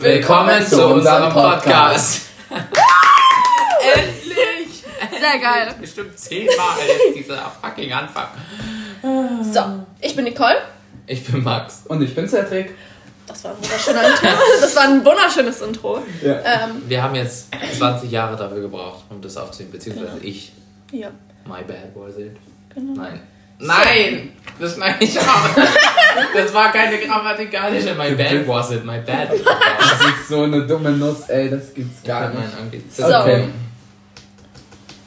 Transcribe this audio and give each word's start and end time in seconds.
Willkommen 0.00 0.64
zu 0.64 0.86
unserem 0.86 1.32
Podcast. 1.32 2.28
Endlich! 3.94 4.84
Sehr 5.20 5.38
geil. 5.40 5.74
Bestimmt 5.80 6.18
zehnmal 6.18 6.76
jetzt 6.86 7.16
dieser 7.18 7.50
fucking 7.62 7.92
Anfang. 7.92 8.28
So, 9.52 9.60
ich 10.00 10.14
bin 10.14 10.24
Nicole. 10.24 10.56
Ich 11.06 11.24
bin 11.24 11.42
Max. 11.42 11.82
Und 11.88 12.02
ich 12.02 12.14
bin 12.14 12.28
Cedric. 12.28 12.74
Das 13.26 13.42
war 13.44 13.50
ein 13.52 13.56
wunderschöner 13.58 14.02
Intro. 14.08 14.26
Das 14.60 14.76
war 14.76 14.82
ein 14.84 15.04
wunderschönes 15.04 15.60
Intro. 15.62 16.02
Ja. 16.22 16.40
Ähm, 16.44 16.82
Wir 16.86 17.02
haben 17.02 17.14
jetzt 17.14 17.48
20 17.76 18.10
Jahre 18.10 18.36
dafür 18.36 18.60
gebraucht, 18.60 19.04
um 19.10 19.20
das 19.20 19.36
aufzunehmen. 19.36 19.72
Beziehungsweise 19.72 20.18
ich. 20.22 20.52
ja. 20.92 21.10
My 21.44 21.62
bad, 21.66 21.90
was 21.94 22.16
it? 22.18 22.36
Genau. 22.74 22.94
Nein. 23.02 23.20
Nein! 23.58 24.32
Das 24.58 24.74
schneide 24.74 25.04
ich 25.04 25.16
raus. 25.16 25.50
Das 26.34 26.52
war 26.52 26.72
keine 26.72 26.98
grammatikalische. 26.98 27.94
My 27.94 28.10
bad 28.10 28.48
was 28.48 28.72
it. 28.72 28.84
My 28.84 28.98
bad. 28.98 29.30
Das 29.30 30.00
ist 30.00 30.28
so 30.28 30.42
eine 30.42 30.66
dumme 30.66 30.90
Nuss, 30.90 31.28
ey, 31.28 31.48
das 31.48 31.72
gibt's 31.72 32.02
gar 32.02 32.30
nicht. 32.30 32.92
So. 32.92 33.04
Okay. 33.04 33.44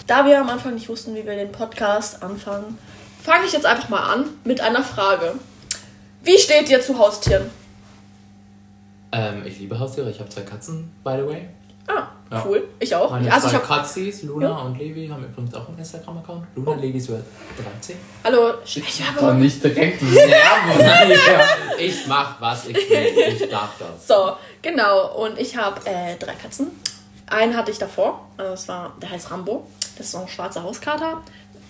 Da 0.07 0.25
wir 0.25 0.39
am 0.39 0.49
Anfang 0.49 0.73
nicht 0.75 0.87
wussten, 0.87 1.13
wie 1.15 1.25
wir 1.25 1.35
den 1.35 1.51
Podcast 1.51 2.23
anfangen, 2.23 2.77
fange 3.21 3.45
ich 3.45 3.51
jetzt 3.51 3.65
einfach 3.65 3.89
mal 3.89 4.03
an 4.03 4.29
mit 4.45 4.61
einer 4.61 4.83
Frage. 4.83 5.33
Wie 6.23 6.37
steht 6.37 6.69
ihr 6.69 6.81
zu 6.81 6.97
Haustieren? 6.97 7.49
Ähm, 9.11 9.43
ich 9.45 9.59
liebe 9.59 9.77
Haustiere. 9.79 10.09
Ich 10.09 10.19
habe 10.19 10.29
zwei 10.29 10.41
Katzen, 10.41 10.91
by 11.03 11.17
the 11.17 11.27
way. 11.27 11.49
Ah, 11.87 12.07
Ja. 12.31 12.43
cool. 12.47 12.67
Ich 12.79 12.95
auch. 12.95 13.11
Meine 13.11 13.31
Also 13.31 13.47
ich 13.47 13.53
zwei 13.53 13.59
habe 13.59 13.67
Katzis, 13.81 14.23
Luna 14.23 14.47
Ja. 14.49 14.55
und 14.59 14.77
Levi, 14.77 15.07
haben 15.07 15.23
übrigens 15.25 15.53
auch 15.53 15.67
einen 15.67 15.77
Instagram-Account. 15.79 16.45
Luna, 16.55 16.75
Levi 16.75 16.97
ist 16.97 17.09
13. 17.09 17.97
Hallo, 18.23 18.51
Doch 18.53 18.65
Schleichwerbung. 18.65 19.39
nicht 19.39 19.63
direkt 19.63 20.01
Werbung. 20.01 20.79
ja. 20.79 21.45
Ich 21.77 22.07
mach, 22.07 22.39
was 22.39 22.67
ich 22.67 22.75
will. 22.89 23.35
Ich 23.41 23.49
darf 23.49 23.71
das. 23.79 24.07
So, 24.07 24.33
genau. 24.61 25.13
Und 25.23 25.37
ich 25.39 25.57
habe 25.57 25.81
äh, 25.85 26.15
drei 26.17 26.33
Katzen. 26.33 26.67
Einen 27.27 27.55
hatte 27.55 27.71
ich 27.71 27.77
davor. 27.77 28.25
Also 28.37 28.51
das 28.51 28.67
war, 28.67 28.93
der 29.01 29.09
heißt 29.09 29.29
Rambo. 29.31 29.67
Das 29.97 30.05
ist 30.07 30.11
so 30.13 30.19
ein 30.19 30.27
schwarzer 30.27 30.63
Hauskater. 30.63 31.21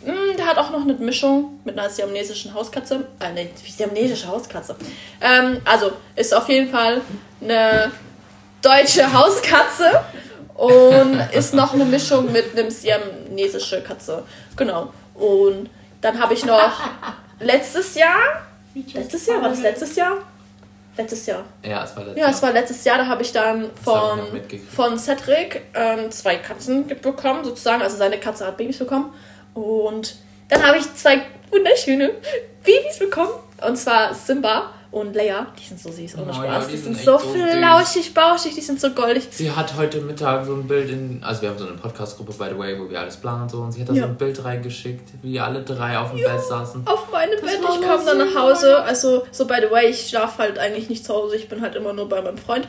Mm, 0.05 0.35
Der 0.37 0.45
hat 0.47 0.57
auch 0.57 0.71
noch 0.71 0.81
eine 0.81 0.93
Mischung 0.95 1.59
mit 1.63 1.77
einer 1.77 1.89
siamesischen 1.89 2.53
Hauskatze. 2.53 3.05
Äh, 3.19 3.33
ne, 3.33 3.49
siamesische 3.67 4.27
Hauskatze. 4.27 4.75
Ähm, 5.21 5.59
also 5.65 5.91
ist 6.15 6.33
auf 6.35 6.49
jeden 6.49 6.71
Fall 6.71 7.01
eine 7.41 7.91
deutsche 8.63 9.11
Hauskatze 9.13 10.01
und 10.61 11.19
ist 11.31 11.55
noch 11.55 11.73
eine 11.73 11.85
Mischung 11.85 12.31
mit 12.31 12.55
einem 12.55 12.69
siamesische 12.69 13.81
Katze. 13.81 14.23
Genau. 14.55 14.93
Und 15.15 15.69
dann 16.01 16.21
habe 16.21 16.35
ich 16.35 16.45
noch 16.45 16.71
letztes 17.39 17.95
Jahr. 17.95 18.43
Letztes 18.93 19.25
Jahr? 19.25 19.41
War 19.41 19.49
das 19.49 19.61
letztes 19.61 19.95
Jahr? 19.95 20.17
Letztes 20.95 21.25
Jahr. 21.25 21.43
Ja, 21.63 21.83
es 21.83 21.95
war 21.95 22.03
letztes 22.03 22.21
Ja, 22.21 22.29
es 22.29 22.43
war 22.43 22.51
letztes 22.53 22.83
Jahr, 22.83 22.97
da 22.99 23.07
habe 23.07 23.23
ich 23.23 23.31
dann 23.31 23.63
hab 23.63 23.69
ich 24.51 24.61
von, 24.61 24.89
von 24.91 24.99
Cedric 24.99 25.63
ähm, 25.73 26.11
zwei 26.11 26.35
Katzen 26.35 26.85
bekommen, 26.85 27.43
sozusagen. 27.43 27.81
Also 27.81 27.97
seine 27.97 28.19
Katze 28.19 28.45
hat 28.45 28.57
Babys 28.57 28.77
bekommen. 28.77 29.13
Und 29.55 30.15
dann 30.49 30.61
habe 30.61 30.77
ich 30.77 30.93
zwei 30.93 31.21
wunderschöne 31.49 32.11
Babys 32.63 32.99
bekommen. 32.99 33.31
Und 33.65 33.77
zwar 33.77 34.13
Simba 34.13 34.73
und 34.91 35.15
Leia. 35.15 35.47
Die 35.57 35.65
sind 35.67 35.79
so 35.79 35.89
süß, 35.91 36.15
ohne 36.17 36.31
Oh 36.31 36.33
Spaß. 36.33 36.45
ja, 36.45 36.59
die, 36.59 36.71
die 36.71 36.77
sind, 36.77 36.95
sind 36.95 37.05
so 37.05 37.17
flauschig, 37.17 38.13
bauschig, 38.13 38.53
die 38.55 38.61
sind 38.61 38.79
so 38.81 38.89
goldig. 38.91 39.27
Sie 39.31 39.49
hat 39.51 39.75
heute 39.77 40.01
Mittag 40.01 40.45
so 40.45 40.53
ein 40.53 40.67
Bild 40.67 40.89
in. 40.89 41.23
Also, 41.23 41.41
wir 41.43 41.49
haben 41.49 41.57
so 41.57 41.65
eine 41.67 41.77
Podcast-Gruppe, 41.77 42.33
by 42.33 42.45
the 42.51 42.59
way, 42.59 42.77
wo 42.79 42.89
wir 42.89 42.99
alles 42.99 43.15
planen 43.17 43.43
und 43.43 43.49
so. 43.51 43.59
Und 43.61 43.71
sie 43.71 43.81
hat 43.81 43.89
da 43.89 43.93
Ja. 43.93 44.03
so 44.03 44.07
ein 44.09 44.17
Bild 44.17 44.43
reingeschickt, 44.43 45.09
wie 45.21 45.39
alle 45.39 45.61
drei 45.63 45.97
auf 45.97 46.11
dem 46.11 46.19
Bett 46.21 46.41
saßen. 46.43 46.85
Auf 46.85 47.11
meinem 47.11 47.39
Bett. 47.41 47.59
Ich 47.61 47.81
kam 47.81 48.05
dann 48.05 48.17
nach 48.17 48.35
Hause. 48.35 48.79
Also, 48.83 49.23
so 49.31 49.45
by 49.47 49.55
the 49.61 49.71
way, 49.71 49.87
ich 49.89 50.09
schlafe 50.09 50.39
halt 50.39 50.59
eigentlich 50.59 50.89
nicht 50.89 51.05
zu 51.05 51.13
Hause. 51.13 51.37
Ich 51.37 51.47
bin 51.47 51.61
halt 51.61 51.75
immer 51.75 51.93
nur 51.93 52.09
bei 52.09 52.21
meinem 52.21 52.37
Freund. 52.37 52.67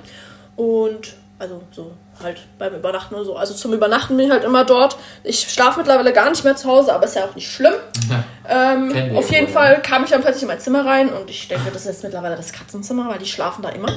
Und, 0.56 1.14
also, 1.38 1.62
so 1.72 1.92
halt 2.22 2.38
beim 2.58 2.74
Übernachten 2.74 3.14
oder 3.16 3.24
so. 3.24 3.34
Also, 3.36 3.54
zum 3.54 3.72
Übernachten 3.72 4.16
bin 4.16 4.26
ich 4.26 4.32
halt 4.32 4.44
immer 4.44 4.64
dort. 4.64 4.96
Ich 5.24 5.40
schlafe 5.40 5.80
mittlerweile 5.80 6.12
gar 6.12 6.30
nicht 6.30 6.44
mehr 6.44 6.54
zu 6.54 6.68
Hause, 6.68 6.94
aber 6.94 7.04
ist 7.06 7.16
ja 7.16 7.24
auch 7.24 7.34
nicht 7.34 7.50
schlimm. 7.50 7.72
Ähm, 8.48 8.92
auf 9.16 9.30
jeden 9.30 9.46
wohl, 9.46 9.52
Fall 9.52 9.82
kam 9.82 10.04
ich 10.04 10.10
dann 10.10 10.20
plötzlich 10.20 10.42
in 10.42 10.48
mein 10.48 10.60
Zimmer 10.60 10.84
rein 10.84 11.10
und 11.12 11.30
ich 11.30 11.46
denke, 11.48 11.70
das 11.72 11.82
ist 11.82 11.88
jetzt 11.88 12.04
mittlerweile 12.04 12.36
das 12.36 12.52
Katzenzimmer, 12.52 13.08
weil 13.08 13.18
die 13.18 13.26
schlafen 13.26 13.62
da 13.62 13.68
immer. 13.68 13.88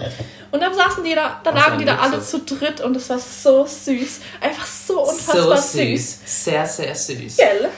Und 0.51 0.61
dann 0.61 0.73
saßen 0.73 1.03
die 1.03 1.15
da, 1.15 1.39
da 1.43 1.53
Was 1.53 1.59
lagen 1.65 1.79
die 1.79 1.85
da 1.85 1.97
alle 1.97 2.21
zu 2.21 2.39
dritt 2.39 2.81
und 2.81 2.95
es 2.95 3.09
war 3.09 3.19
so 3.19 3.65
süß. 3.65 4.19
Einfach 4.41 4.65
so 4.65 5.01
unfassbar 5.01 5.57
süß. 5.57 6.19
Sehr, 6.25 6.65
sehr 6.65 6.93
süß. 6.93 7.37
Gell? 7.37 7.69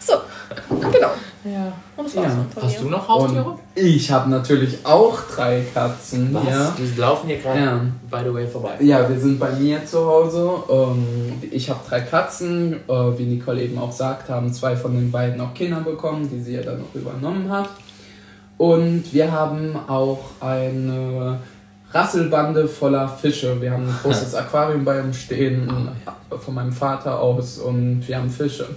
So, 0.00 0.14
genau. 0.90 1.12
Ja. 1.44 1.72
Und 1.96 2.06
das 2.06 2.16
war's 2.16 2.26
Ja. 2.26 2.46
von 2.54 2.62
Hast 2.62 2.80
du 2.80 2.88
noch 2.88 3.08
Haustiere? 3.08 3.44
Und 3.44 3.58
ich 3.74 4.10
habe 4.12 4.30
natürlich 4.30 4.78
auch 4.84 5.18
drei 5.34 5.64
Katzen. 5.74 6.32
Was? 6.32 6.44
Ja. 6.48 6.76
Die 6.78 7.00
laufen 7.00 7.26
hier 7.26 7.38
gerade, 7.38 7.58
Ja. 7.60 7.80
by 8.10 8.18
the 8.24 8.32
way, 8.34 8.46
vorbei. 8.46 8.76
Ja, 8.80 9.08
wir 9.08 9.18
sind 9.18 9.40
bei 9.40 9.50
mir 9.50 9.84
zu 9.84 10.04
Hause. 10.06 10.50
Ähm, 10.70 11.42
ich 11.50 11.68
habe 11.68 11.80
drei 11.88 12.00
Katzen, 12.00 12.74
äh, 12.88 12.92
wie 13.18 13.24
Nicole 13.24 13.60
eben 13.62 13.76
auch 13.78 13.90
sagt, 13.92 14.28
haben 14.28 14.52
zwei 14.52 14.76
von 14.76 14.94
den 14.94 15.10
beiden 15.10 15.40
auch 15.40 15.52
Kinder 15.54 15.80
bekommen, 15.80 16.01
die 16.30 16.40
sie 16.40 16.54
ja 16.54 16.62
dann 16.62 16.80
noch 16.80 16.94
übernommen 16.94 17.50
hat. 17.50 17.70
Und 18.58 19.12
wir 19.12 19.32
haben 19.32 19.76
auch 19.88 20.20
eine 20.40 21.40
Rasselbande 21.92 22.68
voller 22.68 23.08
Fische. 23.08 23.60
Wir 23.60 23.72
haben 23.72 23.84
ein 23.84 23.98
großes 24.02 24.34
Aquarium 24.36 24.84
bei 24.84 25.00
uns 25.00 25.18
stehen, 25.18 25.68
von 26.30 26.54
meinem 26.54 26.72
Vater 26.72 27.20
aus, 27.20 27.58
und 27.58 28.06
wir 28.06 28.16
haben 28.16 28.30
Fische. 28.30 28.68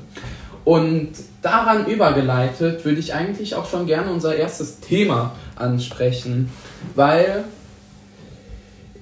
Und 0.63 1.11
daran 1.43 1.85
übergeleitet 1.85 2.83
würde 2.83 2.99
ich 2.99 3.13
eigentlich 3.13 3.55
auch 3.55 3.69
schon 3.69 3.85
gerne 3.85 4.11
unser 4.11 4.35
erstes 4.35 4.79
Thema 4.79 5.33
ansprechen, 5.55 6.49
weil 6.95 7.43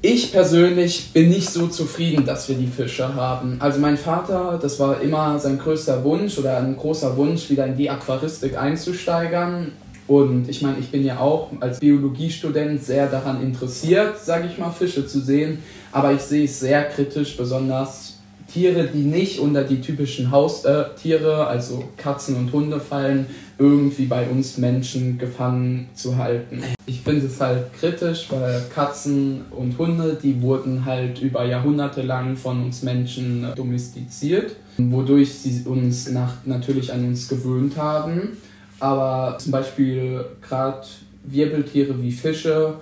ich 0.05 0.33
persönlich 0.33 1.13
bin 1.13 1.29
nicht 1.29 1.49
so 1.49 1.67
zufrieden, 1.67 2.25
dass 2.25 2.49
wir 2.49 2.55
die 2.57 2.67
Fische 2.67 3.15
haben. 3.15 3.55
Also 3.59 3.79
mein 3.79 3.97
Vater, 3.97 4.59
das 4.61 4.77
war 4.77 4.99
immer 4.99 5.39
sein 5.39 5.57
größter 5.57 6.03
Wunsch 6.03 6.37
oder 6.37 6.57
ein 6.57 6.75
großer 6.75 7.15
Wunsch, 7.15 7.49
wieder 7.49 7.65
in 7.65 7.77
die 7.77 7.89
Aquaristik 7.89 8.57
einzusteigern. 8.57 9.71
Und 10.05 10.49
ich 10.49 10.61
meine, 10.61 10.79
ich 10.79 10.91
bin 10.91 11.05
ja 11.05 11.19
auch 11.19 11.51
als 11.61 11.79
Biologiestudent 11.79 12.83
sehr 12.83 13.07
daran 13.07 13.41
interessiert, 13.41 14.19
sage 14.19 14.49
ich 14.51 14.57
mal, 14.57 14.71
Fische 14.71 15.07
zu 15.07 15.21
sehen. 15.21 15.63
Aber 15.93 16.11
ich 16.11 16.19
sehe 16.19 16.43
es 16.43 16.59
sehr 16.59 16.83
kritisch, 16.83 17.37
besonders 17.37 18.12
Tiere, 18.53 18.87
die 18.93 19.01
nicht 19.01 19.39
unter 19.39 19.63
die 19.63 19.81
typischen 19.81 20.29
Haustiere, 20.29 20.91
Tiere, 21.01 21.47
also 21.47 21.83
Katzen 21.97 22.35
und 22.35 22.53
Hunde 22.53 22.79
fallen, 22.79 23.25
irgendwie 23.57 24.05
bei 24.05 24.27
uns 24.27 24.59
Menschen 24.59 25.17
gefangen 25.17 25.89
zu 25.95 26.17
halten. 26.17 26.61
Ich 26.85 27.01
finde 27.01 27.25
es 27.25 27.41
halt 27.41 27.73
kritisch, 27.73 28.27
weil 28.29 28.61
Katzen 28.73 29.41
und 29.49 29.77
Hunde, 29.79 30.17
die 30.21 30.39
wurden 30.41 30.85
halt 30.85 31.19
über 31.21 31.45
Jahrhunderte 31.45 32.03
lang 32.03 32.35
von 32.35 32.63
uns 32.63 32.83
Menschen 32.83 33.47
domestiziert, 33.55 34.55
wodurch 34.77 35.33
sie 35.33 35.63
uns 35.65 36.11
nach, 36.11 36.45
natürlich 36.45 36.93
an 36.93 37.05
uns 37.05 37.27
gewöhnt 37.27 37.75
haben. 37.77 38.37
Aber 38.79 39.37
zum 39.39 39.51
Beispiel 39.51 40.25
gerade 40.47 40.85
Wirbeltiere 41.23 41.99
wie 42.01 42.11
Fische, 42.11 42.75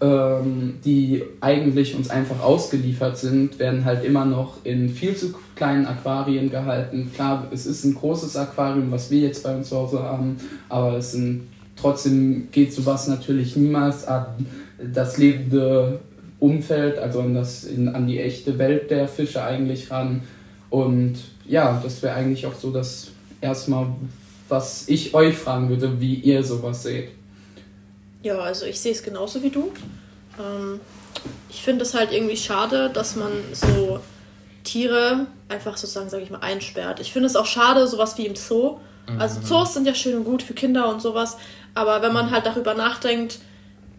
ähm, 0.00 0.74
die 0.84 1.22
eigentlich 1.40 1.94
uns 1.94 2.10
einfach 2.10 2.40
ausgeliefert 2.42 3.16
sind, 3.16 3.58
werden 3.58 3.84
halt 3.84 4.04
immer 4.04 4.24
noch 4.24 4.64
in 4.64 4.88
viel 4.88 5.16
zu 5.16 5.34
kleinen 5.54 5.86
Aquarien 5.86 6.50
gehalten. 6.50 7.10
Klar, 7.14 7.48
es 7.52 7.66
ist 7.66 7.84
ein 7.84 7.94
großes 7.94 8.36
Aquarium, 8.36 8.90
was 8.90 9.10
wir 9.10 9.20
jetzt 9.20 9.42
bei 9.42 9.54
uns 9.54 9.68
zu 9.68 9.76
Hause 9.76 10.02
haben, 10.02 10.36
aber 10.68 10.98
es 10.98 11.12
sind 11.12 11.48
trotzdem 11.76 12.48
geht 12.50 12.72
sowas 12.72 13.06
natürlich 13.06 13.56
niemals 13.56 14.06
an 14.06 14.26
das 14.92 15.18
lebende 15.18 16.00
Umfeld, 16.40 16.98
also 16.98 17.20
an, 17.20 17.34
das, 17.34 17.64
in, 17.64 17.88
an 17.88 18.06
die 18.06 18.20
echte 18.20 18.58
Welt 18.58 18.90
der 18.90 19.08
Fische 19.08 19.42
eigentlich 19.42 19.90
ran. 19.90 20.22
Und 20.70 21.16
ja, 21.46 21.80
das 21.82 22.02
wäre 22.02 22.14
eigentlich 22.14 22.46
auch 22.46 22.54
so 22.54 22.70
das 22.70 23.08
erstmal, 23.40 23.86
was 24.48 24.88
ich 24.88 25.14
euch 25.14 25.36
fragen 25.36 25.68
würde, 25.68 26.00
wie 26.00 26.14
ihr 26.14 26.42
sowas 26.42 26.82
seht. 26.82 27.08
Ja, 28.26 28.40
also 28.40 28.66
ich 28.66 28.80
sehe 28.80 28.90
es 28.90 29.04
genauso 29.04 29.40
wie 29.44 29.50
du. 29.50 29.72
Ähm, 30.36 30.80
ich 31.48 31.62
finde 31.62 31.84
es 31.84 31.94
halt 31.94 32.10
irgendwie 32.10 32.36
schade, 32.36 32.90
dass 32.90 33.14
man 33.14 33.30
so 33.52 34.00
Tiere 34.64 35.28
einfach 35.48 35.76
sozusagen, 35.76 36.10
sage 36.10 36.24
ich 36.24 36.30
mal, 36.30 36.40
einsperrt. 36.40 36.98
Ich 36.98 37.12
finde 37.12 37.28
es 37.28 37.36
auch 37.36 37.46
schade, 37.46 37.86
sowas 37.86 38.18
wie 38.18 38.26
im 38.26 38.34
Zoo. 38.34 38.78
Also 39.20 39.40
Zoos 39.40 39.74
sind 39.74 39.86
ja 39.86 39.94
schön 39.94 40.16
und 40.16 40.24
gut 40.24 40.42
für 40.42 40.54
Kinder 40.54 40.88
und 40.88 41.00
sowas, 41.00 41.36
aber 41.74 42.02
wenn 42.02 42.12
man 42.12 42.32
halt 42.32 42.44
darüber 42.44 42.74
nachdenkt, 42.74 43.38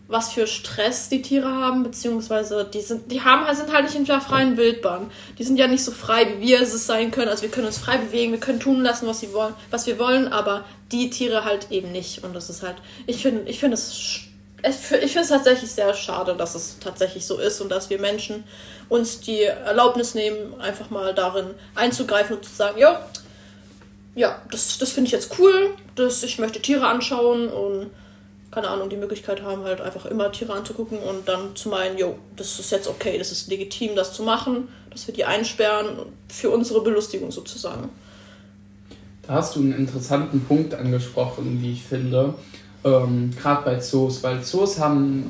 was 0.09 0.31
für 0.31 0.47
Stress 0.47 1.09
die 1.09 1.21
Tiere 1.21 1.49
haben, 1.49 1.83
beziehungsweise 1.83 2.69
die 2.73 2.79
sind, 2.81 3.11
die 3.11 3.21
haben, 3.21 3.53
sind 3.55 3.73
halt 3.73 3.85
nicht 3.85 3.95
in 3.95 4.05
der 4.05 4.21
freien 4.21 4.55
Wildbahn. 4.55 5.11
Die 5.37 5.43
sind 5.43 5.57
ja 5.57 5.67
nicht 5.67 5.83
so 5.83 5.91
frei, 5.91 6.27
wie 6.39 6.47
wir 6.47 6.61
es 6.61 6.85
sein 6.85 7.11
können. 7.11 7.27
Also 7.29 7.41
wir 7.43 7.49
können 7.49 7.67
uns 7.67 7.77
frei 7.77 7.97
bewegen, 7.97 8.31
wir 8.31 8.39
können 8.39 8.61
tun 8.61 8.81
lassen, 8.81 9.05
was, 9.05 9.19
sie 9.19 9.33
wollen, 9.33 9.53
was 9.69 9.85
wir 9.85 9.99
wollen, 9.99 10.29
aber 10.29 10.63
die 10.93 11.09
Tiere 11.09 11.43
halt 11.43 11.71
eben 11.71 11.91
nicht. 11.91 12.23
Und 12.23 12.33
das 12.33 12.49
ist 12.49 12.63
halt, 12.63 12.75
ich 13.05 13.21
finde, 13.21 13.49
ich 13.49 13.59
finde 13.59 13.75
es, 13.75 14.21
ich 14.63 14.75
fi- 14.75 14.95
ich 14.95 15.11
finde 15.11 15.27
tatsächlich 15.27 15.71
sehr 15.71 15.93
schade, 15.93 16.35
dass 16.35 16.55
es 16.55 16.77
tatsächlich 16.79 17.25
so 17.25 17.37
ist 17.37 17.59
und 17.59 17.69
dass 17.69 17.89
wir 17.89 17.99
Menschen 17.99 18.45
uns 18.87 19.19
die 19.19 19.41
Erlaubnis 19.41 20.15
nehmen, 20.15 20.59
einfach 20.61 20.89
mal 20.89 21.13
darin 21.13 21.47
einzugreifen 21.75 22.37
und 22.37 22.45
zu 22.45 22.55
sagen, 22.55 22.79
jo, 22.79 22.87
ja, 24.15 24.41
das, 24.51 24.77
das 24.77 24.93
finde 24.93 25.07
ich 25.07 25.11
jetzt 25.11 25.37
cool, 25.37 25.71
das, 25.95 26.23
ich 26.23 26.39
möchte 26.39 26.61
Tiere 26.61 26.87
anschauen 26.87 27.49
und 27.49 27.91
keine 28.57 28.69
Ahnung, 28.69 28.89
die 28.89 28.97
Möglichkeit 28.97 29.43
haben, 29.43 29.65
halt 29.65 29.81
einfach 29.81 30.07
immer 30.07 30.31
Tiere 30.31 30.53
anzugucken 30.53 30.97
und 30.97 31.27
dann 31.27 31.55
zu 31.55 31.69
meinen, 31.69 31.95
jo, 31.95 32.15
das 32.35 32.59
ist 32.59 32.71
jetzt 32.71 32.87
okay, 32.87 33.19
das 33.19 33.31
ist 33.31 33.51
legitim, 33.51 33.95
das 33.95 34.13
zu 34.13 34.23
machen, 34.23 34.67
dass 34.89 35.05
wir 35.05 35.13
die 35.13 35.25
einsperren 35.25 35.85
für 36.27 36.49
unsere 36.49 36.81
Belustigung 36.81 37.29
sozusagen. 37.29 37.89
Da 39.21 39.33
hast 39.33 39.55
du 39.55 39.59
einen 39.59 39.73
interessanten 39.73 40.43
Punkt 40.43 40.73
angesprochen, 40.73 41.61
wie 41.61 41.73
ich 41.73 41.83
finde. 41.83 42.33
Ähm, 42.83 43.29
Gerade 43.39 43.63
bei 43.63 43.79
Zoos, 43.79 44.23
weil 44.23 44.41
Zoos 44.43 44.79
haben, 44.79 45.29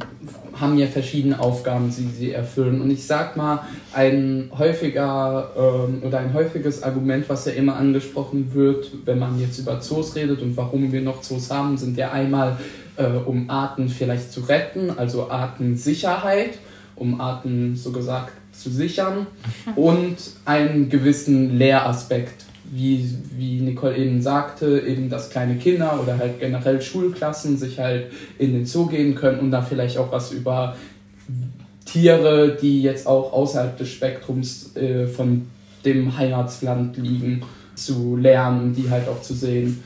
haben 0.60 0.78
ja 0.78 0.88
verschiedene 0.88 1.40
Aufgaben, 1.40 1.94
die 1.96 2.08
sie 2.08 2.32
erfüllen. 2.32 2.82
Und 2.82 2.90
ich 2.92 3.06
sag 3.06 3.38
mal, 3.38 3.62
ein 3.94 4.52
häufiger 4.58 5.52
ähm, 5.58 6.02
oder 6.04 6.20
ein 6.20 6.34
häufiges 6.34 6.84
Argument, 6.84 7.28
was 7.30 7.46
ja 7.46 7.54
immer 7.54 7.76
angesprochen 7.76 8.54
wird, 8.54 8.92
wenn 9.06 9.20
man 9.20 9.40
jetzt 9.40 9.60
über 9.60 9.80
Zoos 9.82 10.16
redet 10.16 10.42
und 10.42 10.58
warum 10.58 10.92
wir 10.92 11.02
noch 11.02 11.22
Zoos 11.22 11.52
haben, 11.52 11.78
sind 11.78 11.98
ja 11.98 12.12
einmal, 12.12 12.58
äh, 12.96 13.06
um 13.06 13.50
Arten 13.50 13.90
vielleicht 13.90 14.32
zu 14.32 14.42
retten, 14.42 14.92
also 14.98 15.30
Artensicherheit, 15.30 16.58
um 16.96 17.22
Arten 17.22 17.76
so 17.76 17.92
gesagt 17.92 18.34
zu 18.52 18.72
sichern 18.72 19.28
und 19.76 20.18
einen 20.46 20.90
gewissen 20.90 21.58
Lehraspekt 21.58 22.47
wie, 22.72 23.10
wie 23.36 23.62
Nicole 23.62 23.96
eben 23.96 24.22
sagte, 24.22 24.84
eben, 24.86 25.10
dass 25.10 25.30
kleine 25.30 25.56
Kinder 25.56 26.00
oder 26.02 26.18
halt 26.18 26.40
generell 26.40 26.82
Schulklassen 26.82 27.58
sich 27.58 27.80
halt 27.80 28.08
in 28.38 28.54
den 28.54 28.66
Zoo 28.66 28.88
gehen 28.88 29.16
können 29.16 29.40
und 29.40 29.52
da 29.52 29.62
vielleicht 29.62 29.98
auch 29.98 30.12
was 30.12 30.32
über 30.32 30.76
Tiere, 31.86 32.58
die 32.62 32.82
jetzt 32.82 33.08
auch 33.08 33.32
außerhalb 33.32 33.78
des 33.78 33.90
Spektrums 33.90 34.76
äh, 34.76 35.08
von 35.08 35.48
dem 35.86 36.18
Heimatsland 36.18 36.98
liegen, 36.98 37.44
zu 37.76 38.18
lernen 38.18 38.62
und 38.62 38.74
die 38.74 38.90
halt 38.90 39.08
auch 39.08 39.22
zu 39.22 39.34
sehen. 39.34 39.84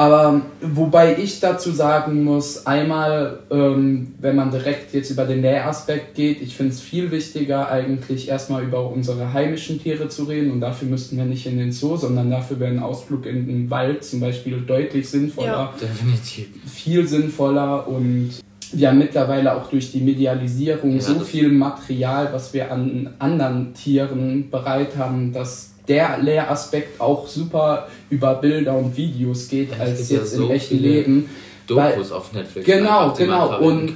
Aber 0.00 0.40
wobei 0.62 1.18
ich 1.18 1.40
dazu 1.40 1.72
sagen 1.72 2.24
muss, 2.24 2.66
einmal, 2.66 3.40
ähm, 3.50 4.14
wenn 4.18 4.34
man 4.34 4.50
direkt 4.50 4.94
jetzt 4.94 5.10
über 5.10 5.26
den 5.26 5.42
Lehraspekt 5.42 6.14
geht, 6.14 6.40
ich 6.40 6.56
finde 6.56 6.72
es 6.72 6.80
viel 6.80 7.10
wichtiger, 7.10 7.70
eigentlich 7.70 8.26
erstmal 8.26 8.62
über 8.62 8.90
unsere 8.90 9.34
heimischen 9.34 9.78
Tiere 9.78 10.08
zu 10.08 10.24
reden 10.24 10.52
und 10.52 10.62
dafür 10.62 10.88
müssten 10.88 11.18
wir 11.18 11.26
nicht 11.26 11.44
in 11.44 11.58
den 11.58 11.70
Zoo, 11.70 11.98
sondern 11.98 12.30
dafür 12.30 12.58
wäre 12.60 12.70
ein 12.70 12.78
Ausflug 12.78 13.26
in 13.26 13.46
den 13.46 13.68
Wald 13.68 14.02
zum 14.02 14.20
Beispiel 14.20 14.62
deutlich 14.62 15.06
sinnvoller. 15.06 15.48
Ja, 15.48 15.74
definitiv. 15.78 16.48
Viel 16.64 17.06
sinnvoller 17.06 17.86
und 17.86 18.30
wir 18.72 18.88
haben 18.88 18.98
mittlerweile 18.98 19.54
auch 19.54 19.68
durch 19.68 19.92
die 19.92 20.00
Medialisierung 20.00 20.94
ja, 20.94 21.00
so 21.02 21.20
viel 21.20 21.52
Material, 21.52 22.30
was 22.32 22.54
wir 22.54 22.72
an 22.72 23.10
anderen 23.18 23.74
Tieren 23.74 24.48
bereit 24.50 24.96
haben, 24.96 25.34
dass 25.34 25.72
der 25.88 26.18
Lehraspekt 26.18 27.00
auch 27.00 27.26
super 27.26 27.88
über 28.10 28.34
Bilder 28.34 28.76
und 28.76 28.96
Videos 28.96 29.48
geht, 29.48 29.70
ja, 29.70 29.78
als 29.78 30.10
jetzt 30.10 30.10
ja 30.10 30.24
so 30.24 30.46
im 30.46 30.50
echten 30.50 30.78
Leben. 30.78 31.30
Dokus 31.66 32.10
Weil, 32.10 32.16
auf 32.16 32.32
Netflix. 32.32 32.66
Genau, 32.66 33.14
genau. 33.14 33.60
Und, 33.60 33.94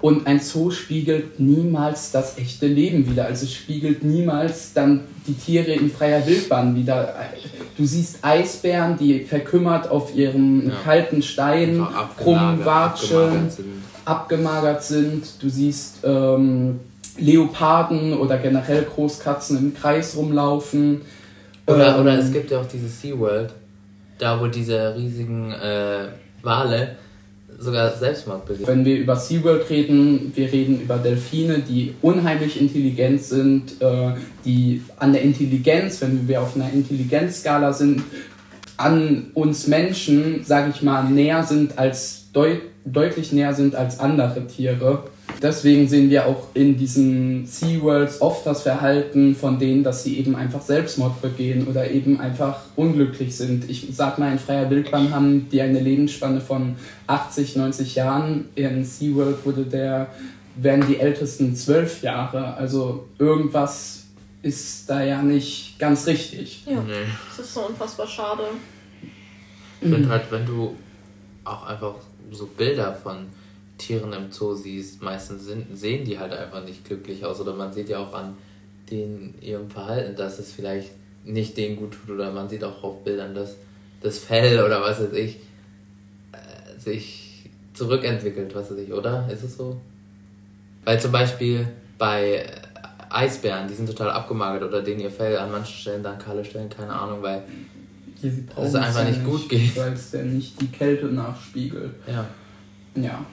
und 0.00 0.26
ein 0.26 0.40
Zoo 0.40 0.70
spiegelt 0.70 1.40
niemals 1.40 2.12
das 2.12 2.38
echte 2.38 2.66
Leben 2.66 3.10
wieder. 3.10 3.24
Also 3.24 3.46
spiegelt 3.46 4.04
niemals 4.04 4.74
dann 4.74 5.00
die 5.26 5.32
Tiere 5.32 5.72
in 5.72 5.90
freier 5.90 6.24
Wildbahn 6.26 6.76
wieder. 6.76 7.14
Du 7.76 7.84
siehst 7.84 8.18
Eisbären, 8.22 8.98
die 8.98 9.20
verkümmert 9.20 9.90
auf 9.90 10.14
ihrem 10.14 10.68
ja. 10.68 10.74
kalten 10.84 11.22
Stein 11.22 11.80
rumwatschen, 12.24 13.18
abgemagert, 13.18 13.58
abgemagert 14.04 14.82
sind. 14.84 15.24
Du 15.40 15.48
siehst 15.48 15.98
ähm, 16.04 16.80
Leoparden 17.16 18.16
oder 18.16 18.38
generell 18.38 18.84
Großkatzen 18.84 19.58
im 19.58 19.74
Kreis 19.74 20.16
rumlaufen. 20.16 21.00
Oder, 21.68 21.94
ähm, 21.94 22.00
oder 22.00 22.18
es 22.18 22.32
gibt 22.32 22.50
ja 22.50 22.60
auch 22.60 22.66
diese 22.66 22.88
SeaWorld, 22.88 23.52
da 24.18 24.40
wo 24.40 24.46
diese 24.46 24.94
riesigen 24.96 25.52
äh, 25.52 26.08
Wale 26.42 26.96
sogar 27.58 27.94
Selbstmord 27.96 28.46
begehen. 28.46 28.66
Wenn 28.66 28.84
wir 28.84 28.98
über 28.98 29.16
SeaWorld 29.16 29.68
reden, 29.68 30.32
wir 30.34 30.50
reden 30.50 30.80
über 30.80 30.96
Delfine, 30.96 31.58
die 31.58 31.94
unheimlich 32.02 32.60
intelligent 32.60 33.22
sind, 33.22 33.80
äh, 33.80 34.12
die 34.44 34.82
an 34.98 35.12
der 35.12 35.22
Intelligenz, 35.22 36.00
wenn 36.00 36.26
wir 36.26 36.40
auf 36.40 36.56
einer 36.56 36.72
Intelligenzskala 36.72 37.72
sind, 37.72 38.02
an 38.76 39.32
uns 39.34 39.66
Menschen, 39.66 40.44
sage 40.44 40.72
ich 40.74 40.82
mal, 40.82 41.04
näher 41.04 41.42
sind 41.42 41.78
als 41.78 42.30
deut 42.32 42.60
deutlich 42.84 43.32
näher 43.32 43.54
sind 43.54 43.74
als 43.74 44.00
andere 44.00 44.46
Tiere. 44.46 45.04
Deswegen 45.40 45.86
sehen 45.88 46.10
wir 46.10 46.26
auch 46.26 46.48
in 46.54 46.76
diesen 46.76 47.46
SeaWorlds 47.46 48.20
oft 48.20 48.44
das 48.44 48.62
Verhalten 48.62 49.36
von 49.36 49.58
denen, 49.58 49.84
dass 49.84 50.02
sie 50.02 50.18
eben 50.18 50.34
einfach 50.34 50.62
Selbstmord 50.62 51.22
begehen 51.22 51.68
oder 51.68 51.90
eben 51.90 52.20
einfach 52.20 52.60
unglücklich 52.74 53.36
sind. 53.36 53.70
Ich 53.70 53.86
sag 53.92 54.18
mal, 54.18 54.32
in 54.32 54.38
freier 54.38 54.68
Wildbahn 54.68 55.14
haben 55.14 55.48
die 55.50 55.60
eine 55.60 55.78
Lebensspanne 55.78 56.40
von 56.40 56.76
80, 57.06 57.56
90 57.56 57.94
Jahren. 57.94 58.48
In 58.56 58.84
SeaWorld 58.84 59.44
wurde 59.46 59.64
der, 59.64 60.08
werden 60.56 60.84
die 60.88 60.98
ältesten 60.98 61.54
zwölf 61.54 62.02
Jahre. 62.02 62.54
Also 62.54 63.06
irgendwas 63.18 64.06
ist 64.42 64.90
da 64.90 65.02
ja 65.02 65.22
nicht 65.22 65.78
ganz 65.78 66.06
richtig. 66.06 66.64
Ja, 66.66 66.80
nee. 66.82 66.92
das 67.28 67.46
ist 67.46 67.54
so 67.54 67.60
unfassbar 67.66 68.08
schade. 68.08 68.42
Ich 69.80 69.88
finde 69.88 70.08
halt, 70.08 70.24
wenn 70.30 70.44
du 70.44 70.74
auch 71.44 71.66
einfach 71.66 71.94
so 72.32 72.46
Bilder 72.46 72.92
von 72.92 73.26
Tieren 73.78 74.12
im 74.12 74.30
Zoo 74.30 74.54
siehst, 74.54 75.02
meistens 75.02 75.44
sind, 75.44 75.78
sehen 75.78 76.04
die 76.04 76.18
halt 76.18 76.32
einfach 76.32 76.64
nicht 76.64 76.84
glücklich 76.84 77.24
aus. 77.24 77.40
Oder 77.40 77.54
man 77.54 77.72
sieht 77.72 77.88
ja 77.88 77.98
auch 77.98 78.12
an 78.12 78.36
den, 78.90 79.34
ihrem 79.40 79.70
Verhalten, 79.70 80.16
dass 80.16 80.38
es 80.38 80.52
vielleicht 80.52 80.90
nicht 81.24 81.56
denen 81.56 81.76
gut 81.76 81.92
tut. 81.92 82.14
Oder 82.14 82.32
man 82.32 82.48
sieht 82.48 82.64
auch 82.64 82.82
auf 82.82 83.04
Bildern, 83.04 83.34
dass 83.34 83.56
das 84.00 84.18
Fell 84.18 84.62
oder 84.62 84.80
was 84.80 85.00
weiß 85.00 85.12
ich 85.12 85.36
äh, 86.32 86.78
sich 86.78 87.48
zurückentwickelt, 87.74 88.54
was 88.54 88.70
weiß 88.70 88.78
ich, 88.78 88.92
oder? 88.92 89.28
Ist 89.32 89.44
es 89.44 89.56
so? 89.56 89.80
Weil 90.84 91.00
zum 91.00 91.12
Beispiel 91.12 91.68
bei 91.96 92.44
Eisbären, 93.10 93.68
die 93.68 93.74
sind 93.74 93.86
total 93.86 94.10
abgemagert 94.10 94.62
oder 94.62 94.82
denen 94.82 95.00
ihr 95.00 95.10
Fell 95.10 95.36
an 95.38 95.50
manchen 95.50 95.74
Stellen 95.74 96.02
dann 96.02 96.18
kahle 96.18 96.44
Stellen, 96.44 96.68
keine 96.68 96.92
Ahnung, 96.92 97.22
weil 97.22 97.42
es 98.22 98.74
einfach 98.74 99.04
nicht 99.06 99.24
gut 99.24 99.48
geht. 99.48 99.76
Weil 99.76 99.92
es 99.92 100.10
denn 100.10 100.34
nicht 100.34 100.60
die 100.60 100.68
Kälte 100.68 101.06
nachspiegelt. 101.06 101.94
Ja. 102.06 102.26
Ja. 102.94 103.24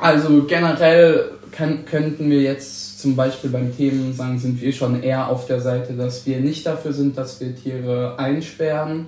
Also 0.00 0.44
generell 0.44 1.32
kann, 1.52 1.84
könnten 1.84 2.30
wir 2.30 2.40
jetzt 2.40 3.00
zum 3.00 3.16
Beispiel 3.16 3.50
beim 3.50 3.76
Themen 3.76 4.14
sagen, 4.14 4.38
sind 4.38 4.60
wir 4.60 4.72
schon 4.72 5.02
eher 5.02 5.28
auf 5.28 5.46
der 5.46 5.60
Seite, 5.60 5.94
dass 5.94 6.26
wir 6.26 6.40
nicht 6.40 6.66
dafür 6.66 6.92
sind, 6.92 7.18
dass 7.18 7.40
wir 7.40 7.54
Tiere 7.54 8.18
einsperren. 8.18 9.06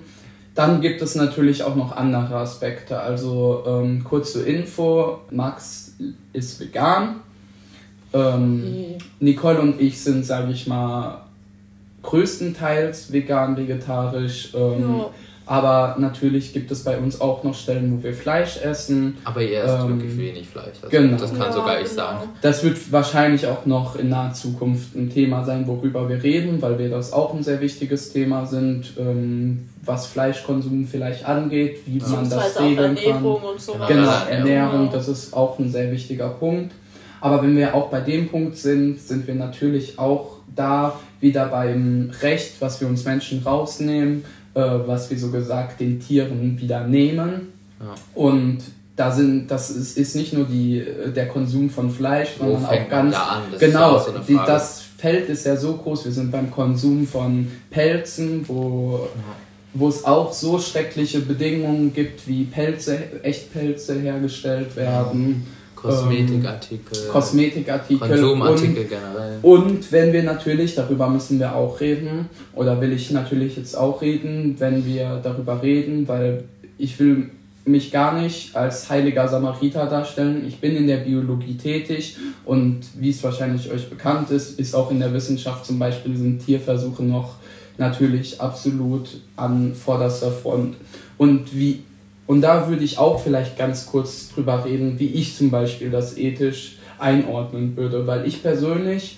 Dann 0.55 0.81
gibt 0.81 1.01
es 1.01 1.15
natürlich 1.15 1.63
auch 1.63 1.75
noch 1.75 1.95
andere 1.95 2.35
Aspekte. 2.35 2.99
Also 2.99 3.63
ähm, 3.65 4.03
kurz 4.03 4.33
zur 4.33 4.45
Info, 4.45 5.19
Max 5.31 5.95
ist 6.31 6.59
vegan. 6.59 7.21
Ähm, 8.13 8.57
mhm. 8.57 8.97
Nicole 9.19 9.59
und 9.59 9.81
ich 9.81 9.99
sind, 10.01 10.25
sage 10.25 10.51
ich 10.51 10.67
mal, 10.67 11.21
größtenteils 12.03 13.11
vegan, 13.11 13.57
vegetarisch. 13.57 14.53
Ähm, 14.53 14.97
ja. 14.97 15.09
Aber 15.45 15.95
natürlich 15.99 16.53
gibt 16.53 16.71
es 16.71 16.83
bei 16.83 16.97
uns 16.97 17.19
auch 17.19 17.43
noch 17.43 17.53
Stellen, 17.53 17.97
wo 17.97 18.03
wir 18.03 18.13
Fleisch 18.13 18.61
essen. 18.61 19.17
Aber 19.25 19.41
ihr 19.41 19.61
esst 19.61 19.75
ähm, 19.81 19.89
wirklich 19.89 20.17
wenig 20.17 20.47
Fleisch. 20.47 20.77
Also 20.81 20.89
genau. 20.89 21.17
Das 21.17 21.31
kann 21.31 21.47
ja, 21.47 21.51
sogar 21.51 21.81
ich 21.81 21.89
genau. 21.89 21.95
sagen. 21.95 22.29
Das 22.41 22.63
wird 22.63 22.91
wahrscheinlich 22.91 23.47
auch 23.47 23.65
noch 23.65 23.97
in 23.97 24.09
naher 24.09 24.33
Zukunft 24.33 24.95
ein 24.95 25.09
Thema 25.09 25.43
sein, 25.43 25.67
worüber 25.67 26.07
wir 26.07 26.23
reden, 26.23 26.61
weil 26.61 26.79
wir 26.79 26.89
das 26.89 27.11
auch 27.11 27.33
ein 27.33 27.43
sehr 27.43 27.59
wichtiges 27.59 28.13
Thema 28.13 28.45
sind, 28.45 28.93
ähm, 28.97 29.67
was 29.83 30.07
Fleischkonsum 30.07 30.87
vielleicht 30.87 31.25
angeht, 31.25 31.79
wie 31.87 31.97
ja. 31.97 32.07
man 32.07 32.29
das 32.29 32.59
regeln 32.59 32.95
Ernährung 32.95 33.41
kann. 33.41 33.49
Und 33.51 33.61
so 33.61 33.73
genau, 33.73 33.87
genau 33.87 34.25
Ernährung, 34.29 34.89
das 34.91 35.09
ist 35.09 35.33
auch 35.33 35.59
ein 35.59 35.69
sehr 35.69 35.91
wichtiger 35.91 36.29
Punkt. 36.29 36.71
Aber 37.19 37.41
wenn 37.41 37.55
wir 37.57 37.73
auch 37.75 37.89
bei 37.89 37.99
dem 37.99 38.29
Punkt 38.29 38.57
sind, 38.57 38.99
sind 38.99 39.27
wir 39.27 39.35
natürlich 39.35 39.99
auch 39.99 40.37
da 40.55 40.99
wieder 41.19 41.47
beim 41.47 42.11
Recht, 42.21 42.55
was 42.59 42.79
wir 42.79 42.87
uns 42.87 43.05
Menschen 43.05 43.41
rausnehmen 43.43 44.23
äh, 44.53 44.61
was 44.85 45.09
wir 45.09 45.17
so 45.17 45.31
gesagt 45.31 45.79
den 45.79 45.99
Tieren 45.99 46.59
wieder 46.59 46.87
nehmen. 46.87 47.53
Ja. 47.79 47.95
Und 48.15 48.59
da 48.95 49.11
sind, 49.11 49.47
das 49.47 49.71
ist, 49.71 49.97
ist 49.97 50.15
nicht 50.15 50.33
nur 50.33 50.45
die, 50.45 50.79
äh, 50.79 51.11
der 51.11 51.27
Konsum 51.27 51.69
von 51.69 51.89
Fleisch, 51.89 52.29
Wo 52.37 52.51
sondern 52.51 52.65
auch 52.65 52.89
ganz. 52.89 53.15
Da 53.15 53.23
an? 53.23 53.41
Das 53.51 53.59
genau, 53.59 53.99
so 53.99 54.11
die, 54.27 54.35
das 54.35 54.83
Feld 54.97 55.29
ist 55.29 55.45
ja 55.45 55.57
so 55.57 55.73
groß. 55.73 56.05
Wir 56.05 56.11
sind 56.11 56.31
beim 56.31 56.51
Konsum 56.51 57.07
von 57.07 57.51
Pelzen, 57.69 58.47
wo, 58.47 59.07
ja. 59.15 59.35
wo 59.73 59.89
es 59.89 60.05
auch 60.05 60.31
so 60.31 60.59
schreckliche 60.59 61.19
Bedingungen 61.19 61.93
gibt, 61.93 62.27
wie 62.27 62.45
Pelze, 62.45 62.97
Echtpelze 63.23 63.99
hergestellt 63.99 64.75
werden. 64.75 65.45
Ja 65.45 65.62
Kosmetikartikel. 65.83 66.97
Ähm, 66.97 67.11
Kosmetikartikel. 67.11 68.07
Konsumartikel 68.07 68.83
und, 68.83 68.89
generell. 68.89 69.39
Und 69.41 69.91
wenn 69.91 70.13
wir 70.13 70.23
natürlich, 70.23 70.75
darüber 70.75 71.09
müssen 71.09 71.39
wir 71.39 71.55
auch 71.55 71.79
reden, 71.79 72.29
oder 72.53 72.79
will 72.79 72.93
ich 72.93 73.11
natürlich 73.11 73.57
jetzt 73.57 73.77
auch 73.77 74.01
reden, 74.01 74.55
wenn 74.59 74.85
wir 74.85 75.19
darüber 75.21 75.61
reden, 75.61 76.07
weil 76.07 76.45
ich 76.77 76.99
will 76.99 77.29
mich 77.65 77.91
gar 77.91 78.19
nicht 78.19 78.55
als 78.55 78.89
heiliger 78.89 79.27
Samariter 79.27 79.85
darstellen. 79.85 80.43
Ich 80.47 80.59
bin 80.59 80.75
in 80.75 80.87
der 80.87 80.97
Biologie 80.97 81.55
tätig 81.55 82.17
und 82.45 82.81
wie 82.97 83.09
es 83.09 83.23
wahrscheinlich 83.23 83.71
euch 83.71 83.89
bekannt 83.89 84.31
ist, 84.31 84.59
ist 84.59 84.75
auch 84.75 84.91
in 84.91 84.99
der 84.99 85.13
Wissenschaft 85.13 85.65
zum 85.65 85.79
Beispiel 85.79 86.17
sind 86.17 86.45
Tierversuche 86.45 87.03
noch 87.03 87.35
natürlich 87.77 88.39
absolut 88.41 89.09
an 89.37 89.73
vorderster 89.75 90.31
Front. 90.31 90.75
Und 91.17 91.55
wie 91.55 91.83
und 92.25 92.41
da 92.41 92.69
würde 92.69 92.83
ich 92.83 92.97
auch 92.97 93.21
vielleicht 93.21 93.57
ganz 93.57 93.85
kurz 93.85 94.29
drüber 94.29 94.65
reden, 94.65 94.99
wie 94.99 95.07
ich 95.07 95.35
zum 95.35 95.51
Beispiel 95.51 95.89
das 95.89 96.17
ethisch 96.17 96.77
einordnen 96.99 97.75
würde, 97.75 98.07
weil 98.07 98.25
ich 98.27 98.41
persönlich 98.41 99.17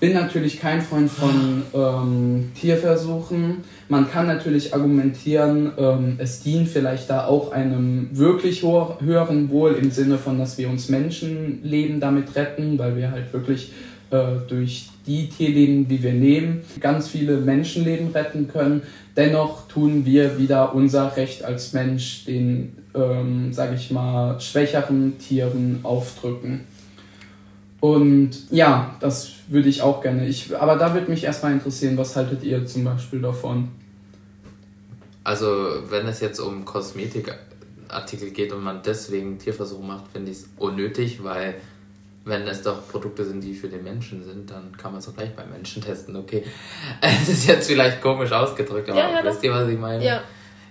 bin 0.00 0.12
natürlich 0.12 0.60
kein 0.60 0.82
Freund 0.82 1.10
von 1.10 1.62
ähm, 1.72 2.52
Tierversuchen. 2.60 3.64
Man 3.88 4.10
kann 4.10 4.26
natürlich 4.26 4.74
argumentieren, 4.74 5.72
ähm, 5.78 6.16
es 6.18 6.42
dient 6.42 6.68
vielleicht 6.68 7.08
da 7.08 7.26
auch 7.26 7.52
einem 7.52 8.10
wirklich 8.12 8.62
höheren 8.62 9.48
Wohl 9.48 9.72
im 9.80 9.90
Sinne 9.90 10.18
von, 10.18 10.38
dass 10.38 10.58
wir 10.58 10.68
uns 10.68 10.90
Menschenleben 10.90 12.00
damit 12.00 12.36
retten, 12.36 12.78
weil 12.78 12.96
wir 12.96 13.12
halt 13.12 13.32
wirklich 13.32 13.72
durch 14.48 14.88
die 15.06 15.28
Tierleben, 15.28 15.88
die 15.88 16.02
wir 16.02 16.12
nehmen, 16.12 16.62
ganz 16.80 17.08
viele 17.08 17.36
Menschenleben 17.38 18.08
retten 18.12 18.48
können. 18.48 18.82
Dennoch 19.16 19.68
tun 19.68 20.04
wir 20.06 20.38
wieder 20.38 20.74
unser 20.74 21.16
Recht 21.16 21.44
als 21.44 21.72
Mensch 21.72 22.24
den, 22.24 22.76
ähm, 22.94 23.52
sage 23.52 23.74
ich 23.74 23.90
mal, 23.90 24.40
schwächeren 24.40 25.18
Tieren 25.18 25.80
aufdrücken. 25.82 26.64
Und 27.80 28.50
ja, 28.50 28.96
das 29.00 29.32
würde 29.48 29.68
ich 29.68 29.82
auch 29.82 30.00
gerne. 30.00 30.26
Ich, 30.26 30.56
aber 30.56 30.76
da 30.76 30.94
würde 30.94 31.10
mich 31.10 31.24
erstmal 31.24 31.52
interessieren, 31.52 31.98
was 31.98 32.16
haltet 32.16 32.42
ihr 32.42 32.64
zum 32.64 32.84
Beispiel 32.84 33.20
davon? 33.20 33.68
Also, 35.22 35.46
wenn 35.90 36.06
es 36.06 36.20
jetzt 36.20 36.38
um 36.38 36.64
Kosmetikartikel 36.64 38.30
geht 38.30 38.52
und 38.52 38.62
man 38.62 38.80
deswegen 38.82 39.38
Tierversuche 39.38 39.82
macht, 39.82 40.08
finde 40.12 40.30
ich 40.30 40.38
es 40.38 40.48
unnötig, 40.56 41.22
weil 41.22 41.56
wenn 42.24 42.46
es 42.48 42.62
doch 42.62 42.88
Produkte 42.88 43.24
sind, 43.24 43.42
die 43.42 43.54
für 43.54 43.68
den 43.68 43.84
Menschen 43.84 44.24
sind, 44.24 44.50
dann 44.50 44.74
kann 44.76 44.92
man 44.92 45.00
es 45.00 45.08
auch 45.08 45.14
gleich 45.14 45.34
beim 45.36 45.50
Menschen 45.50 45.82
testen. 45.82 46.16
Okay, 46.16 46.42
es 47.00 47.28
ist 47.28 47.46
jetzt 47.46 47.66
vielleicht 47.66 48.00
komisch 48.00 48.32
ausgedrückt, 48.32 48.88
aber 48.88 48.98
ja, 48.98 49.10
ja, 49.10 49.24
wisst 49.24 49.42
ihr, 49.42 49.52
was 49.52 49.68
ich 49.68 49.78
meine? 49.78 50.04
Ja. 50.04 50.22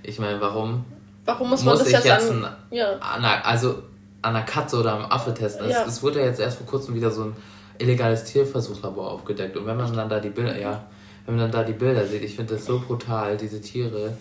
Ich 0.01 0.19
meine, 0.19 0.41
warum? 0.41 0.83
Warum 1.25 1.49
muss 1.49 1.63
man 1.63 1.75
muss 1.75 1.83
das 1.83 1.99
ich 1.99 2.05
jetzt 2.05 2.31
an, 2.31 2.45
ja. 2.71 2.97
an, 2.97 3.23
also 3.23 3.83
an 4.21 4.35
einer 4.35 4.45
Katze 4.45 4.77
oder 4.77 4.93
am 4.93 5.05
Affe 5.05 5.33
testen? 5.33 5.69
Ja. 5.69 5.83
Es, 5.83 5.95
es 5.95 6.03
wurde 6.03 6.19
ja 6.19 6.25
jetzt 6.25 6.39
erst 6.39 6.57
vor 6.57 6.67
kurzem 6.67 6.95
wieder 6.95 7.11
so 7.11 7.25
ein 7.25 7.35
illegales 7.77 8.25
Tierversuchslabor 8.25 9.11
aufgedeckt 9.11 9.55
und 9.55 9.65
wenn 9.65 9.77
man 9.77 9.95
dann 9.95 10.09
da 10.09 10.19
die 10.19 10.29
Bilder, 10.29 10.59
ja, 10.59 10.85
wenn 11.25 11.35
man 11.35 11.45
dann 11.45 11.51
da 11.51 11.63
die 11.63 11.73
Bilder 11.73 12.05
sieht, 12.05 12.23
ich 12.23 12.35
finde 12.35 12.55
das 12.55 12.65
so 12.65 12.79
brutal, 12.79 13.37
diese 13.37 13.61
Tiere, 13.61 14.17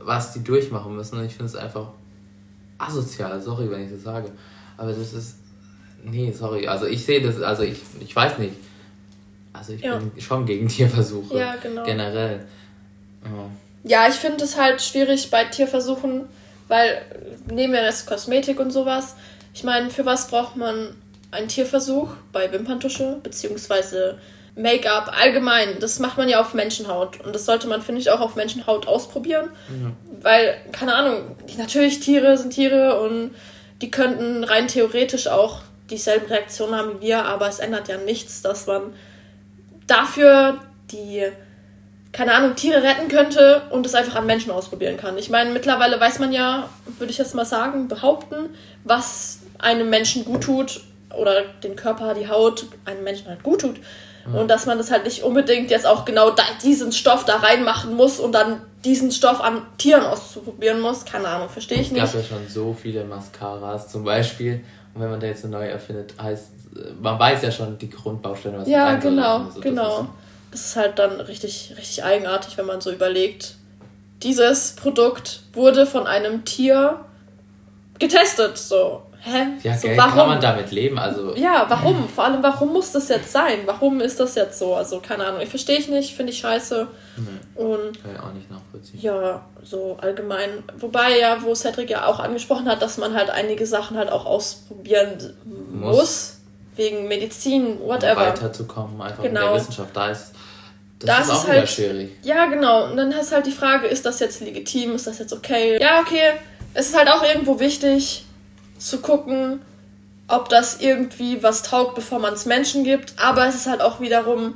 was 0.00 0.32
die 0.32 0.44
durchmachen 0.44 0.94
müssen 0.94 1.18
und 1.18 1.24
ich 1.24 1.34
finde 1.34 1.46
es 1.46 1.56
einfach 1.56 1.88
asozial, 2.78 3.40
sorry, 3.40 3.70
wenn 3.70 3.84
ich 3.84 3.92
das 3.92 4.02
sage, 4.02 4.30
aber 4.76 4.92
das 4.92 5.12
ist 5.12 5.36
Nee, 6.04 6.32
sorry. 6.32 6.66
Also 6.66 6.86
ich 6.86 7.04
sehe 7.04 7.20
das, 7.22 7.40
also 7.40 7.62
ich, 7.62 7.78
ich 8.00 8.14
weiß 8.14 8.38
nicht. 8.38 8.54
Also 9.52 9.74
ich 9.74 9.82
ja. 9.82 9.96
bin 9.96 10.20
schon 10.20 10.46
gegen 10.46 10.68
Tierversuche. 10.68 11.38
Ja, 11.38 11.56
genau. 11.56 11.84
Generell. 11.84 12.46
Ja, 13.24 13.50
ja 13.84 14.08
ich 14.08 14.16
finde 14.16 14.44
es 14.44 14.56
halt 14.56 14.82
schwierig 14.82 15.30
bei 15.30 15.44
Tierversuchen, 15.44 16.24
weil 16.68 17.02
nehmen 17.50 17.72
wir 17.72 17.82
das 17.82 18.06
Kosmetik 18.06 18.58
und 18.58 18.70
sowas. 18.70 19.16
Ich 19.54 19.64
meine, 19.64 19.90
für 19.90 20.04
was 20.04 20.28
braucht 20.28 20.56
man 20.56 20.96
einen 21.30 21.48
Tierversuch 21.48 22.14
bei 22.32 22.50
Wimperntusche 22.50 23.18
beziehungsweise 23.22 24.18
Make-up 24.56 25.12
allgemein? 25.16 25.78
Das 25.80 25.98
macht 25.98 26.18
man 26.18 26.28
ja 26.28 26.40
auf 26.40 26.54
Menschenhaut 26.54 27.20
und 27.20 27.34
das 27.34 27.44
sollte 27.44 27.68
man, 27.68 27.82
finde 27.82 28.00
ich, 28.00 28.10
auch 28.10 28.20
auf 28.20 28.34
Menschenhaut 28.34 28.86
ausprobieren, 28.86 29.50
mhm. 29.68 29.94
weil 30.22 30.56
keine 30.72 30.94
Ahnung, 30.94 31.36
natürlich 31.58 32.00
Tiere 32.00 32.36
sind 32.36 32.52
Tiere 32.52 33.00
und 33.00 33.32
die 33.80 33.90
könnten 33.90 34.44
rein 34.44 34.68
theoretisch 34.68 35.26
auch 35.26 35.62
dieselben 35.90 36.26
Reaktionen 36.26 36.74
haben 36.74 37.00
wie 37.00 37.06
wir, 37.06 37.24
aber 37.24 37.48
es 37.48 37.58
ändert 37.58 37.88
ja 37.88 37.98
nichts, 37.98 38.42
dass 38.42 38.66
man 38.66 38.92
dafür 39.86 40.58
die, 40.90 41.24
keine 42.12 42.34
Ahnung, 42.34 42.54
Tiere 42.54 42.82
retten 42.82 43.08
könnte 43.08 43.62
und 43.70 43.86
es 43.86 43.94
einfach 43.94 44.16
an 44.16 44.26
Menschen 44.26 44.50
ausprobieren 44.50 44.96
kann. 44.96 45.18
Ich 45.18 45.30
meine, 45.30 45.50
mittlerweile 45.50 46.00
weiß 46.00 46.18
man 46.18 46.32
ja, 46.32 46.68
würde 46.98 47.10
ich 47.10 47.18
jetzt 47.18 47.34
mal 47.34 47.44
sagen, 47.44 47.88
behaupten, 47.88 48.50
was 48.84 49.40
einem 49.58 49.90
Menschen 49.90 50.24
gut 50.24 50.44
tut 50.44 50.82
oder 51.16 51.42
den 51.62 51.76
Körper, 51.76 52.14
die 52.14 52.28
Haut 52.28 52.66
einem 52.84 53.04
Menschen 53.04 53.28
halt 53.28 53.42
gut 53.42 53.60
tut. 53.60 53.76
Mhm. 54.26 54.34
Und 54.34 54.48
dass 54.48 54.66
man 54.66 54.78
das 54.78 54.90
halt 54.90 55.04
nicht 55.04 55.22
unbedingt 55.22 55.70
jetzt 55.70 55.86
auch 55.86 56.04
genau 56.04 56.30
da, 56.30 56.42
diesen 56.62 56.92
Stoff 56.92 57.24
da 57.24 57.36
reinmachen 57.36 57.94
muss 57.94 58.20
und 58.20 58.32
dann 58.32 58.62
diesen 58.84 59.12
Stoff 59.12 59.40
an 59.40 59.62
Tieren 59.78 60.04
auszuprobieren 60.04 60.80
muss. 60.80 61.04
Keine 61.04 61.28
Ahnung, 61.28 61.48
verstehe 61.48 61.80
ich 61.80 61.92
nicht. 61.92 62.02
Es 62.02 62.12
gab 62.12 62.22
ja 62.22 62.28
schon 62.28 62.48
so 62.48 62.76
viele 62.80 63.04
Mascaras 63.04 63.88
zum 63.88 64.04
Beispiel 64.04 64.64
und 64.94 65.00
wenn 65.00 65.10
man 65.10 65.20
da 65.20 65.26
jetzt 65.26 65.44
eine 65.44 65.52
neue 65.52 65.70
erfindet, 65.70 66.14
heißt, 66.20 66.50
man 67.00 67.18
weiß 67.18 67.42
ja 67.42 67.50
schon 67.50 67.78
die 67.78 67.90
Grundbausteine, 67.90 68.58
was 68.58 68.68
Ja, 68.68 68.96
genau, 68.96 69.48
so, 69.50 69.60
genau. 69.60 70.08
Das 70.50 70.66
ist 70.66 70.76
halt 70.76 70.98
dann 70.98 71.20
richtig, 71.20 71.74
richtig 71.78 72.04
eigenartig, 72.04 72.58
wenn 72.58 72.66
man 72.66 72.80
so 72.80 72.92
überlegt. 72.92 73.54
Dieses 74.22 74.72
Produkt 74.72 75.42
wurde 75.54 75.86
von 75.86 76.06
einem 76.06 76.44
Tier 76.44 77.00
getestet, 77.98 78.58
so. 78.58 79.02
Hä? 79.24 79.46
Ja, 79.62 79.78
so, 79.78 79.88
warum? 79.96 80.14
kann 80.14 80.28
man 80.28 80.40
damit 80.40 80.72
leben? 80.72 80.98
Also 80.98 81.36
ja, 81.36 81.64
warum? 81.68 82.08
Vor 82.08 82.24
allem, 82.24 82.42
warum 82.42 82.72
muss 82.72 82.90
das 82.90 83.08
jetzt 83.08 83.30
sein? 83.30 83.60
Warum 83.66 84.00
ist 84.00 84.18
das 84.18 84.34
jetzt 84.34 84.58
so? 84.58 84.74
Also, 84.74 84.98
keine 84.98 85.24
Ahnung. 85.26 85.40
Ich 85.40 85.48
verstehe 85.48 85.78
ich 85.78 85.88
nicht, 85.88 86.16
finde 86.16 86.32
ich 86.32 86.38
scheiße. 86.40 86.88
Nee, 87.16 87.62
und 87.62 88.02
kann 88.02 88.12
ich 88.14 88.20
auch 88.20 88.32
nicht 88.32 88.50
nachvollziehen. 88.50 89.00
Ja, 89.00 89.44
so 89.62 89.96
allgemein. 90.00 90.64
Wobei 90.76 91.20
ja, 91.20 91.40
wo 91.42 91.54
Cedric 91.54 91.90
ja 91.90 92.06
auch 92.06 92.18
angesprochen 92.18 92.68
hat, 92.68 92.82
dass 92.82 92.98
man 92.98 93.14
halt 93.14 93.30
einige 93.30 93.64
Sachen 93.64 93.96
halt 93.96 94.10
auch 94.10 94.26
ausprobieren 94.26 95.34
muss. 95.44 95.96
muss 95.96 96.36
wegen 96.74 97.06
Medizin, 97.06 97.78
whatever. 97.80 98.22
Um 98.22 98.26
weiterzukommen, 98.26 99.00
einfach 99.00 99.22
genau. 99.22 99.40
in 99.40 99.46
der. 99.46 99.54
Wissenschaft. 99.54 99.96
Da 99.96 100.10
ist 100.10 100.32
das, 100.98 101.16
das 101.16 101.26
ist 101.26 101.32
auch 101.32 101.44
ist 101.44 101.48
halt, 101.48 101.68
schwierig. 101.68 102.10
Ja, 102.22 102.46
genau. 102.46 102.84
Und 102.84 102.96
dann 102.96 103.14
hast 103.14 103.30
du 103.30 103.36
halt 103.36 103.46
die 103.46 103.52
Frage, 103.52 103.86
ist 103.86 104.06
das 104.06 104.20
jetzt 104.20 104.40
legitim? 104.40 104.94
Ist 104.94 105.06
das 105.06 105.18
jetzt 105.18 105.32
okay? 105.32 105.80
Ja, 105.80 106.00
okay. 106.00 106.32
Es 106.74 106.88
ist 106.88 106.96
halt 106.96 107.08
auch 107.08 107.22
irgendwo 107.22 107.60
wichtig, 107.60 108.24
zu 108.88 108.98
gucken, 108.98 109.60
ob 110.28 110.48
das 110.48 110.80
irgendwie 110.80 111.42
was 111.42 111.62
taugt, 111.62 111.94
bevor 111.94 112.18
man 112.18 112.34
es 112.34 112.46
Menschen 112.46 112.84
gibt. 112.84 113.14
Aber 113.16 113.46
es 113.46 113.54
ist 113.54 113.66
halt 113.66 113.80
auch 113.80 114.00
wiederum. 114.00 114.54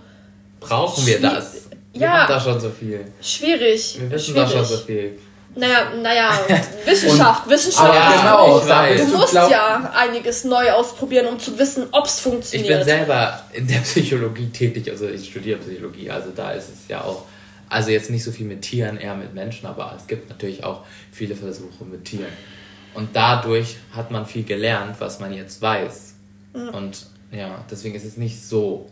Brauchen 0.60 1.06
wir 1.06 1.20
das? 1.20 1.66
Wir 1.92 2.02
ja, 2.02 2.12
haben 2.22 2.28
da 2.28 2.40
schon 2.40 2.60
so 2.60 2.70
viel. 2.70 3.04
Schwierig. 3.20 3.98
Wir 4.00 4.10
wissen 4.10 4.34
schwierig. 4.34 4.50
da 4.50 4.56
schon 4.56 4.64
so 4.64 4.76
viel. 4.78 5.18
Naja, 5.56 5.90
naja, 6.02 6.38
Wissenschaft, 6.84 7.48
Wissenschaft. 7.48 7.94
Ja, 7.94 8.10
genau, 8.20 8.60
du 8.60 9.16
musst 9.16 9.30
glaub, 9.30 9.50
ja 9.50 9.90
einiges 9.96 10.44
neu 10.44 10.70
ausprobieren, 10.70 11.26
um 11.26 11.40
zu 11.40 11.58
wissen, 11.58 11.86
ob 11.92 12.04
es 12.04 12.20
funktioniert. 12.20 12.70
Ich 12.70 12.76
bin 12.76 12.84
selber 12.84 13.42
in 13.54 13.66
der 13.66 13.78
Psychologie 13.84 14.48
tätig, 14.48 14.90
also 14.90 15.08
ich 15.08 15.30
studiere 15.30 15.58
Psychologie, 15.60 16.10
also 16.10 16.28
da 16.36 16.50
ist 16.50 16.68
es 16.68 16.88
ja 16.88 17.00
auch, 17.00 17.24
also 17.70 17.88
jetzt 17.88 18.10
nicht 18.10 18.22
so 18.22 18.32
viel 18.32 18.44
mit 18.44 18.60
Tieren, 18.60 18.98
eher 18.98 19.14
mit 19.14 19.32
Menschen, 19.32 19.64
aber 19.66 19.94
es 19.98 20.06
gibt 20.06 20.28
natürlich 20.28 20.62
auch 20.62 20.82
viele 21.10 21.34
Versuche 21.34 21.84
mit 21.90 22.04
Tieren. 22.04 22.32
Und 22.96 23.10
dadurch 23.12 23.76
hat 23.92 24.10
man 24.10 24.26
viel 24.26 24.44
gelernt, 24.44 24.96
was 24.98 25.20
man 25.20 25.32
jetzt 25.32 25.60
weiß. 25.60 26.14
Mhm. 26.54 26.68
Und 26.70 27.06
ja, 27.30 27.64
deswegen 27.70 27.94
ist 27.94 28.04
es 28.04 28.16
nicht 28.16 28.42
so 28.42 28.86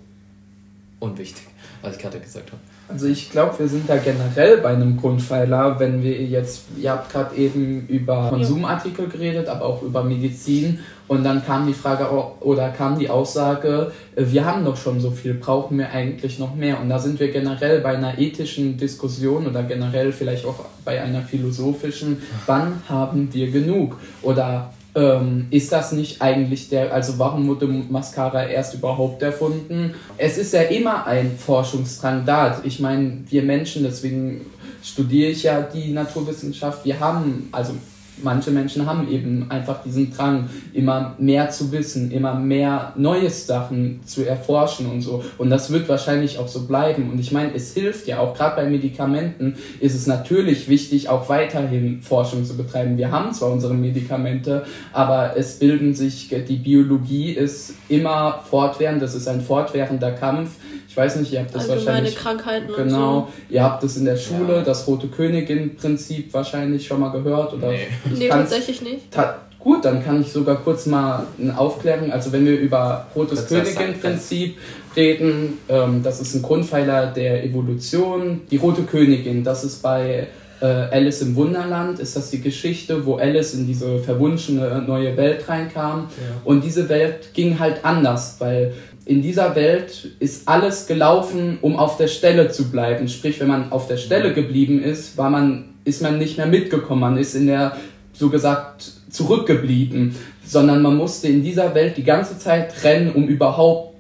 unwichtig, 1.01 1.47
was 1.83 1.97
ich 1.97 2.03
gerade 2.03 2.21
gesagt 2.21 2.53
habe. 2.53 2.61
Also 2.87 3.07
ich 3.07 3.31
glaube, 3.31 3.59
wir 3.59 3.69
sind 3.69 3.89
da 3.89 3.97
generell 3.97 4.59
bei 4.59 4.69
einem 4.69 4.99
Grundpfeiler, 4.99 5.81
wenn 5.81 6.03
wir 6.03 6.23
jetzt, 6.23 6.65
ihr 6.77 6.91
habt 6.91 7.11
gerade 7.11 7.35
eben 7.37 7.87
über 7.87 8.29
Konsumartikel 8.29 9.09
geredet, 9.09 9.49
aber 9.49 9.65
auch 9.65 9.83
über 9.83 10.05
Medizin 10.05 10.81
und 11.07 11.23
dann 11.23 11.45
kam 11.45 11.67
die 11.67 11.75
Frage 11.75 12.09
oder 12.41 12.71
kam 12.71 12.99
die 12.99 13.11
Aussage, 13.11 13.93
äh, 14.17 14.25
wir 14.27 14.45
haben 14.45 14.65
doch 14.65 14.77
schon 14.77 15.01
so 15.01 15.11
viel, 15.11 15.35
brauchen 15.35 15.79
wir 15.79 15.91
eigentlich 15.91 16.39
noch 16.39 16.55
mehr? 16.55 16.81
Und 16.81 16.89
da 16.89 16.99
sind 16.99 17.21
wir 17.21 17.31
generell 17.31 17.81
bei 17.81 17.97
einer 17.97 18.19
ethischen 18.19 18.77
Diskussion 18.77 19.47
oder 19.47 19.63
generell 19.65 20.13
vielleicht 20.13 20.47
auch 20.47 20.65
bei 20.85 21.03
einer 21.03 21.23
philosophischen, 21.23 22.23
wann 22.47 22.83
haben 22.89 23.29
wir 23.33 23.51
genug? 23.51 23.99
Oder 24.23 24.73
ähm, 24.95 25.47
ist 25.51 25.73
das 25.73 25.93
nicht 25.93 26.23
eigentlich 26.23 26.71
der, 26.71 26.95
also 26.95 27.19
warum 27.19 27.49
wurde 27.49 27.67
Mascara 27.67 28.47
erst 28.47 28.75
überhaupt 28.75 29.23
erfunden? 29.23 29.95
Es 30.17 30.39
ist 30.39 30.55
ja 30.55 30.63
immer 30.63 31.07
ein 31.07 31.37
Forschungsdrang. 31.37 32.25
Ich 32.63 32.81
meine, 32.81 33.25
wir 33.29 33.43
Menschen, 33.43 33.83
deswegen 33.83 34.47
studiere 34.83 35.31
ich 35.31 35.43
ja 35.43 35.61
die 35.61 35.93
Naturwissenschaft, 35.93 36.85
wir 36.85 37.01
haben, 37.01 37.49
also 37.53 37.75
manche 38.23 38.51
Menschen 38.51 38.87
haben 38.87 39.11
eben 39.11 39.51
einfach 39.51 39.83
diesen 39.83 40.13
Drang, 40.13 40.49
immer 40.73 41.15
mehr 41.19 41.51
zu 41.51 41.73
wissen, 41.73 42.11
immer 42.11 42.35
mehr 42.35 42.93
neue 42.97 43.31
Sachen 43.31 44.01
zu 44.05 44.27
erforschen 44.27 44.87
und 44.87 45.01
so. 45.01 45.25
Und 45.39 45.51
das 45.51 45.71
wird 45.71 45.89
wahrscheinlich 45.89 46.39
auch 46.39 46.49
so 46.49 46.67
bleiben. 46.67 47.11
Und 47.11 47.19
ich 47.19 47.33
meine, 47.33 47.55
es 47.55 47.75
hilft 47.75 48.07
ja 48.07 48.21
auch, 48.21 48.35
gerade 48.35 48.57
bei 48.57 48.69
Medikamenten 48.69 49.57
ist 49.81 49.95
es 49.95 50.07
natürlich 50.07 50.69
wichtig, 50.69 51.09
auch 51.09 51.29
weiterhin 51.29 52.03
Forschung 52.03 52.45
zu 52.45 52.57
betreiben. 52.57 52.99
Wir 52.99 53.11
haben 53.11 53.33
zwar 53.33 53.51
unsere 53.51 53.75
Medikamente, 53.75 54.65
aber 54.93 55.37
es 55.37 55.59
bilden 55.59 55.95
sich, 55.95 56.29
die 56.29 56.57
Biologie 56.57 57.33
ist 57.33 57.75
immer 57.89 58.41
fortwährend, 58.49 59.03
das 59.03 59.15
ist 59.15 59.29
ein 59.29 59.41
fortwährender 59.41 60.13
Kampf. 60.13 60.51
Ich 60.89 60.97
weiß 60.97 61.17
nicht, 61.17 61.33
ihr 61.33 61.41
habt 61.41 61.53
das 61.53 61.63
Allgemeine 61.63 61.87
wahrscheinlich. 61.87 62.15
Krankheiten 62.15 62.73
genau, 62.77 63.23
so. 63.23 63.53
ihr 63.53 63.65
habt 63.65 63.83
das 63.83 63.97
in 63.97 64.05
der 64.05 64.17
Schule, 64.17 64.59
ja. 64.59 64.63
das 64.63 64.87
Rote 64.87 65.09
Königin-Prinzip 65.09 66.33
wahrscheinlich 66.33 66.87
schon 66.87 67.01
mal 67.01 67.11
gehört. 67.11 67.53
Oder 67.53 67.73
nee, 67.73 67.89
nee 68.19 68.29
tatsächlich 68.29 68.83
nicht. 68.83 69.11
Ta 69.11 69.41
gut, 69.59 69.85
dann 69.85 70.05
kann 70.05 70.21
ich 70.21 70.31
sogar 70.31 70.57
kurz 70.57 70.87
mal 70.87 71.27
eine 71.41 71.57
Aufklärung. 71.59 72.13
Also, 72.13 72.33
wenn 72.33 72.45
wir 72.45 72.59
über 72.59 73.07
Rotes 73.17 73.47
Königin-Prinzip 73.47 74.59
reden, 74.95 75.59
ähm, 75.69 76.03
das 76.03 76.21
ist 76.21 76.35
ein 76.35 76.43
Grundpfeiler 76.43 77.07
der 77.07 77.45
Evolution. 77.45 78.43
Die 78.51 78.57
Rote 78.57 78.83
Königin, 78.83 79.43
das 79.43 79.65
ist 79.65 79.83
bei 79.83 80.29
äh, 80.61 80.67
Alice 80.67 81.23
im 81.23 81.37
Wunderland 81.37 81.99
ist 81.99 82.17
das 82.17 82.31
die 82.31 82.41
Geschichte, 82.41 83.05
wo 83.05 83.17
Alice 83.17 83.55
in 83.55 83.67
diese 83.67 83.99
verwunschene 83.99 84.83
neue 84.87 85.17
Welt 85.17 85.49
reinkam. 85.49 86.09
Ja. 86.17 86.41
Und 86.45 86.65
diese 86.65 86.89
Welt 86.89 87.35
ging 87.35 87.59
halt 87.59 87.85
anders, 87.85 88.37
weil 88.39 88.73
in 89.05 89.21
dieser 89.21 89.55
Welt 89.55 90.09
ist 90.19 90.49
alles 90.49 90.87
gelaufen, 90.87 91.59
um 91.61 91.77
auf 91.77 91.99
der 91.99 92.09
Stelle 92.09 92.51
zu 92.51 92.71
bleiben. 92.71 93.09
Sprich, 93.09 93.39
wenn 93.41 93.49
man 93.49 93.73
auf 93.73 93.87
der 93.87 93.99
Stelle 93.99 94.33
geblieben 94.33 94.83
ist, 94.83 95.19
war 95.19 95.29
man, 95.29 95.75
ist 95.85 96.01
man 96.01 96.19
nicht 96.19 96.39
mehr 96.39 96.47
mitgekommen. 96.47 97.01
Man 97.01 97.19
ist 97.19 97.35
in 97.35 97.47
der, 97.47 97.77
so 98.15 98.31
gesagt, 98.31 98.91
zurückgeblieben. 99.11 100.17
Sondern 100.45 100.83
man 100.83 100.97
musste 100.97 101.29
in 101.29 101.43
dieser 101.43 101.75
Welt 101.75 101.97
die 101.97 102.05
ganze 102.05 102.39
Zeit 102.39 102.85
rennen, 102.85 103.13
um 103.13 103.29
überhaupt 103.29 103.95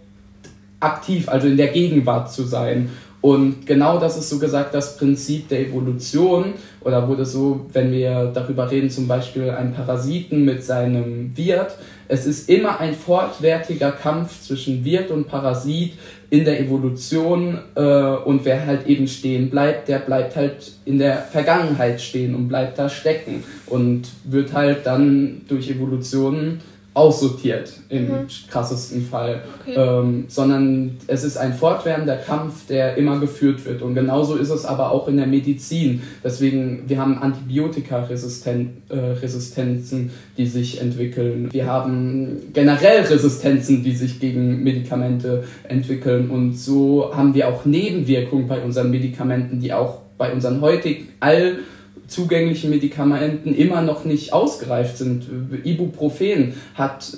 aktiv, 0.80 1.28
also 1.28 1.46
in 1.46 1.56
der 1.56 1.68
Gegenwart 1.68 2.32
zu 2.32 2.44
sein. 2.44 2.90
Und 3.24 3.66
genau 3.66 3.98
das 3.98 4.18
ist 4.18 4.28
so 4.28 4.38
gesagt 4.38 4.74
das 4.74 4.98
Prinzip 4.98 5.48
der 5.48 5.60
Evolution 5.60 6.52
oder 6.82 7.08
wurde 7.08 7.24
so, 7.24 7.64
wenn 7.72 7.90
wir 7.90 8.30
darüber 8.34 8.70
reden, 8.70 8.90
zum 8.90 9.08
Beispiel 9.08 9.48
ein 9.48 9.72
Parasiten 9.72 10.44
mit 10.44 10.62
seinem 10.62 11.34
Wirt. 11.34 11.74
Es 12.06 12.26
ist 12.26 12.50
immer 12.50 12.80
ein 12.80 12.92
fortwärtiger 12.92 13.92
Kampf 13.92 14.42
zwischen 14.42 14.84
Wirt 14.84 15.10
und 15.10 15.26
Parasit 15.26 15.94
in 16.30 16.44
der 16.44 16.60
Evolution 16.60 17.58
äh, 17.74 17.80
und 17.80 18.44
wer 18.44 18.66
halt 18.66 18.86
eben 18.86 19.06
stehen 19.06 19.50
bleibt, 19.50 19.88
der 19.88 19.98
bleibt 19.98 20.36
halt 20.36 20.72
in 20.84 20.98
der 20.98 21.18
Vergangenheit 21.18 22.00
stehen 22.00 22.34
und 22.34 22.48
bleibt 22.48 22.78
da 22.78 22.88
stecken 22.88 23.44
und 23.66 24.08
wird 24.24 24.52
halt 24.52 24.86
dann 24.86 25.42
durch 25.48 25.70
Evolution 25.70 26.60
aussortiert 26.94 27.72
im 27.88 28.04
mhm. 28.04 28.26
krassesten 28.48 29.02
Fall, 29.02 29.42
okay. 29.60 29.74
ähm, 29.76 30.26
sondern 30.28 30.96
es 31.08 31.24
ist 31.24 31.36
ein 31.36 31.52
fortwährender 31.52 32.16
Kampf, 32.16 32.68
der 32.68 32.96
immer 32.96 33.18
geführt 33.18 33.64
wird. 33.66 33.82
Und 33.82 33.96
genauso 33.96 34.36
ist 34.36 34.50
es 34.50 34.64
aber 34.64 34.92
auch 34.92 35.08
in 35.08 35.16
der 35.16 35.26
Medizin. 35.26 36.02
Deswegen, 36.22 36.84
wir 36.86 37.00
haben 37.00 37.18
Antibiotikaresistenzen, 37.18 38.80
äh, 38.90 40.10
die 40.38 40.46
sich 40.46 40.80
entwickeln. 40.80 41.52
Wir 41.52 41.66
haben 41.66 42.52
generell 42.52 43.02
Resistenzen, 43.02 43.82
die 43.82 43.96
sich 43.96 44.20
gegen 44.20 44.62
Medikamente 44.62 45.42
entwickeln. 45.64 46.30
Und 46.30 46.54
so 46.54 47.10
haben 47.12 47.34
wir 47.34 47.48
auch 47.48 47.64
Nebenwirkungen 47.64 48.46
bei 48.46 48.60
unseren 48.60 48.90
Medikamenten, 48.90 49.58
die 49.58 49.72
auch 49.72 50.02
bei 50.16 50.32
unseren 50.32 50.60
heutigen 50.60 51.08
all 51.18 51.56
zugänglichen 52.06 52.70
Medikamenten 52.70 53.54
immer 53.54 53.82
noch 53.82 54.04
nicht 54.04 54.32
ausgereift 54.32 54.98
sind. 54.98 55.26
Ibuprofen 55.64 56.54
hat 56.74 57.16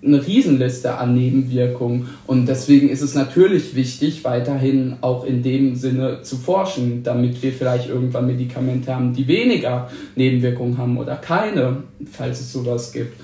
eine 0.00 0.24
Riesenliste 0.24 0.96
an 0.96 1.14
Nebenwirkungen 1.14 2.08
und 2.26 2.46
deswegen 2.46 2.88
ist 2.88 3.02
es 3.02 3.14
natürlich 3.14 3.74
wichtig, 3.74 4.22
weiterhin 4.22 4.96
auch 5.00 5.24
in 5.24 5.42
dem 5.42 5.74
Sinne 5.74 6.22
zu 6.22 6.36
forschen, 6.36 7.02
damit 7.02 7.42
wir 7.42 7.52
vielleicht 7.52 7.88
irgendwann 7.88 8.28
Medikamente 8.28 8.94
haben, 8.94 9.12
die 9.12 9.26
weniger 9.26 9.90
Nebenwirkungen 10.14 10.78
haben 10.78 10.98
oder 10.98 11.16
keine, 11.16 11.82
falls 12.12 12.40
es 12.40 12.52
sowas 12.52 12.92
gibt. 12.92 13.14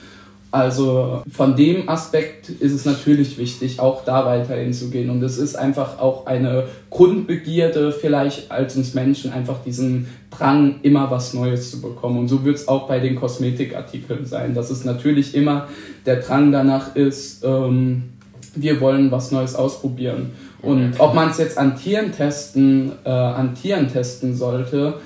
Also 0.55 1.25
von 1.29 1.57
dem 1.57 1.89
Aspekt 1.89 2.49
ist 2.49 2.71
es 2.71 2.85
natürlich 2.85 3.39
wichtig, 3.39 3.81
auch 3.81 4.05
da 4.05 4.25
weiterhin 4.25 4.73
zu 4.73 4.89
gehen. 4.89 5.11
Und 5.11 5.21
es 5.25 5.37
ist 5.37 5.57
einfach 5.57 5.99
auch 5.99 6.27
eine 6.27 6.69
Grundbegierde 6.91 7.91
vielleicht 7.91 8.53
als 8.53 8.77
uns 8.77 8.95
Menschen, 8.95 9.33
einfach 9.33 9.65
diesen 9.65 10.07
Drang, 10.31 10.77
immer 10.83 11.11
was 11.11 11.35
Neues 11.35 11.73
zu 11.73 11.81
bekommen. 11.81 12.21
Und 12.21 12.29
so 12.29 12.45
wird 12.45 12.55
es 12.55 12.69
auch 12.69 12.87
bei 12.87 13.01
den 13.01 13.17
Kosmetikartikeln 13.17 14.27
sein, 14.27 14.55
dass 14.55 14.71
es 14.71 14.85
natürlich 14.85 15.35
immer 15.35 15.67
der 16.07 16.21
Drang 16.21 16.53
danach 16.53 16.95
ist, 16.95 17.43
ähm, 17.43 18.11
wir 18.55 18.81
wollen 18.81 19.11
was 19.11 19.33
Neues 19.33 19.57
ausprobieren. 19.57 20.31
Und 20.63 21.01
ob 21.01 21.15
man 21.17 21.31
es 21.31 21.39
jetzt 21.39 21.59
an 21.59 21.77
Tieren 21.77 22.13
testen, 22.13 22.93
äh, 23.05 23.09
an 23.09 23.57
Tieren 23.57 23.93
testen 23.93 24.37
sollte, 24.37 25.01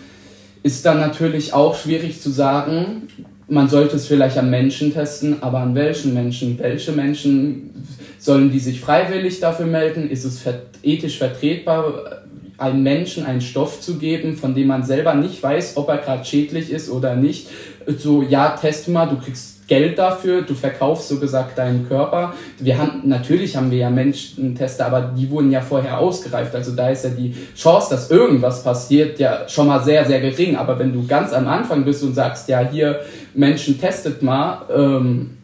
ist 0.62 0.84
dann 0.84 0.98
natürlich 1.00 1.54
auch 1.54 1.74
schwierig 1.74 2.20
zu 2.20 2.28
sagen 2.28 3.08
man 3.48 3.68
sollte 3.68 3.96
es 3.96 4.06
vielleicht 4.06 4.36
am 4.38 4.50
Menschen 4.50 4.92
testen, 4.92 5.42
aber 5.42 5.60
an 5.60 5.74
welchen 5.74 6.14
Menschen? 6.14 6.58
Welche 6.58 6.92
Menschen 6.92 7.70
sollen 8.18 8.50
die 8.50 8.58
sich 8.58 8.80
freiwillig 8.80 9.40
dafür 9.40 9.66
melden? 9.66 10.10
Ist 10.10 10.24
es 10.24 10.42
ethisch 10.82 11.18
vertretbar, 11.18 12.22
einem 12.58 12.82
Menschen 12.82 13.24
einen 13.24 13.40
Stoff 13.40 13.80
zu 13.80 13.98
geben, 13.98 14.36
von 14.36 14.54
dem 14.54 14.66
man 14.66 14.82
selber 14.82 15.14
nicht 15.14 15.42
weiß, 15.42 15.76
ob 15.76 15.88
er 15.88 15.98
gerade 15.98 16.24
schädlich 16.24 16.70
ist 16.70 16.90
oder 16.90 17.16
nicht? 17.16 17.48
So, 17.86 18.22
ja, 18.22 18.50
teste 18.50 18.90
mal, 18.90 19.06
du 19.06 19.16
kriegst 19.16 19.57
Geld 19.68 19.98
dafür, 19.98 20.42
du 20.42 20.54
verkaufst 20.54 21.08
so 21.08 21.20
gesagt 21.20 21.58
deinen 21.58 21.86
Körper. 21.86 22.32
Wir 22.58 22.78
haben, 22.78 23.02
natürlich 23.04 23.54
haben 23.54 23.70
wir 23.70 23.78
ja 23.78 23.90
Menschentester, 23.90 24.86
aber 24.86 25.12
die 25.14 25.30
wurden 25.30 25.50
ja 25.50 25.60
vorher 25.60 25.98
ausgereift. 25.98 26.54
Also 26.54 26.74
da 26.74 26.88
ist 26.88 27.04
ja 27.04 27.10
die 27.10 27.34
Chance, 27.54 27.90
dass 27.90 28.10
irgendwas 28.10 28.64
passiert, 28.64 29.18
ja 29.18 29.46
schon 29.46 29.66
mal 29.66 29.84
sehr, 29.84 30.06
sehr 30.06 30.20
gering. 30.20 30.56
Aber 30.56 30.78
wenn 30.78 30.94
du 30.94 31.06
ganz 31.06 31.34
am 31.34 31.46
Anfang 31.46 31.84
bist 31.84 32.02
und 32.02 32.14
sagst, 32.14 32.48
ja, 32.48 32.60
hier, 32.60 33.00
Menschen 33.34 33.78
testet 33.78 34.22
mal, 34.22 34.62
ähm, 34.74 35.36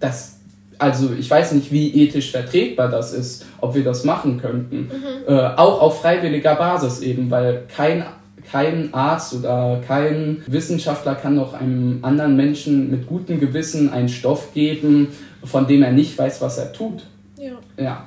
das, 0.00 0.40
also 0.76 1.10
ich 1.16 1.30
weiß 1.30 1.52
nicht, 1.52 1.70
wie 1.70 2.02
ethisch 2.02 2.32
vertretbar 2.32 2.88
das 2.88 3.12
ist, 3.12 3.46
ob 3.60 3.76
wir 3.76 3.84
das 3.84 4.02
machen 4.02 4.40
könnten. 4.40 4.78
Mhm. 4.78 5.32
Äh, 5.32 5.46
auch 5.56 5.80
auf 5.80 6.00
freiwilliger 6.00 6.56
Basis 6.56 7.02
eben, 7.02 7.30
weil 7.30 7.62
kein 7.74 8.04
kein 8.50 8.92
Arzt 8.92 9.34
oder 9.34 9.80
kein 9.86 10.42
Wissenschaftler 10.46 11.14
kann 11.14 11.36
doch 11.36 11.54
einem 11.54 11.98
anderen 12.02 12.36
Menschen 12.36 12.90
mit 12.90 13.06
gutem 13.06 13.38
Gewissen 13.40 13.92
einen 13.92 14.08
Stoff 14.08 14.52
geben, 14.54 15.08
von 15.44 15.66
dem 15.66 15.82
er 15.82 15.92
nicht 15.92 16.18
weiß, 16.18 16.40
was 16.40 16.58
er 16.58 16.72
tut. 16.72 17.04
Ja. 17.36 17.52
ja. 17.76 18.06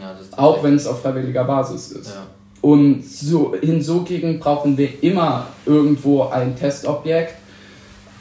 ja 0.00 0.16
Auch 0.36 0.62
wenn 0.62 0.74
es 0.74 0.86
auf 0.86 1.02
freiwilliger 1.02 1.44
Basis 1.44 1.92
ist. 1.92 2.14
Ja. 2.14 2.26
Und 2.62 3.04
so, 3.04 3.54
hingegen 3.60 4.40
brauchen 4.40 4.76
wir 4.76 5.02
immer 5.02 5.46
irgendwo 5.66 6.24
ein 6.24 6.56
Testobjekt, 6.56 7.34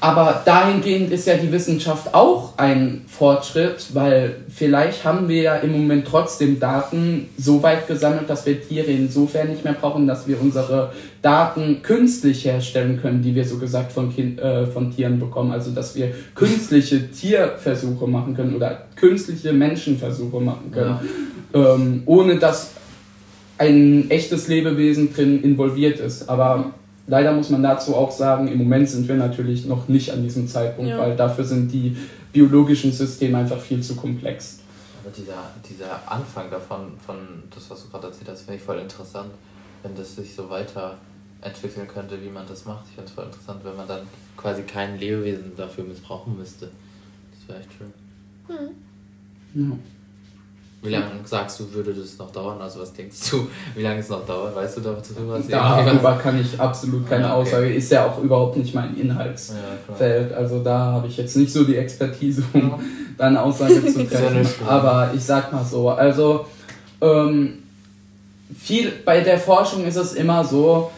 aber 0.02 0.42
dahingehend 0.46 1.12
ist 1.12 1.26
ja 1.26 1.36
die 1.36 1.52
Wissenschaft 1.52 2.14
auch 2.14 2.58
ein 2.58 3.06
Fortschritt, 3.08 3.88
weil 3.94 4.36
vielleicht 4.50 5.06
haben 5.06 5.30
wir 5.30 5.42
ja 5.42 5.56
im 5.56 5.72
Moment 5.72 6.06
trotzdem 6.06 6.60
Daten 6.60 7.30
so 7.38 7.64
weit 7.64 7.88
gesammelt, 7.88 8.30
dass 8.30 8.46
wir 8.46 8.62
Tiere 8.62 8.92
insofern 8.92 9.50
nicht 9.50 9.64
mehr 9.64 9.74
brauchen, 9.74 10.06
dass 10.06 10.28
wir 10.28 10.40
unsere 10.40 10.92
Daten 11.22 11.82
künstlich 11.82 12.46
herstellen 12.46 13.00
können, 13.02 13.22
die 13.22 13.34
wir 13.34 13.46
so 13.46 13.58
gesagt 13.58 13.92
von, 13.92 14.14
kind, 14.14 14.40
äh, 14.40 14.68
von 14.68 14.94
Tieren 14.94 15.20
bekommen. 15.20 15.52
Also 15.52 15.72
dass 15.72 15.96
wir 15.96 16.12
künstliche 16.36 17.10
Tierversuche 17.10 18.06
machen 18.06 18.36
können 18.36 18.56
oder 18.56 18.86
künstliche 18.96 19.54
Menschenversuche 19.54 20.40
machen 20.42 20.72
können, 20.72 21.00
ja. 21.54 21.74
ähm, 21.74 22.04
ohne 22.06 22.38
dass 22.38 22.72
ein 23.58 24.12
echtes 24.12 24.50
Lebewesen 24.50 25.14
drin 25.14 25.42
involviert 25.42 26.00
ist. 26.00 26.30
Aber 26.30 26.74
leider 27.08 27.34
muss 27.34 27.50
man 27.50 27.64
dazu 27.64 27.96
auch 27.96 28.12
sagen, 28.12 28.48
im 28.48 28.58
Moment 28.58 28.90
sind 28.90 29.08
wir 29.08 29.16
natürlich 29.16 29.66
noch 29.66 29.88
nicht 29.88 30.12
an 30.12 30.24
diesem 30.24 30.48
Zeitpunkt, 30.48 30.90
ja. 30.90 31.00
weil 31.00 31.16
dafür 31.16 31.44
sind 31.44 31.72
die 31.72 31.96
biologischen 32.32 32.92
Systeme 32.92 33.38
einfach 33.38 33.60
viel 33.60 33.82
zu 33.82 33.96
komplex. 33.96 34.60
Aber 35.04 35.14
dieser, 35.16 35.52
dieser 35.70 36.12
Anfang 36.12 36.50
davon, 36.50 36.94
von 37.06 37.16
das, 37.54 37.70
was 37.70 37.84
du 37.84 37.90
gerade 37.90 38.08
erzählt 38.08 38.30
hast, 38.30 38.42
finde 38.42 38.56
ich 38.56 38.64
voll 38.64 38.80
interessant, 38.80 39.32
wenn 39.84 39.96
das 39.96 40.16
sich 40.16 40.34
so 40.34 40.50
weiterentwickeln 40.50 41.88
könnte, 41.88 42.22
wie 42.22 42.30
man 42.30 42.46
das 42.48 42.66
macht. 42.66 42.86
Ich 42.90 42.96
finde 42.96 43.10
es 43.10 43.14
voll 43.14 43.26
interessant, 43.26 43.60
wenn 43.64 43.76
man 43.76 43.88
dann 43.88 44.02
quasi 44.36 44.64
kein 44.64 45.00
Lebewesen 45.00 45.52
dafür 45.56 45.84
missbrauchen 45.84 46.38
müsste. 46.38 46.72
Das 47.32 47.48
wäre 47.48 47.60
echt 47.60 47.70
schön. 47.78 47.94
Hm. 48.48 49.70
Ja. 49.70 49.78
Wie 50.86 50.92
lange 50.92 51.06
sagst 51.24 51.60
du, 51.60 51.74
würde 51.74 51.94
das 51.94 52.18
noch 52.18 52.32
dauern? 52.32 52.62
Also 52.62 52.82
was 52.82 52.94
denkst 52.94 53.32
du, 53.32 53.48
wie 53.76 53.82
lange 53.82 54.00
es 54.00 54.10
noch 54.10 54.26
dauert? 54.26 54.56
Weißt 54.56 54.78
du 54.78 54.82
darüber? 54.82 55.40
Darüber 55.50 56.14
kann 56.22 56.40
ich 56.40 56.60
absolut 56.60 57.08
keine 57.10 57.26
ja, 57.26 57.38
okay. 57.38 57.48
Aussage. 57.48 57.74
Ist 57.74 57.92
ja 57.92 58.06
auch 58.06 58.22
überhaupt 58.22 58.58
nicht 58.58 58.74
mein 58.74 58.96
Inhaltsfeld. 58.96 60.32
Ja, 60.32 60.38
also 60.38 60.60
da 60.60 60.78
habe 60.94 61.08
ich 61.08 61.18
jetzt 61.18 61.36
nicht 61.36 61.52
so 61.52 61.64
die 61.64 61.78
Expertise, 61.78 62.44
um 62.54 62.80
da 63.18 63.26
eine 63.26 63.42
Aussage 63.42 63.86
zu 63.86 64.04
treffen. 64.10 64.48
Aber 64.68 65.12
ich 65.16 65.24
sag 65.24 65.52
mal 65.52 65.66
so, 65.66 65.90
also 65.90 66.46
ähm, 67.02 67.64
viel 68.58 68.92
bei 69.04 69.22
der 69.22 69.40
Forschung 69.40 69.86
ist 69.86 69.96
es 69.96 70.14
immer 70.14 70.44
so, 70.44 70.92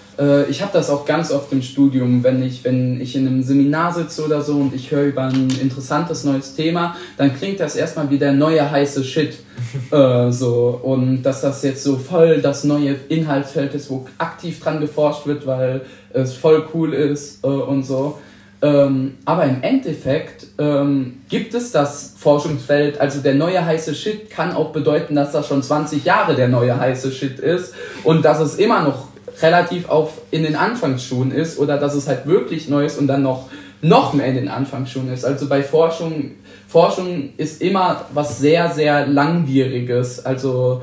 ich 0.49 0.62
habe 0.62 0.71
das 0.73 0.89
auch 0.89 1.06
ganz 1.06 1.32
oft 1.32 1.51
im 1.51 1.62
Studium, 1.62 2.23
wenn 2.23 2.41
ich, 2.41 2.63
wenn 2.63 2.99
ich 2.99 3.15
in 3.15 3.27
einem 3.27 3.43
Seminar 3.43 3.93
sitze 3.93 4.25
oder 4.25 4.41
so 4.41 4.53
und 4.53 4.73
ich 4.73 4.89
höre 4.89 5.06
über 5.06 5.23
ein 5.23 5.49
interessantes 5.62 6.23
neues 6.23 6.56
Thema, 6.56 6.95
dann 7.17 7.36
klingt 7.36 7.60
das 7.60 7.75
erstmal 7.75 8.10
wie 8.10 8.17
der 8.17 8.34
neue 8.34 8.69
heiße 8.69 9.03
Shit. 9.03 9.38
äh, 9.91 10.32
so. 10.32 10.80
Und 10.82 11.23
dass 11.23 11.41
das 11.41 11.63
jetzt 11.63 11.84
so 11.84 11.97
voll 11.97 12.41
das 12.41 12.63
neue 12.63 12.95
Inhaltsfeld 13.10 13.73
ist, 13.75 13.89
wo 13.89 14.08
aktiv 14.17 14.60
dran 14.60 14.80
geforscht 14.80 15.27
wird, 15.27 15.45
weil 15.45 15.82
es 16.13 16.34
voll 16.34 16.67
cool 16.73 16.93
ist 16.93 17.43
äh, 17.43 17.47
und 17.47 17.84
so. 17.84 18.17
Ähm, 18.60 19.17
aber 19.25 19.43
im 19.43 19.62
Endeffekt 19.62 20.47
ähm, 20.58 21.21
gibt 21.30 21.53
es 21.53 21.71
das 21.71 22.15
Forschungsfeld, 22.17 22.99
also 22.99 23.21
der 23.21 23.36
neue 23.36 23.63
heiße 23.63 23.93
Shit 23.93 24.32
kann 24.32 24.51
auch 24.51 24.71
bedeuten, 24.71 25.13
dass 25.13 25.32
das 25.32 25.47
schon 25.47 25.62
20 25.62 26.03
Jahre 26.03 26.36
der 26.36 26.47
neue 26.47 26.80
heiße 26.80 27.12
Shit 27.12 27.39
ist 27.39 27.75
und 28.03 28.25
dass 28.25 28.39
es 28.39 28.56
immer 28.56 28.82
noch 28.82 29.10
relativ 29.41 29.88
auf 29.89 30.21
in 30.32 30.43
den 30.43 30.56
Anfangsschuhen 30.56 31.32
ist 31.32 31.60
oder 31.60 31.78
dass 31.78 31.93
es 31.95 32.08
halt 32.08 32.26
wirklich 32.26 32.69
neu 32.69 32.86
ist 32.86 32.97
und 32.97 33.08
dann 33.08 33.23
noch, 33.23 33.50
noch 33.82 34.13
mehr 34.13 34.28
in 34.28 34.36
den 34.36 34.47
Anfangsschuhen 34.50 35.12
ist. 35.13 35.26
Also 35.26 35.47
bei 35.47 35.62
Forschung, 35.63 36.32
Forschung 36.67 37.30
ist 37.38 37.62
immer 37.62 38.06
was 38.13 38.39
sehr, 38.39 38.69
sehr 38.71 39.06
langwieriges. 39.08 40.26
Also 40.26 40.82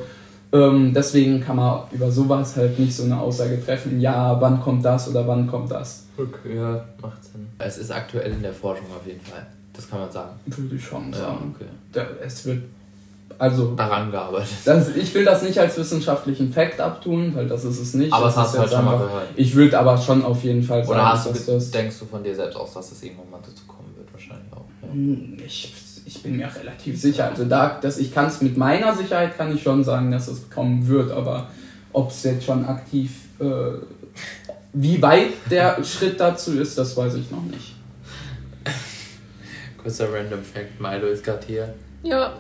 Ähm, 0.53 0.93
deswegen 0.95 1.41
kann 1.41 1.57
man 1.57 1.81
über 1.91 2.13
sowas 2.13 2.55
halt 2.57 2.79
nicht 2.79 2.95
so 2.95 3.03
eine 3.03 3.19
Aussage 3.19 3.61
treffen, 3.65 4.01
ja, 4.01 4.41
wann 4.41 4.61
kommt 4.61 4.85
das 4.85 5.09
oder 5.09 5.27
wann 5.27 5.49
kommt 5.49 5.69
das. 5.73 6.05
Okay, 6.17 6.55
ja, 6.57 6.85
macht 7.03 7.25
Sinn. 7.25 7.49
Es 7.59 7.77
ist 7.77 7.91
aktuell 7.91 8.31
in 8.31 8.41
der 8.41 8.53
Forschung 8.53 8.87
auf 8.97 9.05
jeden 9.05 9.21
Fall. 9.21 9.45
Das 9.73 9.91
kann 9.91 9.99
man 9.99 10.13
sagen. 10.13 10.31
Würde 10.47 10.77
ich 10.77 10.85
schon 10.85 11.11
Ja, 11.13 11.19
sagen. 11.19 11.53
okay. 11.57 11.69
Da, 11.93 12.07
es 12.25 12.47
wird, 12.47 12.63
also, 13.39 13.75
Daran 13.75 14.11
gearbeitet. 14.11 14.49
das, 14.65 14.95
ich 14.97 15.13
will 15.15 15.25
das 15.25 15.43
nicht 15.43 15.59
als 15.59 15.77
wissenschaftlichen 15.77 16.53
Fakt 16.53 16.81
abtun, 16.81 17.35
weil 17.35 17.47
das 17.49 17.65
ist 17.65 17.81
es 17.81 17.95
nicht. 17.95 18.13
Aber 18.13 18.27
Das 18.27 18.35
das 18.35 18.45
hast 18.45 18.55
du 18.55 18.59
halt 18.59 18.69
jetzt 18.71 18.77
schon 18.77 18.85
mal 18.85 18.93
einfach- 18.95 19.07
gehört. 19.07 19.27
Ich 19.37 19.55
würde 19.55 19.79
aber 19.79 19.97
schon 19.99 20.25
auf 20.25 20.43
jeden 20.45 20.63
Fall 20.63 20.85
sagen, 20.85 20.99
Oder 20.99 21.13
hast 21.13 21.27
du, 21.27 21.31
dass 21.31 21.47
ge- 21.47 21.55
das... 21.55 21.71
denkst 21.71 21.99
du 21.99 22.05
von 22.07 22.23
dir 22.23 22.35
selbst 22.35 22.57
aus, 22.57 22.73
dass 22.75 22.93
es 22.93 23.03
irgendwann 23.03 23.31
mal 23.31 23.41
dazu 23.43 23.65
kommen 23.67 23.93
wird? 23.97 24.13
Wahrscheinlich 24.13 24.53
auch. 24.53 24.65
Ja. 24.83 24.93
Hm, 24.93 25.37
Ich, 25.45 25.75
ich 26.07 26.23
bin 26.23 26.37
mir 26.37 26.49
relativ 26.55 27.01
sicher. 27.01 27.29
Also 27.31 27.45
da, 27.45 27.79
dass 27.81 27.99
ich 27.99 28.13
kann 28.15 28.27
es 28.27 28.41
mit 28.43 28.57
meiner 28.57 28.95
Sicherheit 28.95 29.37
kann 29.37 29.55
ich 29.55 29.63
schon 29.63 29.83
sagen, 29.85 30.11
dass 30.11 30.29
es 30.29 30.49
kommen 30.51 30.87
wird, 30.87 31.11
aber 31.11 31.49
ob 31.93 32.11
es 32.11 32.23
jetzt 32.25 32.45
schon 32.45 32.65
aktiv, 32.67 33.11
äh, 33.41 33.45
wie 34.73 35.01
weit 35.03 35.29
der 35.51 35.83
Schritt 35.85 36.21
dazu 36.21 36.59
ist, 36.59 36.77
das 36.79 36.97
weiß 36.97 37.15
ich 37.15 37.31
noch 37.31 37.43
nicht. 37.43 37.75
Kurzer 39.83 40.13
Random 40.13 40.43
Fact: 40.43 40.81
Milo 40.81 41.07
ist 41.09 41.25
gerade 41.25 41.47
hier. 41.47 41.75
Ja, 42.03 42.35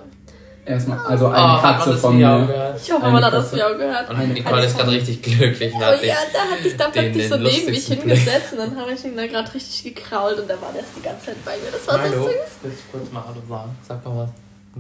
Erstmal, 0.67 0.99
also 1.07 1.27
eine 1.29 1.37
Oh, 1.45 1.63
hat 1.63 1.77
Katze 1.77 1.91
das 1.91 2.01
von 2.01 2.17
mir. 2.17 2.27
gehört? 2.47 2.81
ich 2.83 2.91
hoffe, 2.93 3.03
Eine 3.03 3.13
man 3.13 3.25
hat 3.25 3.33
das 3.35 3.45
Katze. 3.51 3.59
ja 3.59 3.67
auch 3.67 3.77
gehört. 3.77 4.09
Und 4.11 4.17
Eine 4.17 4.33
Nicole 4.33 4.65
ist 4.65 4.77
gerade 4.79 4.91
richtig 4.93 5.23
glücklich. 5.23 5.73
Oh 5.77 5.81
ja, 5.81 6.15
da 6.33 6.39
hatte 6.57 6.67
ich 6.69 6.77
da 6.77 6.85
den- 6.89 6.93
plötzlich 7.13 7.29
so 7.29 7.35
den 7.37 7.43
neben 7.45 7.71
mich 7.71 7.87
hingesetzt 7.87 8.53
und 8.53 8.59
dann 8.59 8.77
habe 8.81 8.93
ich 8.93 9.05
ihn 9.05 9.15
da 9.17 9.27
gerade 9.27 9.53
richtig 9.53 9.95
gekrault 9.95 10.39
und 10.39 10.49
der 10.49 10.61
war 10.63 10.75
erst 10.75 10.89
die 10.97 11.03
ganze 11.03 11.27
Zeit 11.27 11.45
bei 11.45 11.53
mir. 11.57 11.71
Das 11.71 11.87
war 11.87 11.99
Milo, 11.99 12.23
so 12.23 12.29
süß. 12.29 12.35
willst 12.63 12.79
du 12.93 12.99
kurz 12.99 13.13
mal 13.13 13.25
Hallo 13.27 13.43
sagen? 13.49 13.77
Sag 13.87 14.05
mal 14.07 14.17
was. 14.17 14.29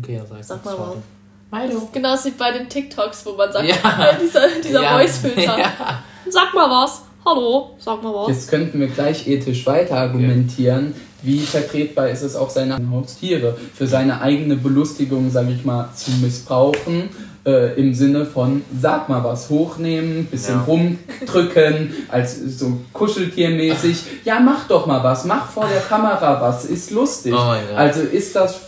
Okay, 0.02 0.14
ja, 0.16 0.22
sag 0.26 0.40
ich. 0.40 0.46
Sag 0.46 0.64
mal 0.64 0.74
was. 0.78 1.60
Milo. 1.60 1.74
Das 1.74 1.82
ist 1.84 1.92
genauso 1.92 2.24
wie 2.24 2.30
bei 2.30 2.50
den 2.52 2.68
TikToks, 2.68 3.26
wo 3.26 3.32
man 3.32 3.52
sagt, 3.52 3.66
Ja. 3.68 3.74
äh, 4.10 4.14
dieser, 4.22 4.48
dieser 4.64 4.82
Ja. 4.82 4.96
Voice-Filter. 4.98 5.58
Ja. 5.58 6.02
Sag 6.30 6.54
mal 6.54 6.70
was. 6.70 7.02
Hallo, 7.26 7.74
sag 7.78 8.02
mal 8.02 8.12
was. 8.14 8.28
Jetzt 8.28 8.48
könnten 8.50 8.80
wir 8.80 8.88
gleich 8.88 9.26
ethisch 9.28 9.64
weiter 9.66 9.96
argumentieren, 9.96 10.94
wie 11.24 11.40
vertretbar 11.40 12.08
ist 12.10 12.22
es 12.22 12.36
auch 12.36 12.50
seine 12.50 12.78
Haustiere 12.90 13.56
für 13.74 13.86
seine 13.86 14.20
eigene 14.20 14.56
Belustigung, 14.56 15.30
sage 15.30 15.52
ich 15.52 15.64
mal, 15.64 15.88
zu 15.94 16.10
missbrauchen. 16.22 17.08
Äh, 17.46 17.78
Im 17.78 17.92
Sinne 17.92 18.24
von, 18.24 18.62
sag 18.80 19.10
mal 19.10 19.22
was, 19.22 19.50
hochnehmen, 19.50 20.24
bisschen 20.26 20.54
Ja. 20.54 20.62
rumdrücken, 20.62 21.92
als 22.08 22.38
so 22.58 22.78
kuscheltiermäßig. 22.94 24.02
Ja, 24.24 24.40
mach 24.40 24.66
doch 24.66 24.86
mal 24.86 25.02
was, 25.04 25.24
mach 25.26 25.50
vor 25.50 25.66
der 25.70 25.82
Kamera 25.82 26.40
was, 26.40 26.64
ist 26.64 26.90
lustig. 26.90 27.34
Oh 27.34 27.36
Gott. 27.36 27.76
Also 27.76 28.00
ist 28.00 28.34
das, 28.34 28.60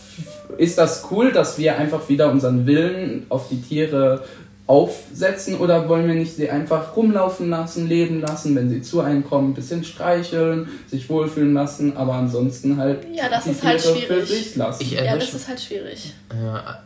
ist 0.59 0.77
das 0.77 1.05
cool, 1.11 1.33
dass 1.33 1.57
wir 1.59 1.79
einfach 1.79 2.07
wieder 2.11 2.31
unseren 2.31 2.67
Willen 2.67 3.25
auf 3.31 3.49
die 3.49 3.63
Tiere 3.63 4.23
aufsetzen 4.69 5.57
oder 5.59 5.89
wollen 5.89 6.09
wir 6.09 6.15
nicht 6.17 6.35
sie 6.35 6.51
einfach 6.51 6.97
rumlaufen 6.97 7.51
lassen, 7.51 7.87
leben 7.89 8.21
lassen, 8.21 8.57
wenn 8.57 8.69
sie 8.69 8.83
zu 8.83 9.01
einem 9.01 9.23
kommen, 9.25 9.51
ein 9.51 9.55
bisschen 9.55 9.85
streicheln, 9.85 10.69
sich 10.89 11.09
wohlfühlen 11.09 11.55
lassen, 11.55 11.97
aber 11.97 12.15
ansonsten 12.15 12.77
halt 12.77 13.07
Ja, 13.15 13.29
das 13.29 13.45
die 13.45 13.51
ist 13.51 13.63
halt 13.65 13.81
Tiere 13.81 13.95
für 13.95 14.07
schwierig. 14.07 14.29
sich 14.29 14.57
lassen. 14.57 14.83
Ich 14.83 14.91
Ja, 14.91 15.15
das 15.17 15.35
ist 15.35 15.47
halt 15.49 15.61
schwierig. 15.61 16.13
Ja, 16.45 16.81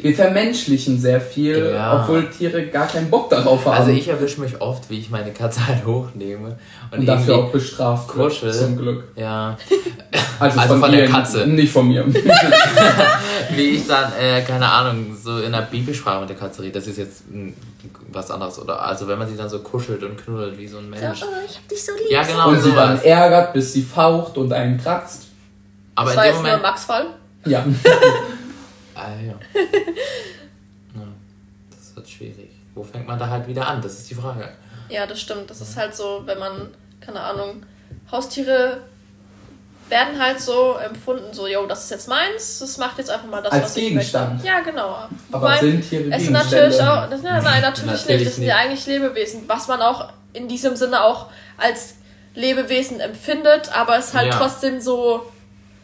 wir 0.00 0.14
vermenschlichen 0.14 1.00
sehr 1.00 1.20
viel, 1.20 1.72
Ja. 1.74 2.02
obwohl 2.02 2.30
Tiere 2.30 2.66
gar 2.66 2.86
keinen 2.86 3.10
Bock 3.10 3.28
darauf 3.30 3.64
haben 3.66 3.78
also 3.78 3.90
ich 3.90 4.06
erwische 4.06 4.40
mich 4.40 4.60
oft, 4.60 4.88
wie 4.88 5.00
ich 5.00 5.10
meine 5.10 5.32
Katze 5.32 5.66
halt 5.66 5.84
hochnehme 5.84 6.56
und, 6.92 6.98
und 7.00 7.06
dafür 7.06 7.36
auch 7.38 7.50
bestraft 7.50 8.16
wird, 8.16 8.28
kuschel. 8.30 8.52
zum 8.52 8.76
Glück. 8.76 9.04
ja, 9.16 9.56
Also, 10.38 10.58
Also 10.60 10.76
von 10.78 10.90
der 10.92 11.04
ihr, 11.04 11.10
Katze. 11.10 11.46
Nicht 11.46 11.72
von 11.72 11.88
mir. 11.88 12.04
wie 13.56 13.70
ich 13.76 13.86
dann, 13.86 14.12
äh, 14.14 14.42
keine 14.42 14.70
Ahnung, 14.70 15.16
so 15.20 15.38
in 15.40 15.52
der 15.52 15.62
Babysprache 15.62 16.20
mit 16.20 16.28
der 16.30 16.36
Katze 16.36 16.62
rede, 16.62 16.72
das 16.78 16.86
ist 16.86 16.98
jetzt 16.98 17.22
was 18.12 18.30
anderes. 18.30 18.58
Oder 18.58 18.80
also 18.82 19.06
wenn 19.08 19.18
man 19.18 19.28
sie 19.28 19.36
dann 19.36 19.48
so 19.48 19.60
kuschelt 19.60 20.02
und 20.02 20.16
knuddelt 20.16 20.56
wie 20.58 20.66
so 20.66 20.78
ein 20.78 20.84
So, 20.84 20.90
Mensch. 20.90 21.22
oh, 21.22 21.26
ich 21.48 21.56
hab 21.56 21.68
dich 21.68 21.84
so 21.84 21.92
lieb. 21.92 22.10
Ja, 22.10 22.22
genau. 22.22 22.48
und 22.48 22.56
sie 22.60 22.70
sowas. 22.70 23.00
dann 23.00 23.02
ärgert, 23.02 23.52
bis 23.52 23.72
sie 23.72 23.82
faucht 23.82 24.36
und 24.36 24.52
einen 24.52 24.78
kratzt. 24.80 25.24
Aber 25.94 26.12
das 26.12 26.14
in 26.14 26.16
war 26.18 26.24
dem 26.24 26.28
jetzt 26.28 26.34
nur 26.36 26.44
Moment. 26.44 26.62
Max-Fall. 26.62 27.06
Ja. 27.46 27.64
Ah, 28.96 29.08
ja. 29.26 29.32
ja. 30.94 31.02
Das 31.70 31.96
wird 31.96 32.08
schwierig. 32.08 32.50
Wo 32.74 32.82
fängt 32.84 33.06
man 33.08 33.18
da 33.18 33.28
halt 33.28 33.46
wieder 33.48 33.66
an? 33.66 33.82
Das 33.82 33.92
ist 33.94 34.08
die 34.10 34.14
Frage. 34.14 34.48
Ja, 34.88 35.04
das 35.06 35.20
stimmt. 35.20 35.50
Das 35.50 35.60
ist 35.60 35.76
halt 35.76 35.94
so, 35.96 36.22
wenn 36.26 36.38
man, 36.38 36.68
keine 37.00 37.20
Ahnung, 37.20 37.64
Haustiere 38.12 38.78
werden 39.94 40.20
halt 40.20 40.40
so 40.40 40.74
empfunden, 40.74 41.32
so, 41.32 41.46
yo, 41.46 41.64
das 41.66 41.84
ist 41.84 41.90
jetzt 41.90 42.08
meins, 42.08 42.58
das 42.58 42.76
macht 42.76 42.98
jetzt 42.98 43.08
einfach 43.10 43.28
mal 43.28 43.42
das, 43.42 43.52
Als 43.52 43.62
was 43.64 43.76
ich 43.76 43.88
Gegenstand. 43.88 44.34
möchte. 44.34 44.46
Ja, 44.48 44.60
genau. 44.60 44.88
Aber 44.88 45.08
Wobei, 45.30 45.58
sind 45.60 45.88
Tiere 45.88 46.02
es 46.10 46.22
sind 46.24 46.34
Gegenstände? 46.34 46.66
natürlich 46.66 46.80
auch, 46.82 47.08
das, 47.08 47.22
nein, 47.22 47.42
nein, 47.42 47.62
natürlich, 47.62 47.92
Natürlich 48.00 48.16
nicht. 48.18 48.26
Das 48.26 48.34
sind 48.36 48.44
ja 48.44 48.56
eigentlich 48.56 48.86
Lebewesen, 48.86 49.44
was 49.46 49.68
man 49.68 49.80
auch 49.80 50.08
in 50.34 50.48
diesem 50.48 50.76
Sinne 50.76 51.02
auch 51.02 51.26
als 51.56 51.94
Lebewesen 52.34 53.00
empfindet, 53.00 53.70
aber 53.74 53.96
es 53.96 54.12
halt 54.12 54.26
Ja. 54.32 54.36
trotzdem 54.38 54.80
so, 54.80 55.30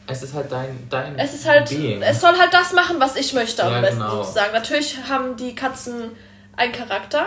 Es 0.09 0.23
ist 0.25 0.35
halt 0.35 0.51
dein, 0.51 0.87
dein 0.91 1.17
es 1.19 1.33
ist 1.35 1.47
halt, 1.49 1.69
Being. 1.71 2.03
es 2.03 2.21
soll 2.21 2.37
halt 2.37 2.53
das 2.53 2.73
machen, 2.73 2.97
was 2.99 3.15
ich 3.17 3.33
möchte 3.33 3.63
am 3.65 3.73
Ja, 3.73 3.81
besten 3.81 4.01
genau. 4.01 4.23
sozusagen. 4.23 4.53
Natürlich 4.53 4.99
haben 5.09 5.37
die 5.37 5.55
Katzen 5.55 6.11
einen 6.57 6.73
Charakter. 6.73 7.27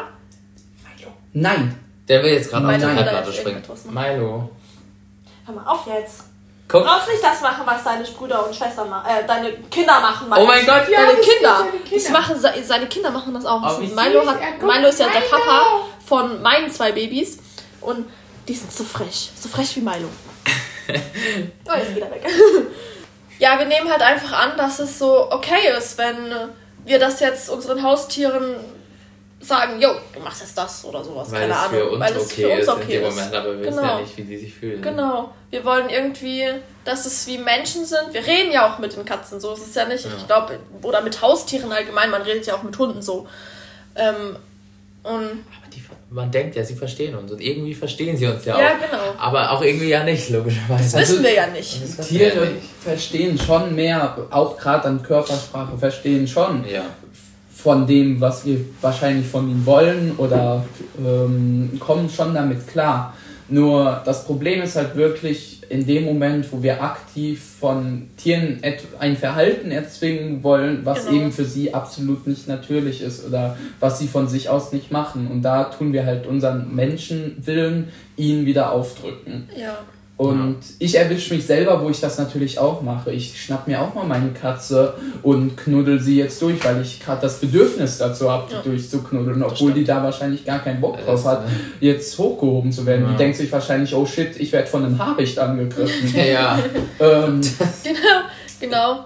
Nein. 1.31 1.79
Der 2.09 2.21
will 2.21 2.33
jetzt 2.33 2.49
gerade 2.51 2.65
auf 2.67 2.71
Milo 2.77 2.89
die 2.89 2.95
Herdplatte 2.97 3.33
springen. 3.33 3.63
Milo. 3.89 4.49
Hör 5.45 5.55
mal 5.55 5.65
auf 5.65 5.87
jetzt. 5.87 6.25
Guck. 6.67 6.81
Du 6.83 6.87
brauchst 6.89 7.07
nicht 7.09 7.23
das 7.23 7.41
machen, 7.41 7.63
was 7.65 7.83
deine 7.83 8.03
Brüder 8.05 8.47
und 8.47 8.55
Schwestern 8.55 8.89
machen, 8.89 9.07
äh, 9.09 9.25
deine 9.27 9.51
Kinder 9.69 9.99
machen. 9.99 10.29
meine 10.29 10.43
Oh 10.43 10.47
mein 10.47 10.61
ich. 10.61 10.65
Gott, 10.67 10.89
ja, 10.89 11.05
Deine 11.05 11.19
Kinder. 11.19 11.67
seine 12.01 12.17
machen, 12.17 12.39
se- 12.39 12.63
seine 12.63 12.87
Kinder 12.87 13.11
machen 13.11 13.33
das 13.33 13.45
auch. 13.45 13.61
Oh, 13.77 13.81
Milo, 13.81 14.25
hat, 14.25 14.39
Milo 14.61 14.87
ist 14.87 14.99
ja 14.99 15.07
der 15.09 15.21
Milo. 15.21 15.31
Papa 15.31 15.65
von 16.05 16.41
meinen 16.41 16.71
zwei 16.71 16.91
Babys. 16.93 17.37
Und 17.81 18.09
die 18.47 18.53
sind 18.53 18.71
so 18.71 18.83
frech. 18.83 19.31
So 19.39 19.49
frech 19.49 19.75
wie 19.75 19.81
Milo. 19.81 20.07
oh, 20.89 21.77
jetzt 21.77 21.93
geht 21.93 22.03
er 22.03 22.11
weg. 22.11 22.25
ja, 23.39 23.59
wir 23.59 23.65
nehmen 23.65 23.89
halt 23.91 24.01
einfach 24.01 24.31
an, 24.33 24.57
dass 24.57 24.79
es 24.79 24.97
so 24.99 25.31
okay 25.31 25.69
ist, 25.77 25.97
wenn 25.97 26.31
wir 26.85 26.99
das 26.99 27.19
jetzt 27.19 27.49
unseren 27.49 27.83
Haustieren 27.83 28.55
sagen, 29.43 29.81
yo, 29.81 29.89
du 30.13 30.19
machst 30.19 30.41
jetzt 30.41 30.57
das 30.57 30.83
oder 30.85 31.03
sowas. 31.03 31.31
Weil 31.31 31.41
Keine 31.41 31.53
es 31.53 31.59
Ahnung. 31.59 31.71
für 31.71 31.89
uns 31.91 31.99
weil 31.99 32.15
es 32.15 32.23
okay 32.23 32.41
für 32.43 32.49
uns 32.49 32.59
ist 32.61 32.69
okay 32.69 32.81
in 32.83 32.89
dem 33.01 33.03
ist. 33.09 33.15
Moment, 33.15 33.35
aber 33.35 33.45
wir 33.53 33.59
wissen 33.59 33.75
Genau. 33.77 33.87
ja 33.95 34.01
nicht, 34.01 34.17
wie 34.17 34.21
die 34.23 34.37
sich 34.37 34.53
fühlen. 34.53 34.81
Genau. 34.81 35.33
Wir 35.49 35.65
wollen 35.65 35.89
irgendwie, 35.89 36.45
dass 36.85 37.05
es 37.05 37.27
wie 37.27 37.37
Menschen 37.37 37.85
sind. 37.85 38.13
Wir 38.13 38.25
reden 38.25 38.51
ja 38.51 38.73
auch 38.73 38.79
mit 38.79 38.95
den 38.95 39.05
Katzen 39.05 39.39
so. 39.39 39.53
Es 39.53 39.59
ist 39.59 39.75
ja 39.75 39.85
nicht, 39.85 40.05
Ja. 40.05 40.11
ich 40.17 40.25
glaube, 40.27 40.59
oder 40.81 41.01
mit 41.01 41.21
Haustieren 41.21 41.71
allgemein. 41.71 42.09
Man 42.09 42.21
redet 42.23 42.45
ja 42.47 42.55
auch 42.55 42.63
mit 42.63 42.77
Hunden 42.77 43.01
so. 43.01 43.27
Ähm, 43.95 44.37
und 45.03 45.13
Aber 45.13 45.69
die, 45.75 45.83
man 46.11 46.31
denkt 46.31 46.55
ja, 46.55 46.63
sie 46.63 46.75
verstehen 46.75 47.13
uns 47.15 47.29
und 47.31 47.41
irgendwie 47.41 47.75
verstehen 47.75 48.15
sie 48.15 48.25
uns 48.25 48.45
ja, 48.45 48.57
ja, 48.57 48.67
auch. 48.69 48.79
genau. 48.79 49.03
Aber 49.19 49.51
auch 49.51 49.61
irgendwie 49.61 49.89
ja 49.89 50.01
nicht, 50.03 50.29
logischerweise. 50.29 50.97
Das 50.97 51.09
wissen 51.09 51.23
wir 51.23 51.33
ja 51.33 51.47
nicht. 51.47 51.81
Wissen 51.81 51.97
wir 52.19 52.27
ja 52.27 52.31
Tiere 52.31 52.45
nicht. 52.47 52.65
verstehen 52.81 53.37
schon 53.37 53.75
mehr, 53.75 54.17
auch 54.31 54.57
gerade 54.57 54.87
an 54.87 55.03
Körpersprache, 55.03 55.77
verstehen 55.77 56.25
schon 56.27 56.65
Ja. 56.67 56.83
Von 57.63 57.87
dem, 57.87 58.19
was 58.19 58.45
wir 58.45 58.59
wahrscheinlich 58.81 59.25
von 59.25 59.49
ihnen 59.49 59.65
wollen 59.65 60.11
oder 60.17 60.65
ähm, 60.99 61.71
kommen 61.79 62.09
schon 62.09 62.33
damit 62.33 62.67
klar. 62.67 63.13
Nur 63.47 64.01
das 64.03 64.25
Problem 64.25 64.61
ist 64.61 64.75
halt 64.75 64.95
wirklich 64.95 65.61
in 65.69 65.85
dem 65.85 66.03
Moment, 66.05 66.51
wo 66.51 66.61
wir 66.61 66.83
aktiv 66.83 67.41
von 67.59 68.09
Tieren 68.17 68.61
ein 68.99 69.15
Verhalten 69.15 69.71
erzwingen 69.71 70.43
wollen, 70.43 70.81
was 70.83 71.05
Genau. 71.05 71.21
eben 71.21 71.31
für 71.31 71.45
sie 71.45 71.73
absolut 71.73 72.27
nicht 72.27 72.47
natürlich 72.47 73.01
ist 73.01 73.25
oder 73.25 73.55
was 73.79 73.99
sie 73.99 74.07
von 74.07 74.27
sich 74.27 74.49
aus 74.49 74.73
nicht 74.73 74.91
machen. 74.91 75.27
Und 75.27 75.41
da 75.41 75.65
tun 75.65 75.93
wir 75.93 76.05
halt 76.05 76.27
unseren 76.27 76.75
Menschenwillen 76.75 77.89
ihnen 78.17 78.45
wieder 78.45 78.71
aufdrücken. 78.71 79.47
Ja. 79.57 79.77
Und 80.15 80.59
ich 80.77 80.95
erwische 80.95 81.33
mich 81.33 81.45
selber, 81.45 81.81
wo 81.81 81.89
ich 81.89 81.99
das 81.99 82.19
natürlich 82.19 82.59
auch 82.59 82.81
mache. 82.83 83.11
Ich 83.11 83.41
schnapp 83.41 83.67
mir 83.67 83.81
auch 83.81 83.95
mal 83.95 84.05
meine 84.05 84.29
Katze 84.29 84.93
und 85.23 85.57
knuddel 85.57 85.99
sie 85.99 86.17
jetzt 86.17 86.39
durch, 86.41 86.63
weil 86.63 86.81
ich 86.81 86.99
gerade 87.03 87.21
das 87.21 87.39
Bedürfnis 87.39 87.97
dazu 87.97 88.29
habe, 88.29 88.45
die 88.49 88.53
Ja. 88.55 88.61
durchzuknuddeln, 88.61 89.41
obwohl 89.41 89.73
die 89.73 89.83
da 89.83 90.03
wahrscheinlich 90.03 90.45
gar 90.45 90.59
keinen 90.59 90.79
Bock 90.81 91.03
drauf 91.03 91.25
hat, 91.25 91.45
jetzt 91.79 92.17
hochgehoben 92.19 92.71
zu 92.71 92.85
werden. 92.85 93.05
Ja. 93.05 93.11
Die 93.11 93.17
denkt 93.17 93.37
sich 93.37 93.51
wahrscheinlich, 93.51 93.93
oh 93.95 94.05
shit, 94.05 94.39
ich 94.39 94.51
werde 94.51 94.67
von 94.67 94.85
einem 94.85 94.99
Habicht 94.99 95.37
angegriffen. 95.39 96.13
Ja. 96.15 96.59
ähm, 96.99 97.41
Genau, 97.83 98.19
genau. 98.59 99.05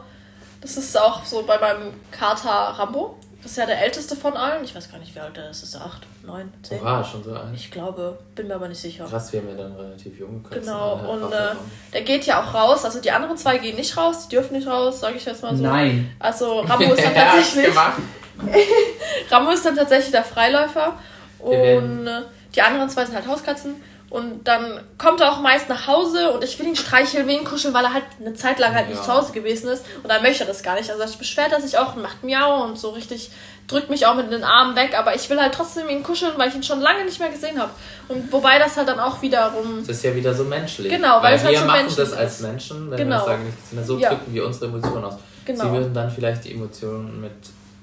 Das 0.59 0.75
ist 0.75 0.99
auch 0.99 1.23
so 1.23 1.43
bei 1.47 1.57
meinem 1.57 1.93
Kater 2.11 2.49
Rambo. 2.77 3.15
Das 3.43 3.51
ist 3.51 3.57
ja 3.57 3.65
der 3.65 3.81
älteste 3.81 4.15
von 4.15 4.35
allen. 4.35 4.63
Ich 4.63 4.75
weiß 4.75 4.91
gar 4.91 4.97
nicht, 4.97 5.13
wie 5.15 5.19
alt 5.19 5.37
er 5.37 5.49
ist. 5.51 5.63
Ist 5.63 5.75
er 5.75 5.85
acht, 5.85 6.05
neun, 6.23 6.51
zehn? 6.63 6.81
Oha, 6.81 7.03
schon 7.03 7.23
so 7.23 7.33
alt. 7.33 7.49
Ich 7.53 7.69
glaube, 7.71 8.17
bin 8.35 8.47
mir 8.47 8.55
aber 8.55 8.67
nicht 8.67 8.81
sicher. 8.81 9.05
Krass, 9.05 9.31
wir 9.31 9.39
haben 9.41 9.49
ja 9.49 9.55
dann 9.55 9.75
relativ 9.75 10.19
junge 10.19 10.41
Katzen. 10.41 10.61
Genau, 10.61 10.97
Ja, 10.97 11.07
und 11.09 11.31
äh, 11.31 11.55
der 11.93 12.01
geht 12.01 12.25
ja 12.25 12.41
auch 12.41 12.53
raus. 12.53 12.83
Also 12.83 12.99
die 12.99 13.11
anderen 13.11 13.37
zwei 13.37 13.57
gehen 13.59 13.75
nicht 13.75 13.95
raus, 13.95 14.27
die 14.27 14.35
dürfen 14.35 14.53
nicht 14.57 14.67
raus, 14.67 14.99
sage 14.99 15.17
ich 15.17 15.25
jetzt 15.25 15.43
mal 15.43 15.55
so. 15.55 15.63
nein. 15.63 16.15
Also 16.19 16.59
Rambo 16.67 16.93
ist 16.93 17.03
dann 17.05 17.13
tatsächlich. 17.15 17.67
Rambo 19.31 19.51
ist 19.51 19.65
dann 19.65 19.75
tatsächlich 19.75 20.11
der 20.11 20.23
Freiläufer. 20.23 20.93
Und 21.39 22.07
äh, 22.07 22.21
die 22.55 22.61
anderen 22.61 22.89
zwei 22.89 23.05
sind 23.05 23.15
halt 23.15 23.27
Hauskatzen. 23.27 23.75
Und 24.09 24.47
dann 24.47 24.79
kommt 24.97 25.19
er 25.19 25.31
auch 25.33 25.41
meist 25.41 25.67
nach 25.67 25.85
Hause 25.85 26.31
und 26.31 26.41
ich 26.43 26.57
will 26.59 26.65
ihn 26.67 26.77
streicheln, 26.77 27.27
will 27.27 27.35
ihn 27.35 27.43
kuscheln, 27.43 27.73
weil 27.73 27.83
er 27.83 27.93
halt 27.93 28.05
eine 28.21 28.33
Zeit 28.35 28.57
lang 28.57 28.73
halt 28.73 28.87
nicht 28.87 28.99
Ja. 28.99 29.03
zu 29.03 29.13
Hause 29.13 29.33
gewesen 29.33 29.67
ist. 29.69 29.85
Und 30.01 30.09
dann 30.09 30.21
möchte 30.21 30.43
er 30.45 30.47
das 30.47 30.63
gar 30.63 30.75
nicht. 30.75 30.89
Also 30.89 31.03
dann 31.03 31.11
beschwert 31.17 31.51
er 31.51 31.59
sich 31.59 31.77
auch 31.77 31.95
und 31.95 32.03
macht 32.03 32.23
Miau 32.23 32.63
und 32.63 32.79
so 32.79 32.91
richtig, 32.91 33.31
drückt 33.67 33.89
mich 33.89 34.05
auch 34.05 34.15
mit 34.15 34.31
den 34.31 34.45
Armen 34.45 34.77
weg. 34.77 34.97
Aber 34.97 35.13
ich 35.13 35.29
will 35.29 35.37
halt 35.41 35.53
trotzdem 35.53 35.89
ihn 35.89 36.03
kuscheln, 36.03 36.31
weil 36.37 36.47
ich 36.47 36.55
ihn 36.55 36.63
schon 36.63 36.79
lange 36.79 37.03
nicht 37.03 37.19
mehr 37.19 37.27
gesehen 37.29 37.59
habe. 37.59 37.71
Und 38.07 38.31
wobei 38.31 38.57
das 38.59 38.77
halt 38.77 38.87
dann 38.87 38.99
auch 39.01 39.21
wiederum. 39.21 39.79
Das 39.85 39.97
ist 39.97 40.03
ja 40.05 40.15
wieder 40.15 40.33
so 40.33 40.45
menschlich. 40.45 40.89
Genau, 40.89 41.21
weil 41.21 41.35
es 41.35 41.43
halt 41.43 41.51
wir 41.55 41.59
so 41.59 41.65
machen 41.65 41.93
das 41.97 42.13
als. 42.13 42.39
Menschen, 42.39 42.89
wenn 42.89 42.97
Genau. 42.97 43.17
wir 43.17 43.25
sagen, 43.25 43.53
nicht 43.71 43.85
so 43.87 43.97
Ja. 43.97 44.09
drücken 44.11 44.33
wir 44.33 44.45
unsere 44.45 44.67
Emotionen 44.67 45.03
aus. 45.03 45.15
Genau. 45.43 45.63
Sie 45.65 45.71
würden 45.71 45.93
dann 45.93 46.09
vielleicht 46.09 46.45
die 46.45 46.53
Emotionen 46.53 47.19
mit 47.19 47.31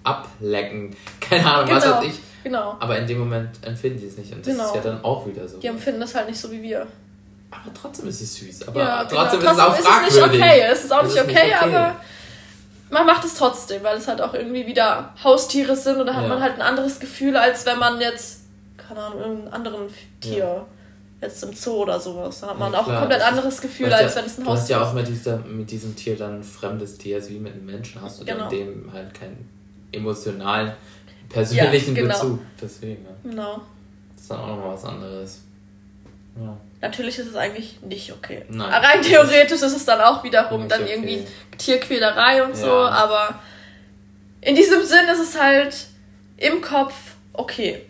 ablecken. 0.05 0.97
Keine 1.21 1.53
Ahnung, 1.53 1.75
was 1.75 1.85
Genau. 1.85 1.97
weiß 1.99 2.05
ich. 2.07 2.15
Genau. 2.45 2.77
Aber 2.79 2.97
in 2.99 3.07
dem 3.07 3.19
Moment 3.19 3.49
empfinden 3.67 3.99
sie 3.99 4.07
es 4.07 4.17
nicht. 4.19 4.33
Und 4.33 4.47
das 4.47 4.53
Genau. 4.55 4.67
ist 4.69 4.75
ja 4.77 4.81
dann 4.83 5.03
auch 5.03 5.27
wieder 5.27 5.49
so. 5.49 5.59
Die 5.59 5.67
empfinden 5.67 6.01
das 6.01 6.15
halt 6.15 6.29
nicht 6.29 6.39
so 6.39 6.51
wie 6.53 6.63
wir. 6.63 6.87
Aber 7.51 7.73
trotzdem 7.75 8.07
ist 8.09 8.21
es 8.21 8.35
süß. 8.37 8.69
Aber 8.69 8.81
Ja, 8.81 9.05
trotzdem 9.05 9.41
genau. 9.41 9.53
ist 9.53 9.59
es 9.59 9.87
auch 9.87 10.01
nicht 10.03 10.13
fragwürdig. 10.13 10.41
okay. 10.43 10.61
Es 10.71 10.85
ist 10.85 10.93
auch 10.93 11.03
Es 11.05 11.15
nicht 11.15 11.23
okay, 11.25 11.55
aber 11.55 11.97
man 12.91 13.07
macht 13.07 13.25
es 13.25 13.35
trotzdem, 13.35 13.83
weil 13.83 13.97
es 13.97 14.07
halt 14.07 14.21
auch 14.21 14.35
irgendwie 14.35 14.67
wieder 14.67 15.13
Haustiere 15.25 15.75
sind 15.75 15.99
und 16.01 16.07
da 16.07 16.15
hat 16.15 16.23
Ja. 16.25 16.29
man 16.29 16.41
halt 16.43 16.55
ein 16.57 16.63
anderes 16.63 17.01
Gefühl, 17.01 17.37
als 17.37 17.65
wenn 17.67 17.79
man 17.79 18.01
jetzt, 18.01 18.43
keine 18.77 19.01
Ahnung, 19.01 19.21
irgendeinen 19.21 19.53
anderen 19.55 19.89
Tier, 20.21 20.67
jetzt 21.23 21.43
im 21.43 21.55
Zoo 21.55 21.83
oder 21.85 21.99
sowas, 21.99 22.41
da 22.41 22.49
hat 22.49 22.59
man 22.59 22.73
Ja, 22.73 22.81
auch 22.81 22.85
klar, 22.85 22.97
ein 22.97 23.01
komplett 23.03 23.21
ist- 23.23 23.27
anderes 23.29 23.61
Gefühl, 23.63 23.93
als 23.93 24.15
ja, 24.15 24.21
wenn 24.21 24.27
es 24.27 24.39
ein 24.39 24.45
Du 24.45 24.51
hast 24.51 24.59
Haustier 24.61 24.77
ja 24.77 24.83
ist. 24.83 24.89
auch 24.89 24.93
mit, 24.93 25.09
dieser, 25.09 25.39
mit 25.39 25.71
diesem 25.71 25.97
Tier 25.97 26.17
dann 26.19 26.41
ein 26.41 26.43
fremdes 26.45 26.99
Tier, 26.99 27.17
also 27.17 27.31
wie 27.31 27.39
mit 27.39 27.55
einem 27.55 27.65
Menschen 27.65 28.03
hast 28.03 28.21
du 28.21 28.25
Genau. 28.27 28.41
dann 28.41 28.49
dem 28.51 28.91
halt 28.93 29.15
keinen 29.15 29.49
emotionalen, 29.93 30.73
persönlichen 31.35 31.97
Ja, 31.97 32.03
genau. 32.03 32.15
Bezug. 32.15 32.41
Deswegen, 32.61 33.05
ja. 33.05 33.31
Genau. 33.31 33.61
Das 34.15 34.23
ist 34.23 34.31
dann 34.31 34.41
auch 34.41 34.47
nochmal 34.49 34.75
was 34.75 34.85
anderes. 34.85 35.41
Ja. 36.41 36.57
Natürlich 36.81 37.19
ist 37.19 37.29
es 37.29 37.37
eigentlich 37.37 37.79
nicht 37.83 38.13
okay. 38.13 38.45
Nein. 38.49 38.69
Rein 38.71 39.03
theoretisch 39.03 39.63
ist 39.63 39.77
es 39.77 39.85
dann 39.85 40.01
auch 40.01 40.23
wiederum 40.25 40.69
dann 40.69 40.83
okay. 40.83 40.93
irgendwie 40.93 41.27
Tierquälerei 41.59 42.43
und 42.43 42.57
so, 42.57 42.67
Ja. 42.67 42.89
aber 42.89 43.41
in 44.41 44.55
diesem 44.55 44.85
Sinn 44.85 45.07
ist 45.13 45.21
es 45.21 45.41
halt 45.41 45.87
im 46.37 46.61
Kopf 46.61 46.95
okay. 47.33 47.83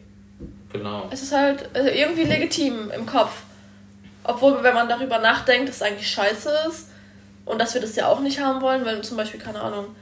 Genau. 0.73 1.09
Es 1.11 1.23
ist 1.23 1.33
halt 1.33 1.69
also 1.75 1.89
irgendwie 1.89 2.25
legitim 2.25 2.91
im 2.91 3.07
Kopf. 3.07 3.43
Obwohl, 4.25 4.63
wenn 4.63 4.75
man 4.75 4.89
darüber 4.89 5.19
nachdenkt, 5.19 5.69
dass 5.69 5.77
es 5.77 5.83
eigentlich 5.83 6.09
scheiße 6.11 6.51
ist 6.69 6.89
und 7.45 7.61
dass 7.61 7.75
wir 7.75 7.81
das 7.81 7.95
ja 7.97 8.09
auch 8.09 8.21
nicht 8.21 8.41
haben 8.41 8.61
wollen, 8.61 8.85
wenn 8.85 9.03
zum 9.03 9.17
Beispiel, 9.17 9.39
keine 9.41 9.61
Ahnung, 9.61 9.95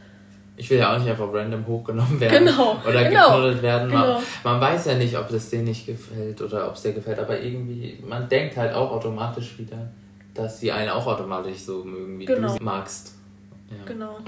Ich 0.57 0.69
will 0.71 0.79
ja 0.79 0.95
auch 0.95 0.99
nicht 0.99 1.09
einfach 1.09 1.33
random 1.33 1.67
hochgenommen 1.67 2.21
werden. 2.21 2.45
Genau, 2.47 2.77
Oder 2.87 3.05
genau, 3.05 3.29
geknuddelt 3.31 3.63
werden. 3.63 3.91
Man, 3.91 4.03
genau. 4.03 4.23
man 4.45 4.61
weiß 4.61 4.85
ja 4.87 4.95
nicht, 4.95 5.17
ob 5.17 5.29
das 5.29 5.49
denen 5.51 5.65
nicht 5.65 5.87
gefällt 5.87 6.41
oder 6.43 6.69
ob 6.69 6.75
es 6.75 6.83
dir 6.83 6.93
gefällt, 6.93 7.19
aber 7.19 7.41
irgendwie, 7.41 7.99
man 8.07 8.29
denkt 8.29 8.57
halt 8.57 8.75
auch 8.75 8.91
automatisch 8.93 9.59
wieder, 9.59 9.89
dass 10.35 10.61
sie 10.61 10.71
einen 10.71 10.91
auch 10.91 11.07
automatisch 11.07 11.59
so 11.61 11.85
mögen, 11.85 12.19
wie 12.19 12.27
Genau. 12.27 12.49
du 12.49 12.55
sie 12.55 12.63
magst. 12.63 13.15
Ja. 13.71 13.77
genau. 13.87 14.19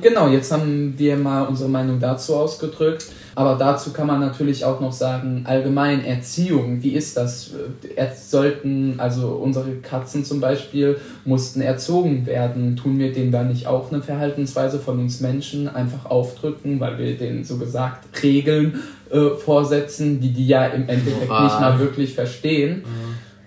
Genau, 0.00 0.28
jetzt 0.28 0.50
haben 0.52 0.94
wir 0.96 1.16
mal 1.16 1.42
unsere 1.42 1.68
Meinung 1.68 1.98
dazu 2.00 2.36
ausgedrückt. 2.36 3.06
Aber 3.34 3.56
dazu 3.56 3.92
kann 3.92 4.06
man 4.06 4.20
natürlich 4.20 4.64
auch 4.64 4.80
noch 4.80 4.92
sagen, 4.92 5.44
allgemein 5.46 6.04
Erziehung, 6.04 6.82
wie 6.82 6.90
ist 6.90 7.16
das? 7.16 7.52
Er 7.96 8.12
sollten, 8.14 8.98
also 8.98 9.28
unsere 9.28 9.76
Katzen 9.76 10.24
zum 10.24 10.40
Beispiel, 10.40 10.98
mussten 11.24 11.60
erzogen 11.60 12.26
werden. 12.26 12.76
Tun 12.76 12.98
wir 12.98 13.12
denen 13.12 13.30
da 13.30 13.44
nicht 13.44 13.66
auch 13.66 13.92
eine 13.92 14.02
Verhaltensweise 14.02 14.78
von 14.78 14.98
uns 14.98 15.20
Menschen 15.20 15.68
einfach 15.68 16.06
aufdrücken, 16.06 16.80
weil 16.80 16.98
wir 16.98 17.16
denen 17.16 17.44
so 17.44 17.56
gesagt 17.56 18.22
Regeln 18.22 18.80
äh, 19.10 19.30
vorsetzen, 19.30 20.20
die 20.20 20.32
die 20.32 20.46
ja 20.46 20.66
im 20.66 20.88
Endeffekt 20.88 21.28
Moral. 21.28 21.44
nicht 21.44 21.60
mal 21.60 21.78
wirklich 21.78 22.14
verstehen? 22.14 22.84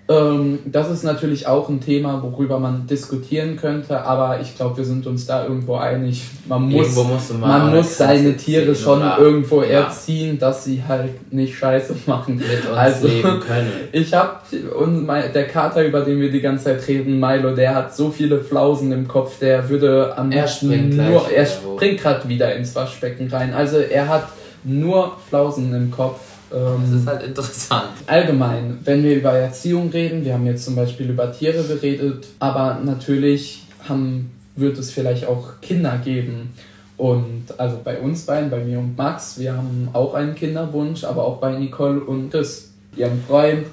Ähm, 0.06 0.58
das 0.66 0.90
ist 0.90 1.02
natürlich 1.02 1.46
auch 1.46 1.70
ein 1.70 1.80
Thema, 1.80 2.22
worüber 2.22 2.58
man 2.58 2.86
diskutieren 2.86 3.56
könnte, 3.56 4.02
aber 4.02 4.38
ich 4.42 4.54
glaube, 4.54 4.76
wir 4.76 4.84
sind 4.84 5.06
uns 5.06 5.24
da 5.24 5.44
irgendwo 5.44 5.76
einig. 5.76 6.24
Man 6.46 6.62
muss, 6.70 6.94
man 7.40 7.74
muss 7.74 7.96
seine 7.96 8.36
Tiere 8.36 8.74
schon 8.74 8.98
oder- 8.98 9.16
irgendwo 9.18 9.62
ja. 9.62 9.84
erziehen, 9.84 10.38
dass 10.38 10.64
sie 10.64 10.82
halt 10.86 11.32
nicht 11.32 11.56
scheiße 11.56 11.96
machen. 12.06 12.36
Mit 12.36 12.68
uns 12.68 12.76
Also- 12.76 13.08
leben 13.08 13.40
können. 13.40 13.72
Ich 13.92 14.12
habe 14.12 14.40
und 14.78 15.06
mein, 15.06 15.32
der 15.32 15.46
Kater, 15.46 15.82
über 15.86 16.02
den 16.02 16.20
wir 16.20 16.30
die 16.30 16.42
ganze 16.42 16.64
Zeit 16.64 16.86
reden, 16.86 17.18
Milo, 17.18 17.54
der 17.54 17.74
hat 17.74 17.96
so 17.96 18.10
viele 18.10 18.40
Flausen 18.40 18.92
im 18.92 19.08
Kopf, 19.08 19.38
der 19.38 19.68
würde 19.70 20.18
am 20.18 20.30
Er 20.30 20.46
springt 20.48 20.96
nur, 20.96 21.30
er 21.30 21.46
springt 21.46 22.00
gerade 22.02 22.28
wieder 22.28 22.54
ins 22.54 22.74
Waschbecken 22.74 23.28
rein. 23.28 23.54
Also 23.54 23.78
er 23.78 24.08
hat 24.08 24.28
nur 24.64 25.12
Flausen 25.30 25.74
im 25.74 25.90
Kopf. 25.90 26.20
Ähm, 26.52 26.82
Das 26.82 27.00
ist 27.00 27.06
halt 27.06 27.22
interessant. 27.22 27.90
Allgemein, 28.06 28.78
wenn 28.84 29.02
wir 29.02 29.16
über 29.16 29.32
Erziehung 29.32 29.90
reden, 29.90 30.24
wir 30.24 30.34
haben 30.34 30.46
jetzt 30.46 30.64
zum 30.64 30.76
Beispiel 30.76 31.10
über 31.10 31.32
Tiere 31.32 31.62
geredet, 31.62 32.26
aber 32.38 32.80
natürlich 32.84 33.62
haben, 33.88 34.30
wird 34.56 34.78
es 34.78 34.90
vielleicht 34.90 35.26
auch 35.26 35.60
Kinder 35.60 35.98
geben. 36.04 36.52
Und 36.96 37.46
also 37.58 37.80
bei 37.82 37.98
uns 37.98 38.24
beiden, 38.24 38.50
bei 38.50 38.62
mir 38.62 38.78
und 38.78 38.96
Max, 38.96 39.38
wir 39.38 39.56
haben 39.56 39.88
auch 39.92 40.14
einen 40.14 40.34
Kinderwunsch, 40.34 41.04
aber 41.04 41.24
auch 41.24 41.38
bei 41.38 41.58
Nicole 41.58 42.00
und 42.00 42.30
Chris, 42.30 42.72
ihrem 42.96 43.20
Freund, 43.22 43.66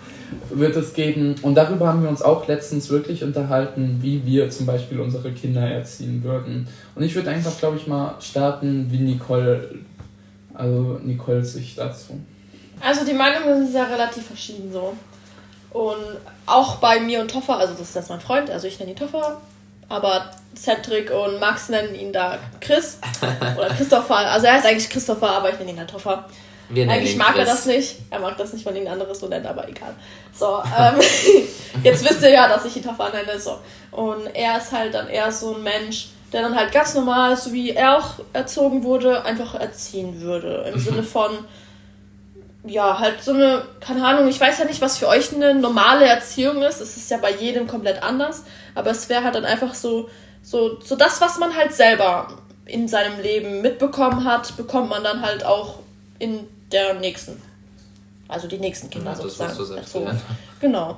wird 0.50 0.76
es 0.76 0.94
geben. 0.94 1.36
Und 1.44 1.56
darüber 1.56 1.88
haben 1.88 2.02
wir 2.02 2.10
uns 2.10 2.22
auch 2.22 2.48
letztens 2.48 2.90
wirklich 2.90 3.24
unterhalten, 3.24 4.00
wie 4.02 4.26
wir 4.26 4.50
zum 4.50 4.66
Beispiel 4.66 5.00
unsere 5.00 5.32
Kinder 5.32 5.62
erziehen 5.62 6.24
würden. 6.24 6.68
Und 6.96 7.04
ich 7.04 7.14
würde 7.14 7.30
einfach, 7.30 7.58
glaube 7.60 7.78
ich, 7.78 7.86
mal 7.86 8.16
starten, 8.20 8.88
wie 8.90 9.00
Nicole, 9.00 9.70
also 10.54 11.00
Nicoles 11.04 11.54
Sicht 11.54 11.78
dazu. 11.78 12.20
Also 12.82 13.06
die 13.06 13.14
Meinungen 13.14 13.66
sind 13.66 13.76
ja 13.76 13.86
relativ 13.86 14.26
verschieden 14.28 14.72
so. 14.72 14.96
Und 15.72 16.18
auch 16.46 16.78
bei 16.78 17.00
mir 17.00 17.22
und 17.22 17.32
Toffer, 17.32 17.58
also 17.58 17.74
das 17.74 17.90
ist 17.90 17.96
jetzt 17.96 18.10
mein 18.10 18.20
Freund, 18.20 18.50
also 18.50 18.68
ich 18.68 18.78
nenne 18.80 18.92
ihn 18.92 18.98
Toffer, 18.98 19.40
aber 19.88 20.32
Cedric 20.56 21.12
und 21.12 21.40
Max 21.40 21.70
nennen 21.70 21.96
ihn 21.96 22.12
da 22.12 22.38
Chris 22.60 23.00
oder 23.58 23.70
Christopher. 23.70 24.18
Also 24.18 24.48
er 24.48 24.54
heißt 24.54 24.66
eigentlich 24.66 24.90
Christopher, 24.90 25.30
aber 25.30 25.52
ich 25.52 25.60
nenne 25.60 25.72
ihn 25.72 25.80
halt 25.80 25.90
Toffer. 25.90 26.26
Wir 26.70 26.90
Eigentlich 26.90 27.18
mag 27.18 27.36
er 27.36 27.44
Chris. 27.44 27.48
das 27.48 27.66
nicht. 27.66 27.96
Er 28.10 28.20
mag 28.20 28.38
das 28.38 28.54
nicht, 28.54 28.66
weil 28.66 28.78
ihn 28.78 28.88
anderes 28.88 29.20
so 29.20 29.28
nennt, 29.28 29.46
aber 29.46 29.68
egal. 29.68 29.94
So, 30.34 30.62
ähm, 30.78 31.00
jetzt 31.84 32.10
wisst 32.10 32.22
ihr 32.22 32.30
ja, 32.30 32.48
dass 32.48 32.64
ich 32.66 32.78
ihn 32.78 32.84
Toffer 32.84 33.10
nenne. 33.10 33.40
So. 33.40 33.60
Und 33.92 34.28
er 34.34 34.58
ist 34.58 34.72
halt 34.72 34.94
dann 34.94 35.08
eher 35.08 35.32
so 35.32 35.56
ein 35.56 35.64
Mensch, 35.64 36.10
der 36.32 36.44
dann 36.44 36.56
halt 36.56 36.72
ganz 36.72 36.94
normal, 36.94 37.36
so 37.36 37.52
wie 37.52 37.72
er 37.72 37.98
auch 37.98 38.20
erzogen 38.32 38.84
wurde, 38.84 39.26
einfach 39.26 39.56
erziehen 39.56 40.22
würde. 40.22 40.72
Im 40.74 40.80
Sinne 40.80 41.04
von, 41.04 41.32
ja, 42.64 43.00
halt 43.00 43.24
so 43.24 43.34
eine, 43.34 43.64
keine 43.80 44.06
Ahnung, 44.06 44.28
ich 44.28 44.40
weiß 44.40 44.60
ja 44.60 44.66
nicht, 44.66 44.82
was 44.82 44.98
für 44.98 45.08
euch 45.08 45.34
eine 45.34 45.56
normale 45.56 46.06
Erziehung 46.06 46.62
ist. 46.62 46.80
Es 46.80 46.96
ist 46.96 47.10
ja 47.10 47.18
bei 47.18 47.32
jedem 47.32 47.68
komplett 47.68 48.04
anders. 48.04 48.44
Aber 48.76 48.92
es 48.92 49.10
wäre 49.10 49.24
halt 49.24 49.36
dann 49.36 49.46
einfach 49.46 49.74
so, 49.74 50.10
so, 50.44 50.80
so 50.82 50.96
das, 50.96 51.22
was 51.22 51.40
man 51.40 51.56
halt 51.56 51.74
selber 51.74 52.38
in 52.66 52.88
seinem 52.88 53.20
Leben 53.20 53.62
mitbekommen 53.62 54.26
hat, 54.26 54.56
bekommt 54.58 54.90
man 54.90 55.04
dann 55.04 55.22
halt 55.22 55.44
auch 55.44 55.80
in 56.20 56.48
der 56.72 56.94
nächsten. 56.96 57.42
Also 58.28 58.48
die 58.48 58.60
nächsten 58.60 58.90
Kinder 58.90 59.12
Ja, 59.12 59.16
sozusagen. 59.18 59.78
erzogen. 59.78 60.06
gelernt 60.06 60.22
Genau. 60.62 60.98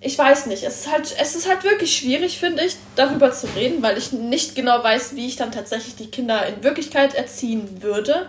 Ich 0.00 0.18
weiß 0.18 0.46
nicht. 0.46 0.64
Es 0.64 0.80
ist 0.80 0.90
halt, 0.90 1.14
es 1.20 1.36
ist 1.36 1.48
halt 1.48 1.62
wirklich 1.62 1.96
schwierig, 1.96 2.38
finde 2.38 2.64
ich, 2.64 2.74
darüber 2.96 3.30
zu 3.30 3.46
reden, 3.54 3.82
weil 3.82 3.96
ich 3.96 4.12
nicht 4.12 4.56
genau 4.56 4.82
weiß, 4.82 5.14
wie 5.14 5.26
ich 5.28 5.36
dann 5.36 5.52
tatsächlich 5.52 5.94
die 5.94 6.10
Kinder 6.10 6.44
in 6.46 6.64
Wirklichkeit 6.64 7.14
erziehen 7.14 7.82
würde. 7.82 8.26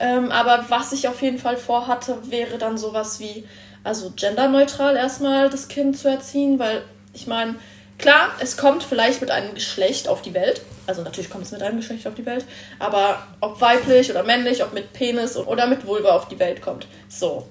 Ähm, 0.00 0.32
aber 0.32 0.64
was 0.70 0.92
ich 0.92 1.06
auf 1.08 1.20
jeden 1.20 1.38
Fall 1.38 1.58
vorhatte, 1.58 2.16
wäre 2.30 2.56
dann 2.56 2.78
sowas 2.78 3.20
wie, 3.20 3.46
also 3.84 4.10
genderneutral 4.16 4.96
erstmal 4.96 5.50
das 5.50 5.68
Kind 5.68 5.98
zu 5.98 6.08
erziehen, 6.08 6.58
weil 6.58 6.82
ich 7.12 7.26
meine, 7.26 7.56
klar, 7.98 8.30
es 8.40 8.56
kommt 8.56 8.82
vielleicht 8.82 9.20
mit 9.20 9.30
einem 9.30 9.54
Geschlecht 9.54 10.08
auf 10.08 10.22
die 10.22 10.32
Welt. 10.32 10.62
Also 10.86 11.02
natürlich 11.02 11.28
kommt 11.28 11.44
es 11.44 11.52
mit 11.52 11.62
einem 11.62 11.76
Geschlecht 11.76 12.06
auf 12.08 12.14
die 12.14 12.24
Welt, 12.24 12.46
aber 12.78 13.22
ob 13.40 13.60
weiblich 13.60 14.10
oder 14.10 14.22
männlich, 14.22 14.64
ob 14.64 14.72
mit 14.72 14.94
Penis 14.94 15.36
oder 15.36 15.66
mit 15.66 15.86
Vulva 15.86 16.10
auf 16.16 16.28
die 16.28 16.38
Welt 16.38 16.62
kommt. 16.62 16.86
So. 17.08 17.46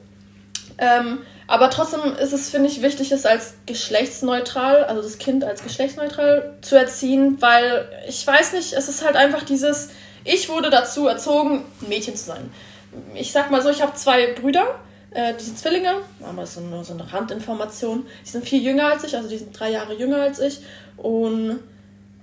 Ähm, 0.80 1.20
aber 1.46 1.70
trotzdem 1.70 2.16
ist 2.16 2.34
es, 2.34 2.50
finde 2.50 2.68
ich, 2.70 2.82
wichtig, 2.82 3.12
es 3.12 3.26
als 3.26 3.54
geschlechtsneutral, 3.66 4.86
also 4.86 5.02
das 5.02 5.20
Kind 5.20 5.44
als 5.44 5.64
geschlechtsneutral 5.64 6.58
zu 6.62 6.76
erziehen, 6.76 7.38
weil 7.42 7.88
ich 8.08 8.26
weiß 8.26 8.54
nicht, 8.54 8.74
es 8.74 8.88
ist 8.88 9.06
halt 9.06 9.16
einfach 9.16 9.44
dieses, 9.44 9.90
ich 10.24 10.50
wurde 10.50 10.70
dazu 10.70 11.08
erzogen, 11.08 11.64
ein 11.82 11.90
Mädchen 11.90 12.16
zu 12.16 12.26
sein. 12.26 12.52
Ich 13.14 13.32
sag 13.32 13.52
mal 13.52 13.62
so, 13.62 13.70
ich 13.70 13.82
habe 13.82 13.94
zwei 13.96 14.34
Brüder, 14.34 14.80
äh, 15.12 15.34
die 15.34 15.44
sind 15.44 15.58
Zwillinge, 15.58 15.96
aber 16.24 16.42
das 16.42 16.58
ist 16.58 16.64
nur 16.64 16.84
so 16.84 16.94
eine 16.94 17.12
Randinformation. 17.12 18.06
Die 18.26 18.30
sind 18.30 18.46
viel 18.46 18.62
jünger 18.62 18.88
als 18.88 19.04
ich, 19.04 19.16
also 19.16 19.30
die 19.30 19.38
sind 19.38 19.58
drei 19.58 19.72
Jahre 19.72 19.94
jünger 19.94 20.22
als 20.22 20.40
ich. 20.40 20.60
Und 20.98 21.60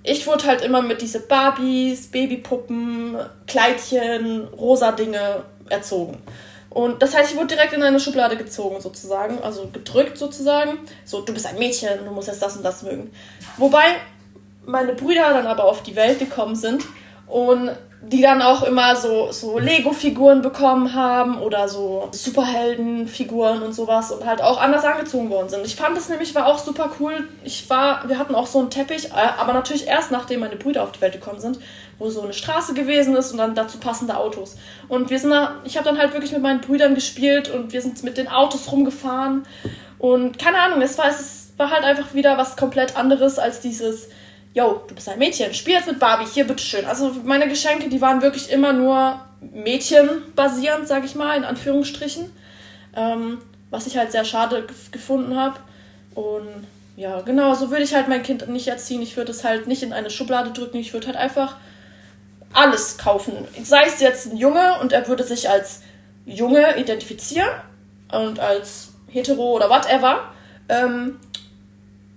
ich 0.03 0.25
wurde 0.27 0.45
halt 0.45 0.61
immer 0.61 0.81
mit 0.81 1.01
diese 1.01 1.19
Barbies, 1.19 2.07
Babypuppen, 2.07 3.17
Kleidchen, 3.45 4.47
rosa 4.57 4.91
Dinge 4.91 5.43
erzogen. 5.69 6.21
Und 6.69 7.01
das 7.01 7.15
heißt, 7.15 7.31
ich 7.31 7.37
wurde 7.37 7.55
direkt 7.55 7.73
in 7.73 7.81
eine 7.81 7.99
Schublade 7.99 8.37
gezogen, 8.37 8.79
sozusagen, 8.81 9.39
also 9.41 9.67
gedrückt 9.71 10.17
sozusagen. 10.17 10.77
So, 11.05 11.21
du 11.21 11.33
bist 11.33 11.47
ein 11.47 11.57
Mädchen, 11.57 12.05
du 12.05 12.11
musst 12.11 12.27
jetzt 12.27 12.41
das 12.41 12.55
und 12.55 12.63
das 12.63 12.83
mögen. 12.83 13.11
Wobei 13.57 13.83
meine 14.65 14.93
Brüder 14.93 15.29
dann 15.33 15.47
aber 15.47 15.63
auf 15.65 15.81
die 15.83 15.95
Welt 15.95 16.19
gekommen 16.19 16.55
sind 16.55 16.85
und 17.25 17.71
die 18.01 18.21
dann 18.21 18.43
auch 18.43 18.61
immer 18.63 18.95
so, 18.95 19.31
so 19.31 19.57
Lego-Figuren 19.57 20.43
bekommen 20.43 20.93
haben 20.93 21.39
oder 21.39 21.67
so 21.67 22.09
Superhelden-Figuren 22.11 23.63
und 23.63 23.73
sowas 23.73 24.11
und 24.11 24.25
halt 24.25 24.41
auch 24.41 24.61
anders 24.61 24.85
angezogen 24.85 25.31
worden 25.31 25.49
sind. 25.49 25.65
Ich 25.65 25.75
fand 25.75 25.97
das 25.97 26.07
nämlich 26.07 26.35
war 26.35 26.45
auch 26.45 26.59
super 26.59 26.91
cool. 26.99 27.27
Ich 27.43 27.67
war, 27.69 28.07
wir 28.07 28.19
hatten 28.19 28.35
auch 28.35 28.45
so 28.45 28.59
einen 28.59 28.69
Teppich, 28.69 29.07
äh, 29.07 29.39
aber 29.39 29.53
natürlich 29.53 29.87
erst 29.87 30.11
nachdem 30.11 30.41
meine 30.41 30.57
Brüder 30.57 30.83
auf 30.83 30.91
die 30.91 31.01
Welt 31.01 31.13
gekommen 31.13 31.39
sind, 31.39 31.59
wo 31.97 32.09
so 32.09 32.21
eine 32.21 32.33
Straße 32.33 32.75
gewesen 32.75 33.15
ist 33.15 33.31
und 33.31 33.39
dann 33.39 33.55
dazu 33.55 33.79
passende 33.79 34.15
Autos. 34.15 34.57
Und 34.87 35.09
wir 35.09 35.17
sind 35.17 35.31
da, 35.31 35.55
ich 35.63 35.75
habe 35.75 35.89
dann 35.89 35.97
halt 35.97 36.13
wirklich 36.13 36.31
mit 36.31 36.43
meinen 36.43 36.61
Brüdern 36.61 36.93
gespielt 36.93 37.49
und 37.49 37.73
wir 37.73 37.81
sind 37.81 38.03
mit 38.03 38.17
den 38.17 38.27
Autos 38.27 38.71
rumgefahren 38.71 39.43
und 39.97 40.37
keine 40.37 40.59
Ahnung, 40.59 40.81
es 40.81 40.99
war, 40.99 41.09
es 41.09 41.49
war 41.57 41.71
halt 41.71 41.83
einfach 41.83 42.13
wieder 42.13 42.37
was 42.37 42.55
komplett 42.55 42.95
anderes 42.95 43.39
als 43.39 43.59
dieses 43.59 44.09
yo, 44.57 44.81
du 44.87 44.95
bist 44.95 45.07
ein 45.07 45.19
Mädchen, 45.19 45.53
spiel 45.53 45.75
jetzt 45.75 45.87
mit 45.87 45.99
Barbie, 45.99 46.25
hier, 46.25 46.47
bitteschön. 46.47 46.85
Also 46.85 47.15
meine 47.23 47.47
Geschenke, 47.47 47.89
die 47.89 48.01
waren 48.01 48.23
wirklich 48.23 48.51
immer 48.51 48.73
nur 48.73 49.19
mädchenbasierend, 49.39 50.87
sag 50.87 51.05
ich 51.05 51.13
mal, 51.13 51.37
in 51.37 51.43
Anführungsstrichen. 51.43 52.31
Ähm, 52.95 53.37
was 53.69 53.85
ich 53.85 53.97
halt 53.97 54.11
sehr 54.11 54.25
schade 54.25 54.65
gefunden 54.91 55.35
habe. 55.35 55.59
Und 56.15 56.47
ja, 56.95 57.21
genau, 57.21 57.53
so 57.53 57.69
würde 57.69 57.83
ich 57.83 57.93
halt 57.93 58.07
mein 58.07 58.23
Kind 58.23 58.47
nicht 58.47 58.67
erziehen. 58.67 59.03
Ich 59.03 59.15
würde 59.15 59.31
es 59.31 59.43
halt 59.43 59.67
nicht 59.67 59.83
in 59.83 59.93
eine 59.93 60.09
Schublade 60.09 60.49
drücken. 60.49 60.77
Ich 60.77 60.91
würde 60.91 61.05
halt 61.05 61.17
einfach 61.17 61.57
alles 62.51 62.97
kaufen. 62.97 63.33
Sei 63.61 63.83
es 63.85 63.99
jetzt 63.99 64.31
ein 64.31 64.37
Junge 64.37 64.79
und 64.81 64.91
er 64.91 65.07
würde 65.07 65.23
sich 65.23 65.51
als 65.51 65.81
Junge 66.25 66.79
identifizieren 66.79 67.49
und 68.11 68.39
als 68.39 68.93
hetero 69.07 69.51
oder 69.51 69.69
whatever. 69.69 70.31
Ähm, 70.67 71.19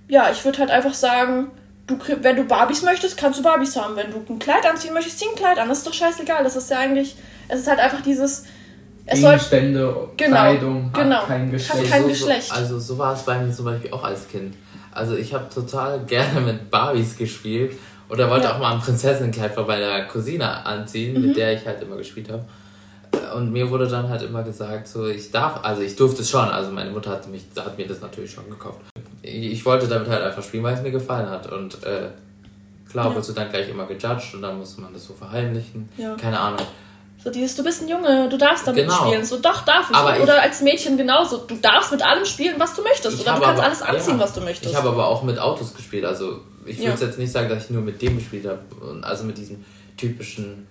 ja, 0.09 0.31
ich 0.31 0.43
würde 0.43 0.61
halt 0.61 0.71
einfach 0.71 0.95
sagen, 0.95 1.51
du, 1.91 1.99
wenn 2.23 2.37
du 2.37 2.45
Barbies 2.45 2.83
möchtest, 2.83 3.17
kannst 3.17 3.39
du 3.39 3.43
Barbies 3.43 3.77
haben. 3.77 3.97
Wenn 3.97 4.11
du 4.11 4.33
ein 4.33 4.39
Kleid 4.39 4.65
anziehen 4.67 4.95
möchtest, 4.95 5.19
zieh 5.19 5.27
ein 5.29 5.37
Kleid 5.37 5.59
an. 5.59 5.69
Das 5.69 5.79
ist 5.79 5.87
doch 5.87 5.93
scheißegal. 5.93 6.43
Das 6.45 6.57
ist 6.57 6.71
ja 6.71 6.79
eigentlich, 6.79 7.17
es 7.49 7.61
ist 7.61 7.69
halt 7.69 7.81
einfach 7.81 8.01
dieses. 8.03 8.45
Es 9.07 9.21
Gegenstände, 9.21 9.81
soll, 9.81 10.09
genau, 10.17 10.37
Kleidung, 10.37 10.93
genau, 10.93 11.25
kein 11.25 11.51
Geschlecht. 11.51 11.83
Hat 11.83 11.91
kein 11.91 12.09
Geschlecht. 12.09 12.53
Also, 12.53 12.79
so 12.79 12.97
war 12.97 13.15
es 13.15 13.23
bei 13.23 13.39
mir 13.39 13.53
zum 13.53 13.65
Beispiel 13.65 13.91
auch 13.93 14.05
als 14.05 14.29
Kind. 14.29 14.55
Also 14.93 15.17
ich 15.17 15.35
habe 15.35 15.53
total 15.53 16.01
gerne 16.07 16.41
mit 16.41 16.71
Barbies 16.71 17.17
gespielt. 17.17 17.77
Oder 18.09 18.29
wollte 18.29 18.47
ja. 18.47 18.55
auch 18.55 18.59
mal 18.59 18.73
ein 18.73 18.81
Prinzessinnenkleid 18.81 19.55
von 19.55 19.67
meiner 19.67 20.03
Cousine 20.07 20.67
anziehen, 20.67 21.15
mhm. 21.15 21.29
mit 21.29 21.37
der 21.37 21.55
ich 21.55 21.65
halt 21.67 21.81
immer 21.83 21.97
gespielt 21.97 22.29
habe. 22.31 22.45
Und 23.37 23.53
mir 23.53 23.71
wurde 23.71 23.89
dann 23.89 24.09
halt 24.09 24.23
immer 24.23 24.43
gesagt, 24.43 24.89
so 24.89 25.07
ich 25.07 25.31
darf, 25.31 25.61
also 25.63 25.83
ich 25.83 25.97
durfte 25.97 26.23
es 26.23 26.31
schon, 26.31 26.49
also 26.49 26.71
meine 26.73 26.91
Mutter 26.91 27.11
hat, 27.11 27.29
mich, 27.29 27.45
hat 27.57 27.79
mir 27.79 27.87
das 27.87 28.01
natürlich 28.01 28.33
schon 28.33 28.49
gekauft 28.51 28.81
ich 29.23 29.65
wollte 29.65 29.87
damit 29.87 30.09
halt 30.09 30.23
einfach 30.23 30.43
spielen, 30.43 30.63
weil 30.63 30.75
es 30.75 30.83
mir 30.83 30.91
gefallen 30.91 31.29
hat. 31.29 31.51
Und 31.51 31.83
äh, 31.85 32.09
klar 32.91 33.11
ja. 33.11 33.17
wirst 33.17 33.29
du 33.29 33.33
dann 33.33 33.51
gleich 33.51 33.69
immer 33.69 33.87
gejudged 33.87 34.35
und 34.35 34.43
dann 34.43 34.59
muss 34.59 34.79
man 34.79 34.93
das 34.93 35.05
so 35.05 35.15
verheimlichen. 35.15 35.89
Ja. 35.97 36.15
Keine 36.15 36.39
Ahnung. 36.39 36.67
So 37.23 37.31
dieses, 37.31 37.55
du 37.55 37.63
bist 37.63 37.83
ein 37.83 37.89
Junge, 37.89 38.31
du 38.31 38.39
darfst 38.39 38.67
damit 38.67 38.85
genau. 38.85 39.05
spielen. 39.05 39.25
So, 39.25 39.39
doch, 39.41 39.63
darf 39.67 39.91
ich. 39.91 39.97
Aber 39.97 40.23
Oder 40.23 40.39
ich, 40.39 40.43
als 40.43 40.63
Mädchen 40.63 40.97
genauso. 40.97 41.39
Du 41.39 41.55
darfst 41.57 41.93
mit 41.93 42.03
allem 42.03 42.25
spielen, 42.25 42.55
was 42.59 42.75
du 42.75 42.83
möchtest. 42.83 43.21
Oder 43.21 43.35
du 43.35 43.41
kannst 43.41 43.59
aber, 43.59 43.63
alles 43.63 43.83
anziehen, 43.83 44.17
ja, 44.17 44.25
was 44.25 44.33
du 44.33 44.41
möchtest. 44.41 44.71
Ich 44.71 44.77
habe 44.77 44.89
aber 44.89 45.07
auch 45.07 45.23
mit 45.23 45.39
Autos 45.39 45.75
gespielt. 45.75 46.07
Also 46.07 46.41
ich 46.65 46.79
würde 46.79 47.05
jetzt 47.05 47.19
nicht 47.19 47.31
sagen, 47.31 47.51
dass 47.51 47.65
ich 47.65 47.71
nur 47.71 47.83
mit 47.83 48.01
dem 48.01 48.17
gespielt 48.17 48.47
habe. 48.47 48.61
Also 49.03 49.25
mit 49.25 49.37
diesem 49.37 49.63
typischen 49.99 50.67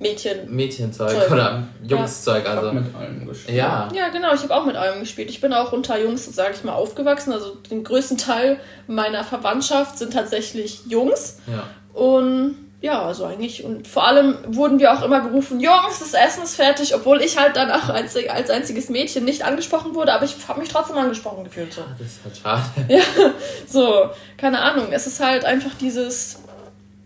Mädchen. 0.00 0.54
Mädchenzeug 0.54 1.10
Zeug. 1.10 1.30
oder 1.30 1.68
Jungszeug. 1.86 2.44
Ja. 2.44 2.54
Also. 2.54 2.72
mit 2.72 2.94
allem 2.94 3.26
gespielt. 3.26 3.56
Ja. 3.56 3.88
ja, 3.94 4.08
genau, 4.08 4.32
ich 4.32 4.42
habe 4.42 4.56
auch 4.56 4.64
mit 4.64 4.74
allem 4.74 5.00
gespielt. 5.00 5.28
Ich 5.28 5.42
bin 5.42 5.52
auch 5.52 5.72
unter 5.72 6.00
Jungs, 6.00 6.24
sage 6.24 6.54
ich 6.54 6.64
mal, 6.64 6.72
aufgewachsen. 6.72 7.32
Also 7.32 7.54
den 7.70 7.84
größten 7.84 8.16
Teil 8.16 8.58
meiner 8.86 9.24
Verwandtschaft 9.24 9.98
sind 9.98 10.14
tatsächlich 10.14 10.86
Jungs. 10.86 11.38
Ja. 11.46 11.64
Und 11.92 12.56
ja, 12.80 13.02
also 13.02 13.26
eigentlich. 13.26 13.62
Und 13.62 13.86
vor 13.86 14.06
allem 14.06 14.38
wurden 14.46 14.78
wir 14.78 14.92
auch 14.94 15.02
immer 15.02 15.20
gerufen, 15.20 15.60
Jungs, 15.60 15.98
das 15.98 16.14
Essen 16.14 16.44
ist 16.44 16.56
fertig, 16.56 16.94
obwohl 16.94 17.20
ich 17.20 17.38
halt 17.38 17.56
danach 17.56 17.90
als, 17.90 18.16
als 18.16 18.48
einziges 18.48 18.88
Mädchen 18.88 19.26
nicht 19.26 19.44
angesprochen 19.44 19.94
wurde, 19.94 20.14
aber 20.14 20.24
ich 20.24 20.34
habe 20.48 20.60
mich 20.60 20.70
trotzdem 20.70 20.96
angesprochen 20.96 21.44
gefühlt. 21.44 21.74
So. 21.74 21.82
Das 21.98 22.06
ist 22.06 22.24
halt 22.24 22.36
schade. 22.38 22.62
Ja, 22.88 23.32
so, 23.66 24.08
keine 24.38 24.62
Ahnung. 24.62 24.88
Es 24.92 25.06
ist 25.06 25.20
halt 25.20 25.44
einfach 25.44 25.74
dieses, 25.78 26.38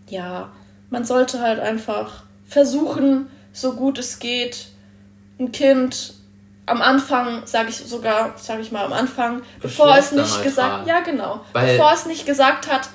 ja, 0.07 0.49
man 0.89 1.03
sollte 1.03 1.41
halt 1.41 1.59
einfach 1.59 2.24
versuchen, 2.45 3.27
so 3.53 3.73
gut 3.73 3.97
es 3.97 4.19
geht, 4.19 4.67
ein 5.39 5.51
Kind 5.51 6.13
am 6.65 6.81
Anfang, 6.81 7.43
sage 7.45 7.69
ich 7.69 7.77
sogar, 7.77 8.33
sage 8.37 8.61
ich 8.61 8.71
mal 8.71 8.85
am 8.85 8.93
Anfang, 8.93 9.43
bevor 9.61 9.95
es 9.97 10.11
nicht 10.11 10.43
gesagt, 10.43 10.85
fragen. 10.85 10.87
ja 10.87 10.99
genau, 11.01 11.41
Weil 11.53 11.73
bevor 11.73 11.93
es 11.93 12.05
nicht 12.05 12.25
gesagt 12.25 12.71
hat, 12.71 12.89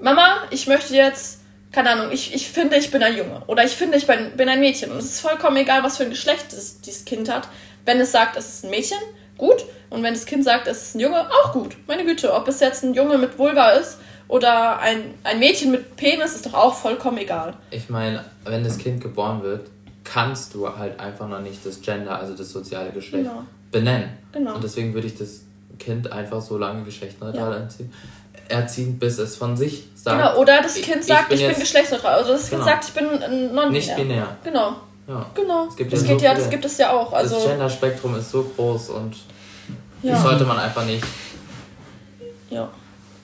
Mama, 0.00 0.38
ich 0.50 0.66
möchte 0.66 0.94
jetzt, 0.94 1.40
keine 1.70 1.90
Ahnung, 1.90 2.10
ich, 2.10 2.34
ich 2.34 2.48
finde, 2.48 2.76
ich 2.76 2.90
bin 2.90 3.02
ein 3.02 3.16
Junge 3.16 3.42
oder 3.46 3.64
ich 3.64 3.72
finde, 3.72 3.96
ich 3.96 4.06
bin, 4.06 4.36
bin 4.36 4.48
ein 4.48 4.60
Mädchen 4.60 4.90
und 4.90 4.98
es 4.98 5.06
ist 5.06 5.20
vollkommen 5.20 5.56
egal, 5.56 5.82
was 5.82 5.96
für 5.96 6.04
ein 6.04 6.10
Geschlecht 6.10 6.46
das, 6.52 6.80
dieses 6.80 7.04
Kind 7.04 7.32
hat. 7.32 7.48
Wenn 7.84 8.00
es 8.00 8.12
sagt, 8.12 8.36
es 8.36 8.48
ist 8.48 8.64
ein 8.64 8.70
Mädchen, 8.70 8.98
gut. 9.38 9.64
Und 9.90 10.02
wenn 10.02 10.14
das 10.14 10.26
Kind 10.26 10.42
sagt, 10.42 10.66
es 10.66 10.82
ist 10.82 10.94
ein 10.96 11.00
Junge, 11.00 11.28
auch 11.30 11.52
gut. 11.52 11.76
Meine 11.86 12.04
Güte, 12.04 12.32
ob 12.32 12.48
es 12.48 12.60
jetzt 12.60 12.82
ein 12.82 12.94
Junge 12.94 13.18
mit 13.18 13.38
Vulva 13.38 13.70
ist 13.70 13.98
oder 14.28 14.78
ein, 14.78 15.14
ein 15.22 15.38
Mädchen 15.38 15.70
mit 15.70 15.96
Penis 15.96 16.34
ist 16.34 16.46
doch 16.46 16.54
auch 16.54 16.74
vollkommen 16.74 17.18
egal. 17.18 17.54
Ich 17.70 17.88
meine, 17.90 18.24
wenn 18.44 18.64
das 18.64 18.78
Kind 18.78 19.02
geboren 19.02 19.42
wird, 19.42 19.68
kannst 20.02 20.54
du 20.54 20.76
halt 20.76 20.98
einfach 20.98 21.28
noch 21.28 21.40
nicht 21.40 21.64
das 21.64 21.80
Gender, 21.80 22.18
also 22.18 22.34
das 22.34 22.50
soziale 22.50 22.90
Geschlecht, 22.90 23.24
genau. 23.24 23.42
benennen. 23.70 24.10
Genau. 24.32 24.54
Und 24.54 24.64
deswegen 24.64 24.94
würde 24.94 25.06
ich 25.06 25.16
das 25.16 25.42
Kind 25.78 26.10
einfach 26.10 26.40
so 26.40 26.56
lange 26.56 26.84
geschlechtsneutral 26.84 27.52
ja. 27.52 27.58
erziehen, 27.58 27.92
erziehen, 28.48 28.98
bis 28.98 29.18
es 29.18 29.36
von 29.36 29.56
sich 29.56 29.88
sagt. 29.94 30.18
Genau, 30.18 30.38
oder 30.40 30.62
das 30.62 30.74
Kind 30.74 31.00
ich, 31.00 31.06
sagt, 31.06 31.32
ich 31.32 31.40
bin, 31.40 31.50
ich 31.50 31.52
bin 31.52 31.60
geschlechtsneutral. 31.60 32.14
Also 32.14 32.32
das 32.32 32.50
genau. 32.50 32.64
Kind 32.64 32.74
sagt, 32.74 32.88
ich 32.88 32.94
bin 32.94 33.54
non-binär. 33.54 33.70
Nicht 33.70 33.96
binär. 33.96 34.36
Genau. 34.42 34.76
Ja. 35.06 35.26
Genau. 35.34 35.66
Es 35.68 35.76
gibt 35.76 35.92
das, 35.92 36.00
ja 36.00 36.18
so 36.18 36.24
ja, 36.24 36.34
das 36.34 36.50
gibt 36.50 36.64
es 36.64 36.78
ja 36.78 36.92
auch. 36.92 37.12
Also 37.12 37.34
das 37.36 37.46
Genderspektrum 37.46 38.16
ist 38.16 38.30
so 38.30 38.42
groß 38.56 38.90
und 38.90 39.16
das 40.02 40.22
sollte 40.22 40.44
man 40.44 40.58
einfach 40.58 40.84
nicht. 40.84 41.04
Ja 42.50 42.70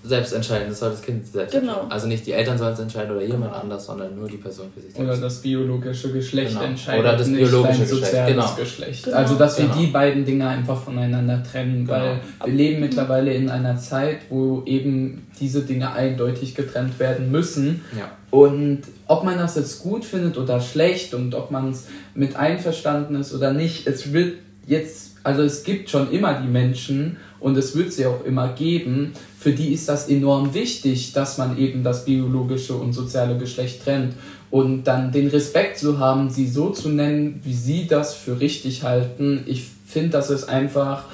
selbst 0.03 0.33
entscheiden. 0.33 0.69
Das 0.69 0.79
soll 0.79 0.91
das 0.91 1.03
Kind 1.03 1.27
selbst 1.27 1.53
genau. 1.53 1.73
entscheiden. 1.73 1.93
Also 1.93 2.07
nicht 2.07 2.27
die 2.27 2.33
Eltern 2.33 2.57
sollen 2.59 2.73
es 2.73 2.81
entscheiden 2.81 3.11
oder 3.11 3.23
jemand 3.23 3.53
genau. 3.53 3.63
anders, 3.63 3.87
sondern 3.87 4.17
nur 4.17 4.29
die 4.29 4.37
Person 4.37 4.69
für 4.75 4.81
sich 4.81 4.93
selbst. 4.93 5.11
Oder 5.11 5.21
das 5.21 5.43
biologische 5.43 6.13
Geschlecht 6.13 6.53
genau. 6.53 6.63
entscheidet. 6.63 7.01
Oder 7.01 7.17
das 7.17 7.29
biologische 7.29 7.87
Geschlecht. 7.87 8.27
Genau. 8.27 8.55
Geschlecht. 8.55 9.05
Genau. 9.05 9.17
Also 9.17 9.35
dass 9.35 9.59
wir 9.59 9.67
genau. 9.67 9.79
die 9.79 9.87
beiden 9.89 10.25
Dinge 10.25 10.49
einfach 10.49 10.83
voneinander 10.83 11.43
trennen, 11.43 11.87
weil 11.87 12.21
genau. 12.21 12.47
wir 12.47 12.53
leben 12.53 12.81
mittlerweile 12.81 13.35
in 13.35 13.51
einer 13.51 13.77
Zeit, 13.77 14.21
wo 14.31 14.63
eben 14.65 15.27
diese 15.39 15.63
Dinge 15.63 15.93
eindeutig 15.93 16.55
getrennt 16.55 16.99
werden 16.99 17.31
müssen. 17.31 17.83
Ja. 17.97 18.11
Und 18.31 18.83
ob 19.07 19.25
man 19.25 19.39
das 19.39 19.57
jetzt 19.57 19.83
gut 19.83 20.05
findet 20.05 20.39
oder 20.39 20.61
schlecht 20.61 21.15
und 21.15 21.35
ob 21.35 21.51
man 21.51 21.71
es 21.71 21.89
mit 22.15 22.37
einverstanden 22.37 23.17
ist 23.17 23.35
oder 23.35 23.53
nicht, 23.53 23.87
es 23.87 24.13
wird 24.13 24.39
jetzt, 24.67 25.10
also 25.23 25.43
es 25.43 25.63
gibt 25.65 25.91
schon 25.91 26.11
immer 26.11 26.35
die 26.41 26.49
Menschen 26.49 27.17
und 27.41 27.57
es 27.57 27.75
wird 27.77 27.93
sie 27.93 28.07
auch 28.07 28.25
immer 28.25 28.49
geben, 28.49 29.13
für 29.39 29.53
die 29.53 29.73
ist 29.73 29.89
das 29.89 30.09
enorm 30.09 30.53
wichtig, 30.55 31.13
dass 31.13 31.39
man 31.39 31.57
eben 31.59 31.83
das 31.83 32.05
biologische 32.05 32.75
und 32.75 32.93
soziale 32.93 33.39
Geschlecht 33.39 33.85
trennt. 33.85 34.15
Und 34.51 34.85
dann 34.85 35.13
den 35.13 35.29
Respekt 35.29 35.79
zu 35.79 35.99
haben, 35.99 36.29
sie 36.29 36.47
so 36.47 36.71
zu 36.71 36.89
nennen, 36.89 37.41
wie 37.45 37.55
sie 37.55 37.87
das 37.87 38.15
für 38.15 38.41
richtig 38.41 38.83
halten, 38.83 39.45
ich 39.47 39.65
finde, 39.87 40.11
das 40.11 40.31
ist 40.31 40.49
einfach 40.49 41.05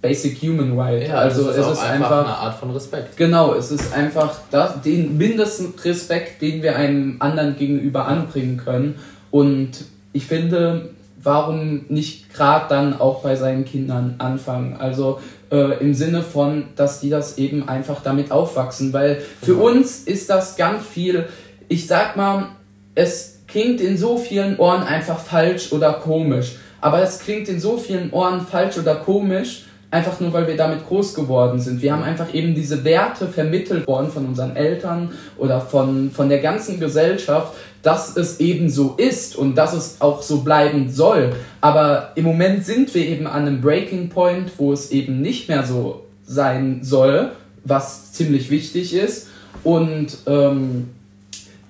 Basic 0.00 0.42
Human 0.42 0.78
Right. 0.78 1.08
Ja, 1.08 1.16
also 1.16 1.48
ist 1.48 1.56
es 1.56 1.66
ist 1.66 1.78
einfach, 1.78 2.10
einfach, 2.10 2.24
eine 2.26 2.36
Art 2.36 2.60
von 2.60 2.70
Respekt. 2.70 3.16
Genau, 3.16 3.54
es 3.54 3.70
ist 3.70 3.92
einfach 3.94 4.38
das, 4.50 4.82
den 4.82 5.16
mindesten 5.16 5.72
Respekt, 5.82 6.42
den 6.42 6.62
wir 6.62 6.76
einem 6.76 7.16
anderen 7.20 7.56
gegenüber 7.56 8.06
anbringen 8.06 8.58
können. 8.58 8.96
Und 9.30 9.70
ich 10.12 10.26
finde, 10.26 10.90
warum 11.24 11.86
nicht 11.88 12.32
gerade 12.32 12.66
dann 12.68 13.00
auch 13.00 13.22
bei 13.22 13.34
seinen 13.34 13.64
Kindern 13.64 14.14
anfangen? 14.18 14.76
Also 14.78 15.20
äh, 15.50 15.80
im 15.80 15.94
Sinne 15.94 16.22
von, 16.22 16.66
dass 16.76 17.00
die 17.00 17.10
das 17.10 17.38
eben 17.38 17.68
einfach 17.68 18.02
damit 18.02 18.30
aufwachsen, 18.30 18.92
weil 18.92 19.22
für 19.42 19.54
genau. 19.54 19.66
uns 19.66 20.00
ist 20.00 20.30
das 20.30 20.56
ganz 20.56 20.84
viel, 20.86 21.26
ich 21.68 21.86
sag 21.86 22.16
mal, 22.16 22.48
es 22.94 23.40
klingt 23.48 23.80
in 23.80 23.96
so 23.96 24.16
vielen 24.16 24.58
Ohren 24.58 24.82
einfach 24.82 25.18
falsch 25.18 25.72
oder 25.72 25.94
komisch, 25.94 26.56
aber 26.80 27.02
es 27.02 27.20
klingt 27.20 27.48
in 27.48 27.60
so 27.60 27.76
vielen 27.76 28.10
Ohren 28.12 28.40
falsch 28.40 28.78
oder 28.78 28.96
komisch, 28.96 29.64
einfach 29.94 30.18
nur 30.18 30.32
weil 30.32 30.48
wir 30.48 30.56
damit 30.56 30.86
groß 30.88 31.14
geworden 31.14 31.60
sind. 31.60 31.80
Wir 31.80 31.92
haben 31.92 32.02
einfach 32.02 32.34
eben 32.34 32.54
diese 32.54 32.82
Werte 32.82 33.28
vermittelt 33.28 33.86
worden 33.86 34.10
von 34.10 34.26
unseren 34.26 34.56
Eltern 34.56 35.12
oder 35.38 35.60
von, 35.60 36.10
von 36.10 36.28
der 36.28 36.40
ganzen 36.40 36.80
Gesellschaft, 36.80 37.54
dass 37.82 38.16
es 38.16 38.40
eben 38.40 38.68
so 38.68 38.94
ist 38.96 39.36
und 39.36 39.54
dass 39.54 39.72
es 39.72 40.00
auch 40.00 40.20
so 40.20 40.40
bleiben 40.40 40.90
soll. 40.90 41.32
Aber 41.60 42.10
im 42.16 42.24
Moment 42.24 42.66
sind 42.66 42.92
wir 42.92 43.06
eben 43.06 43.28
an 43.28 43.46
einem 43.46 43.60
Breaking 43.60 44.08
Point, 44.08 44.50
wo 44.56 44.72
es 44.72 44.90
eben 44.90 45.20
nicht 45.20 45.48
mehr 45.48 45.62
so 45.62 46.02
sein 46.26 46.80
soll, 46.82 47.30
was 47.62 48.12
ziemlich 48.12 48.50
wichtig 48.50 48.94
ist. 48.94 49.28
Und 49.62 50.18
ähm, 50.26 50.88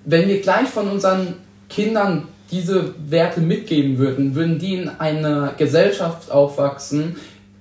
wenn 0.06 0.28
wir 0.28 0.40
gleich 0.40 0.68
von 0.68 0.88
unseren 0.88 1.34
Kindern 1.68 2.28
diese 2.50 2.94
Werte 3.08 3.40
mitgeben 3.40 3.98
würden, 3.98 4.34
würden 4.34 4.58
die 4.58 4.74
in 4.74 4.88
einer 4.88 5.54
Gesellschaft 5.58 6.30
aufwachsen, 6.30 7.16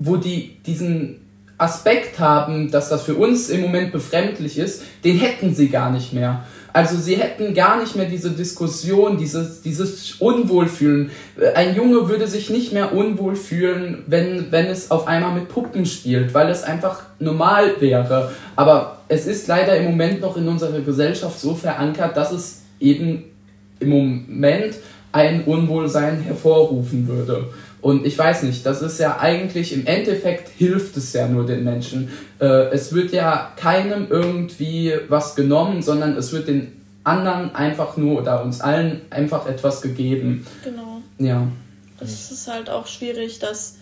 wo 0.05 0.17
die 0.17 0.57
diesen 0.65 1.21
Aspekt 1.57 2.19
haben, 2.19 2.71
dass 2.71 2.89
das 2.89 3.03
für 3.03 3.15
uns 3.15 3.49
im 3.49 3.61
Moment 3.61 3.91
befremdlich 3.91 4.57
ist, 4.57 4.83
den 5.03 5.17
hätten 5.17 5.55
sie 5.55 5.69
gar 5.69 5.91
nicht 5.91 6.11
mehr. 6.11 6.43
Also 6.73 6.97
sie 6.97 7.15
hätten 7.15 7.53
gar 7.53 7.79
nicht 7.79 7.95
mehr 7.95 8.07
diese 8.07 8.31
Diskussion, 8.31 9.17
dieses, 9.17 9.61
dieses 9.61 10.15
Unwohlfühlen. 10.15 11.11
Ein 11.53 11.75
Junge 11.75 12.09
würde 12.09 12.27
sich 12.27 12.49
nicht 12.49 12.73
mehr 12.73 12.93
unwohl 12.93 13.35
fühlen, 13.35 14.03
wenn, 14.07 14.51
wenn 14.51 14.65
es 14.65 14.89
auf 14.89 15.07
einmal 15.07 15.35
mit 15.35 15.49
Puppen 15.49 15.85
spielt, 15.85 16.33
weil 16.33 16.49
es 16.49 16.63
einfach 16.63 17.03
normal 17.19 17.79
wäre. 17.79 18.31
Aber 18.55 18.97
es 19.07 19.27
ist 19.27 19.47
leider 19.47 19.77
im 19.77 19.85
Moment 19.85 20.21
noch 20.21 20.35
in 20.35 20.47
unserer 20.47 20.79
Gesellschaft 20.79 21.39
so 21.39 21.53
verankert, 21.53 22.17
dass 22.17 22.31
es 22.31 22.63
eben 22.79 23.25
im 23.79 23.89
Moment 23.89 24.73
ein 25.11 25.43
Unwohlsein 25.43 26.21
hervorrufen 26.21 27.07
würde. 27.07 27.45
Und 27.83 28.05
ich 28.05 28.17
weiß 28.17 28.43
nicht, 28.43 28.65
das 28.65 28.81
ist 28.81 28.97
ja 29.01 29.19
eigentlich 29.19 29.73
im 29.73 29.85
Endeffekt 29.85 30.47
hilft 30.47 30.95
es 30.95 31.11
ja 31.11 31.27
nur 31.27 31.45
den 31.45 31.65
Menschen. 31.65 32.07
Äh, 32.39 32.69
es 32.69 32.93
wird 32.93 33.11
ja 33.11 33.51
keinem 33.57 34.07
irgendwie 34.09 34.93
was 35.09 35.35
genommen, 35.35 35.81
sondern 35.81 36.15
es 36.15 36.31
wird 36.31 36.47
den 36.47 36.71
anderen 37.03 37.53
einfach 37.53 37.97
nur 37.97 38.21
oder 38.21 38.41
uns 38.41 38.61
allen 38.61 39.01
einfach 39.09 39.47
etwas 39.47 39.81
gegeben. 39.81 40.47
Genau. 40.63 41.01
Ja. 41.17 41.45
Das 41.99 42.31
ist 42.31 42.47
halt 42.47 42.69
auch 42.69 42.87
schwierig, 42.87 43.39
dass 43.39 43.75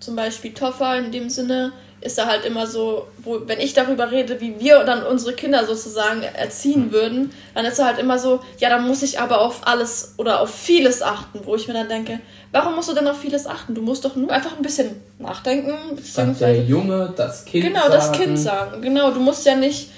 zum 0.00 0.16
Beispiel 0.16 0.52
Toffer 0.54 0.96
in 0.98 1.12
dem 1.12 1.28
Sinne 1.30 1.72
ist 2.00 2.16
da 2.16 2.26
halt 2.26 2.44
immer 2.44 2.66
so, 2.66 3.08
wo, 3.18 3.40
wenn 3.46 3.58
ich 3.58 3.74
darüber 3.74 4.12
rede, 4.12 4.40
wie 4.40 4.60
wir 4.60 4.84
dann 4.84 5.04
unsere 5.04 5.32
Kinder 5.32 5.66
sozusagen 5.66 6.22
erziehen 6.22 6.84
hm. 6.84 6.92
würden, 6.92 7.32
dann 7.54 7.64
ist 7.64 7.78
er 7.78 7.86
halt 7.86 7.98
immer 7.98 8.18
so, 8.18 8.40
ja, 8.58 8.68
dann 8.68 8.86
muss 8.86 9.02
ich 9.02 9.18
aber 9.18 9.40
auf 9.40 9.66
alles 9.66 10.14
oder 10.16 10.40
auf 10.40 10.54
vieles 10.54 11.02
achten, 11.02 11.40
wo 11.44 11.56
ich 11.56 11.66
mir 11.66 11.74
dann 11.74 11.88
denke, 11.88 12.20
warum 12.52 12.76
musst 12.76 12.88
du 12.88 12.94
denn 12.94 13.08
auf 13.08 13.18
vieles 13.18 13.46
achten? 13.48 13.74
Du 13.74 13.82
musst 13.82 14.04
doch 14.04 14.14
nur 14.14 14.30
einfach 14.30 14.56
ein 14.56 14.62
bisschen 14.62 15.00
nachdenken. 15.18 15.74
Sagt 16.00 16.40
der 16.40 16.62
Junge, 16.62 17.12
das 17.16 17.44
Kind 17.44 17.64
Genau, 17.64 17.80
sagen. 17.80 17.92
das 17.92 18.12
Kind 18.12 18.38
sagen. 18.38 18.82
Genau, 18.82 19.10
du 19.10 19.20
musst 19.20 19.44
ja 19.44 19.56
nicht 19.56 19.90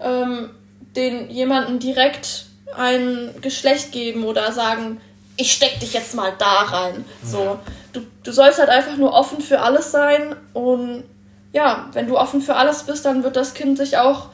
ähm, 0.00 0.50
den 0.94 1.28
jemanden 1.28 1.80
direkt 1.80 2.46
ein 2.76 3.34
Geschlecht 3.40 3.90
geben 3.90 4.24
oder 4.24 4.52
sagen, 4.52 5.00
ich 5.38 5.52
steck 5.52 5.80
dich 5.80 5.94
jetzt 5.94 6.14
mal 6.14 6.32
da 6.36 6.62
rein. 6.62 7.04
So, 7.24 7.58
du, 7.92 8.00
du 8.24 8.32
sollst 8.32 8.58
halt 8.58 8.68
einfach 8.68 8.96
nur 8.96 9.14
offen 9.14 9.40
für 9.40 9.60
alles 9.60 9.90
sein 9.90 10.36
und 10.52 11.04
ja, 11.52 11.88
wenn 11.92 12.06
du 12.08 12.18
offen 12.18 12.42
für 12.42 12.56
alles 12.56 12.82
bist, 12.82 13.04
dann 13.06 13.22
wird 13.22 13.36
das 13.36 13.54
Kind 13.54 13.78
sich 13.78 13.96
auch 13.96 14.26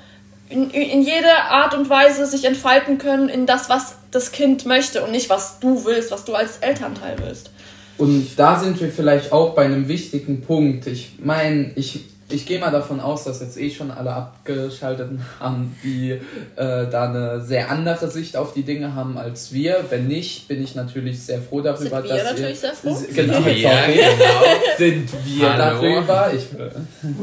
in, 0.48 0.70
in 0.70 1.02
jeder 1.02 1.50
Art 1.50 1.74
und 1.74 1.88
Weise 1.88 2.26
sich 2.26 2.44
entfalten 2.44 2.98
können 2.98 3.28
in 3.28 3.46
das, 3.46 3.68
was 3.68 3.96
das 4.10 4.32
Kind 4.32 4.66
möchte 4.66 5.04
und 5.04 5.12
nicht, 5.12 5.30
was 5.30 5.60
du 5.60 5.84
willst, 5.84 6.10
was 6.10 6.24
du 6.24 6.34
als 6.34 6.58
Elternteil 6.58 7.16
willst. 7.22 7.50
Und 7.98 8.36
da 8.36 8.58
sind 8.58 8.80
wir 8.80 8.90
vielleicht 8.90 9.30
auch 9.30 9.54
bei 9.54 9.64
einem 9.64 9.86
wichtigen 9.86 10.40
Punkt. 10.40 10.86
Ich 10.86 11.12
meine, 11.20 11.70
ich 11.76 12.00
ich 12.34 12.46
gehe 12.46 12.58
mal 12.58 12.70
davon 12.70 13.00
aus, 13.00 13.24
dass 13.24 13.40
jetzt 13.40 13.56
eh 13.58 13.70
schon 13.70 13.90
alle 13.90 14.12
abgeschaltet 14.12 15.10
haben, 15.40 15.76
die 15.82 16.10
äh, 16.10 16.20
da 16.56 17.08
eine 17.08 17.40
sehr 17.40 17.70
andere 17.70 18.10
Sicht 18.10 18.36
auf 18.36 18.52
die 18.52 18.62
Dinge 18.62 18.94
haben 18.94 19.16
als 19.16 19.52
wir. 19.52 19.84
Wenn 19.90 20.08
nicht, 20.08 20.48
bin 20.48 20.62
ich 20.62 20.74
natürlich 20.74 21.22
sehr 21.22 21.40
froh 21.40 21.60
darüber, 21.60 22.02
sind 22.02 22.10
wir 22.10 22.16
dass 22.16 22.24
natürlich 22.24 22.50
ihr, 22.50 22.56
sehr 22.56 22.72
froh? 22.72 22.96
Genau, 23.14 23.40
ja, 23.48 23.86
genau. 23.86 24.76
sind 24.76 25.08
wir 25.24 25.52
Hallo. 25.52 25.80
darüber. 25.80 26.32
Ich, 26.34 26.46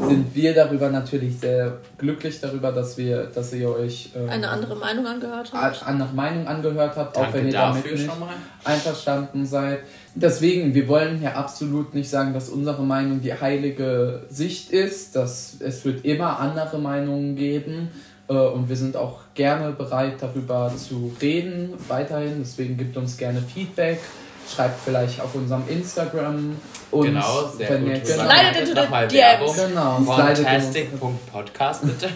sind 0.08 0.34
wir 0.34 0.54
darüber 0.54 0.88
natürlich 0.88 1.38
sehr 1.38 1.78
glücklich 1.98 2.40
darüber, 2.40 2.72
dass 2.72 2.96
wir, 2.96 3.24
dass 3.24 3.52
ihr 3.52 3.68
euch 3.68 4.10
ähm, 4.16 4.30
eine 4.30 4.48
andere 4.48 4.76
Meinung 4.76 5.06
angehört 5.06 5.52
habt. 5.52 5.82
Eine 5.82 5.86
andere 5.86 6.12
Meinung 6.14 6.46
angehört 6.46 6.96
habt, 6.96 7.16
Danke 7.16 7.28
auch 7.28 7.34
wenn 7.34 7.46
ihr 7.46 7.52
damit 7.52 7.92
nicht 7.92 8.10
einverstanden 8.64 9.44
seid. 9.44 9.80
Deswegen, 10.14 10.74
wir 10.74 10.88
wollen 10.88 11.22
ja 11.22 11.32
absolut 11.34 11.94
nicht 11.94 12.10
sagen, 12.10 12.34
dass 12.34 12.50
unsere 12.50 12.82
Meinung 12.82 13.22
die 13.22 13.32
heilige 13.32 14.26
Sicht 14.28 14.70
ist. 14.70 15.16
Dass 15.16 15.56
es 15.60 15.84
wird 15.84 16.04
immer 16.04 16.38
andere 16.38 16.78
Meinungen 16.78 17.34
geben 17.34 17.90
äh, 18.28 18.34
und 18.34 18.68
wir 18.68 18.76
sind 18.76 18.96
auch 18.96 19.20
gerne 19.34 19.72
bereit, 19.72 20.16
darüber 20.20 20.72
zu 20.76 21.12
reden 21.20 21.74
weiterhin. 21.88 22.36
Deswegen 22.40 22.76
gibt 22.76 22.96
uns 22.96 23.16
gerne 23.16 23.40
Feedback 23.40 24.00
schreibt 24.54 24.80
vielleicht 24.84 25.20
auf 25.20 25.34
unserem 25.34 25.66
Instagram 25.68 26.56
und 26.90 27.06
genau, 27.06 27.48
sehr 27.56 27.70
wenn 27.70 27.84
gut. 27.84 27.92
ihr 27.94 28.00
genau, 28.00 28.24
slidet 28.24 28.68
into 28.68 28.82
the 28.82 29.08
DMs. 29.08 29.56
Genau, 29.56 30.00
Fantastic.podcast 30.00 31.86
bitte. 31.86 32.08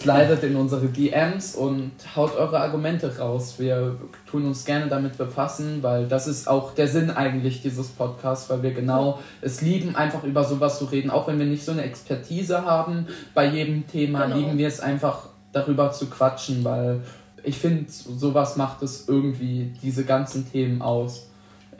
slidet 0.00 0.44
in 0.44 0.56
unsere 0.56 0.86
DMs 0.86 1.54
und 1.56 1.90
haut 2.14 2.36
eure 2.36 2.60
Argumente 2.60 3.18
raus. 3.18 3.54
Wir 3.58 3.96
tun 4.30 4.46
uns 4.46 4.64
gerne 4.64 4.86
damit 4.86 5.18
befassen, 5.18 5.82
weil 5.82 6.06
das 6.06 6.28
ist 6.28 6.46
auch 6.46 6.72
der 6.74 6.86
Sinn 6.86 7.10
eigentlich 7.10 7.62
dieses 7.62 7.88
Podcasts, 7.88 8.48
weil 8.48 8.62
wir 8.62 8.72
genau 8.72 9.18
es 9.40 9.60
lieben, 9.60 9.96
einfach 9.96 10.22
über 10.22 10.44
sowas 10.44 10.78
zu 10.78 10.84
reden, 10.84 11.10
auch 11.10 11.26
wenn 11.26 11.38
wir 11.38 11.46
nicht 11.46 11.64
so 11.64 11.72
eine 11.72 11.82
Expertise 11.82 12.64
haben 12.64 13.08
bei 13.34 13.46
jedem 13.46 13.88
Thema, 13.88 14.26
genau. 14.26 14.36
lieben 14.36 14.58
wir 14.58 14.68
es 14.68 14.78
einfach 14.78 15.30
darüber 15.52 15.90
zu 15.90 16.06
quatschen, 16.06 16.64
weil 16.64 17.00
ich 17.42 17.58
finde, 17.58 17.86
sowas 17.88 18.56
macht 18.56 18.82
es 18.82 19.08
irgendwie 19.08 19.72
diese 19.82 20.04
ganzen 20.04 20.50
Themen 20.50 20.82
aus. 20.82 21.25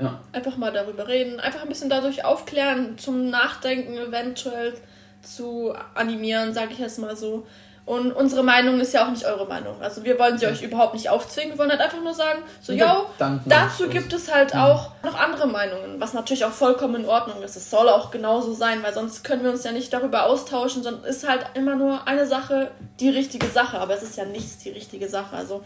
Ja. 0.01 0.21
Einfach 0.33 0.57
mal 0.57 0.73
darüber 0.73 1.09
reden, 1.09 1.41
einfach 1.41 1.63
ein 1.63 1.69
bisschen 1.69 1.89
dadurch 1.89 2.25
aufklären, 2.25 2.99
zum 2.99 3.31
Nachdenken 3.31 3.97
eventuell 3.97 4.75
zu 5.23 5.75
animieren, 5.95 6.53
sage 6.53 6.73
ich 6.73 6.79
jetzt 6.79 6.99
mal 6.99 7.17
so. 7.17 7.47
Und 7.87 8.11
unsere 8.11 8.43
Meinung 8.43 8.81
ist 8.81 8.93
ja 8.93 9.07
auch 9.07 9.11
nicht 9.11 9.25
eure 9.27 9.47
Meinung. 9.47 9.81
Also 9.81 10.03
wir 10.03 10.19
wollen 10.19 10.37
sie 10.39 10.47
euch 10.47 10.61
überhaupt 10.61 10.95
nicht 10.95 11.09
aufzwingen. 11.09 11.53
Wir 11.53 11.59
wollen 11.59 11.71
halt 11.71 11.81
einfach 11.81 12.03
nur 12.03 12.15
sagen, 12.15 12.41
so, 12.61 12.73
yo, 12.73 13.07
dazu 13.45 13.89
gibt 13.89 14.13
es 14.13 14.33
halt 14.33 14.55
mhm. 14.55 14.61
auch 14.61 14.91
noch 15.05 15.15
andere 15.15 15.47
Meinungen, 15.47 16.01
was 16.01 16.13
natürlich 16.13 16.45
auch 16.45 16.51
vollkommen 16.51 16.97
in 16.97 17.09
Ordnung 17.09 17.45
ist. 17.45 17.55
Es 17.55 17.71
soll 17.71 17.89
auch 17.89 18.11
genauso 18.11 18.55
sein, 18.55 18.83
weil 18.83 18.93
sonst 18.93 19.23
können 19.23 19.45
wir 19.45 19.53
uns 19.53 19.63
ja 19.63 19.71
nicht 19.71 19.93
darüber 19.93 20.25
austauschen, 20.25 20.83
sondern 20.83 21.05
ist 21.05 21.29
halt 21.29 21.47
immer 21.55 21.77
nur 21.77 22.09
eine 22.09 22.27
Sache 22.27 22.73
die 22.99 23.09
richtige 23.09 23.47
Sache. 23.47 23.79
Aber 23.79 23.95
es 23.95 24.03
ist 24.03 24.17
ja 24.17 24.25
nichts 24.25 24.59
die 24.59 24.71
richtige 24.71 25.09
Sache. 25.09 25.37
Also 25.37 25.63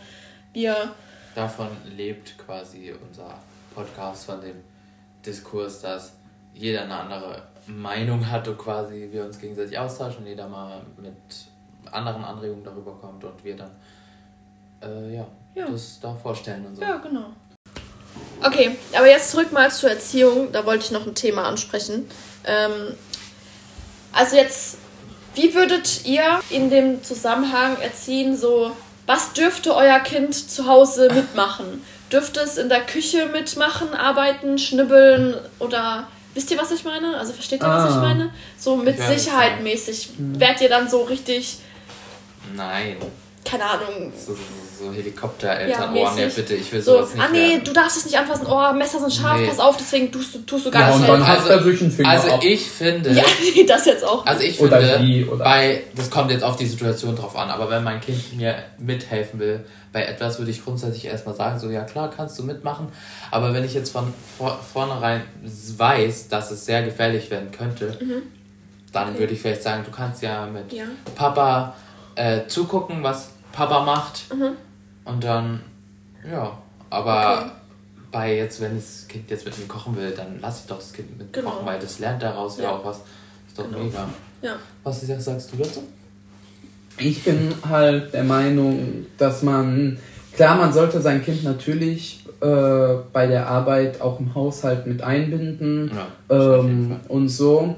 wir... 0.53 0.77
Davon 1.35 1.69
lebt 1.97 2.37
quasi 2.37 2.93
unser 3.09 3.39
Podcast 3.75 4.25
von 4.27 4.41
dem 4.41 4.57
Diskurs, 5.25 5.81
dass 5.81 6.15
jeder 6.55 6.83
eine 6.83 6.97
andere 6.97 7.43
Meinung 7.67 8.29
hat 8.29 8.47
und 8.49 8.59
quasi 8.59 9.09
wir 9.11 9.25
uns 9.25 9.39
gegenseitig 9.39 9.79
austauschen, 9.79 10.27
jeder 10.27 10.49
mal 10.49 10.83
mit 10.97 11.15
anderen 11.93 12.25
Anregungen 12.25 12.65
darüber 12.65 12.93
kommt 12.93 13.25
und 13.25 13.45
wir 13.45 13.57
dann 13.57 13.71
äh, 14.83 15.15
ja, 15.15 15.27
ja, 15.55 15.67
das 15.67 15.99
da 16.01 16.15
vorstellen 16.15 16.67
und 16.67 16.77
so. 16.77 16.83
Ja, 16.83 16.97
genau. 16.97 17.33
Okay, 18.43 18.77
aber 18.97 19.09
jetzt 19.09 19.31
zurück 19.31 19.53
mal 19.53 19.71
zur 19.71 19.91
Erziehung. 19.91 20.51
Da 20.53 20.65
wollte 20.65 20.85
ich 20.85 20.91
noch 20.91 21.07
ein 21.07 21.15
Thema 21.15 21.45
ansprechen. 21.45 22.09
Ähm, 22.45 22.95
also 24.13 24.37
jetzt, 24.37 24.79
wie 25.35 25.55
würdet 25.55 26.07
ihr 26.07 26.41
in 26.49 26.71
dem 26.71 27.03
Zusammenhang 27.03 27.79
erziehen, 27.81 28.37
so, 28.37 28.75
was 29.07 29.33
dürfte 29.33 29.75
euer 29.75 30.01
Kind 30.01 30.35
zu 30.35 30.67
Hause 30.67 31.09
mitmachen? 31.13 31.83
dürfte 32.13 32.41
es 32.41 32.59
in 32.59 32.69
der 32.69 32.81
Küche 32.81 33.27
mitmachen, 33.27 33.95
arbeiten, 33.95 34.59
schnibbeln 34.59 35.35
oder 35.59 36.09
wisst 36.35 36.51
ihr, 36.51 36.59
was 36.59 36.73
ich 36.73 36.85
meine? 36.85 37.17
Also 37.17 37.33
versteht 37.33 37.63
ihr, 37.63 37.69
ah. 37.69 37.85
was 37.85 37.91
ich 37.91 37.97
ah. 37.97 38.01
meine? 38.01 38.31
So 38.59 38.77
mit 38.77 39.01
Sicherheit 39.01 39.63
mäßig. 39.63 40.11
Hm. 40.17 40.41
Werdet 40.41 40.63
ihr 40.63 40.69
dann 40.69 40.89
so 40.89 41.03
richtig. 41.03 41.59
Nein. 42.55 42.97
Keine 43.45 43.65
Ahnung. 43.65 44.13
So, 44.15 44.35
so, 44.35 44.85
so 44.85 44.93
Helikoptereltern, 44.93 45.97
ja, 45.97 46.09
oh 46.09 46.15
nee, 46.15 46.27
bitte, 46.27 46.55
ich 46.55 46.71
will 46.73 46.83
so, 46.83 46.99
sowas 46.99 47.15
nicht. 47.15 47.25
Ah 47.25 47.29
nee, 47.33 47.51
werden. 47.51 47.65
du 47.65 47.73
darfst 47.73 47.97
es 47.97 48.05
nicht 48.05 48.19
anfassen, 48.19 48.47
oh, 48.47 48.73
Messer 48.75 49.01
sind 49.01 49.13
scharf, 49.13 49.41
nee. 49.41 49.47
pass 49.47 49.59
auf, 49.59 49.77
deswegen 49.79 50.13
tust 50.13 50.35
du, 50.35 50.39
tust 50.41 50.67
du 50.67 50.71
gar 50.71 50.83
ja, 50.83 50.97
nicht. 50.97 51.09
Und 51.09 51.09
dann 51.09 51.23
also, 51.23 51.51
hast 51.51 51.61
du 51.61 51.65
durch 51.65 51.79
Finger 51.79 52.09
Also 52.09 52.31
ab. 52.33 52.41
ich 52.45 52.71
finde. 52.71 53.13
Ja, 53.13 53.25
das 53.67 53.87
jetzt 53.87 54.05
auch. 54.05 54.27
Also 54.27 54.43
ich 54.43 54.57
finde, 54.57 54.77
oder 54.77 54.99
die, 54.99 55.25
oder 55.25 55.45
bei, 55.45 55.85
das 55.97 56.11
kommt 56.11 56.31
jetzt 56.31 56.45
auf 56.45 56.57
die 56.57 56.67
Situation 56.67 57.17
drauf 57.17 57.35
an, 57.35 57.49
aber 57.51 57.71
wenn 57.71 57.83
mein 57.83 58.01
Kind 58.01 58.37
mir 58.37 58.57
mithelfen 58.79 59.41
will, 59.41 59.65
bei 59.93 60.05
etwas 60.05 60.39
würde 60.39 60.51
ich 60.51 60.63
grundsätzlich 60.63 61.07
erstmal 61.07 61.35
sagen, 61.35 61.59
so 61.59 61.71
ja 61.71 61.83
klar, 61.83 62.11
kannst 62.15 62.39
du 62.39 62.45
mitmachen. 62.45 62.89
Aber 63.31 63.55
wenn 63.55 63.65
ich 63.65 63.75
jetzt 63.75 63.91
von 63.91 64.13
vor, 64.39 64.61
vornherein 64.73 65.23
weiß, 65.43 66.29
dass 66.29 66.51
es 66.51 66.67
sehr 66.67 66.83
gefährlich 66.83 67.31
werden 67.31 67.51
könnte, 67.51 67.97
mhm. 68.01 68.23
dann 68.93 69.11
okay. 69.11 69.19
würde 69.19 69.33
ich 69.33 69.41
vielleicht 69.41 69.63
sagen, 69.63 69.83
du 69.85 69.91
kannst 69.91 70.23
ja 70.23 70.47
mit 70.47 70.73
ja. 70.73 70.85
Papa 71.17 71.75
äh, 72.15 72.47
zugucken, 72.47 73.03
was 73.03 73.31
Papa 73.53 73.85
macht. 73.85 74.35
Mhm. 74.35 74.57
Und 75.05 75.25
dann, 75.25 75.61
ja, 76.31 76.59
aber 76.89 77.39
okay. 77.39 77.51
bei 78.13 78.37
jetzt, 78.37 78.61
wenn 78.61 78.77
das 78.77 79.07
Kind 79.09 79.31
jetzt 79.31 79.45
mit 79.45 79.59
mir 79.59 79.67
kochen 79.67 79.97
will, 79.97 80.13
dann 80.13 80.41
lasse 80.41 80.63
ich 80.63 80.69
doch 80.69 80.79
das 80.79 80.93
Kind 80.93 81.17
mit 81.19 81.33
genau. 81.33 81.51
kochen, 81.51 81.67
weil 81.67 81.79
das 81.79 81.99
lernt 81.99 82.23
daraus 82.23 82.59
ja, 82.59 82.65
ja 82.65 82.71
auch 82.73 82.85
was. 82.85 82.99
Ist 83.49 83.59
doch 83.59 83.65
genau. 83.65 83.85
mega. 83.85 84.09
Ja. 84.43 84.57
Was 84.85 85.01
sagst 85.01 85.53
du 85.53 85.57
dazu? 85.57 85.83
Ich 86.99 87.25
bin 87.25 87.53
halt 87.69 88.13
der 88.13 88.25
Meinung, 88.25 89.07
dass 89.17 89.43
man, 89.43 89.99
klar, 90.35 90.57
man 90.57 90.73
sollte 90.73 91.01
sein 91.01 91.25
Kind 91.25 91.45
natürlich 91.45 92.25
äh, 92.41 92.95
bei 93.13 93.27
der 93.27 93.49
Arbeit 93.49 94.01
auch 94.01 94.21
im 94.21 94.35
Haushalt 94.35 94.87
mit 94.87 95.03
einbinden 95.03 95.91
ja, 95.95 96.59
ähm, 96.59 96.97
und 97.09 97.29
so. 97.29 97.77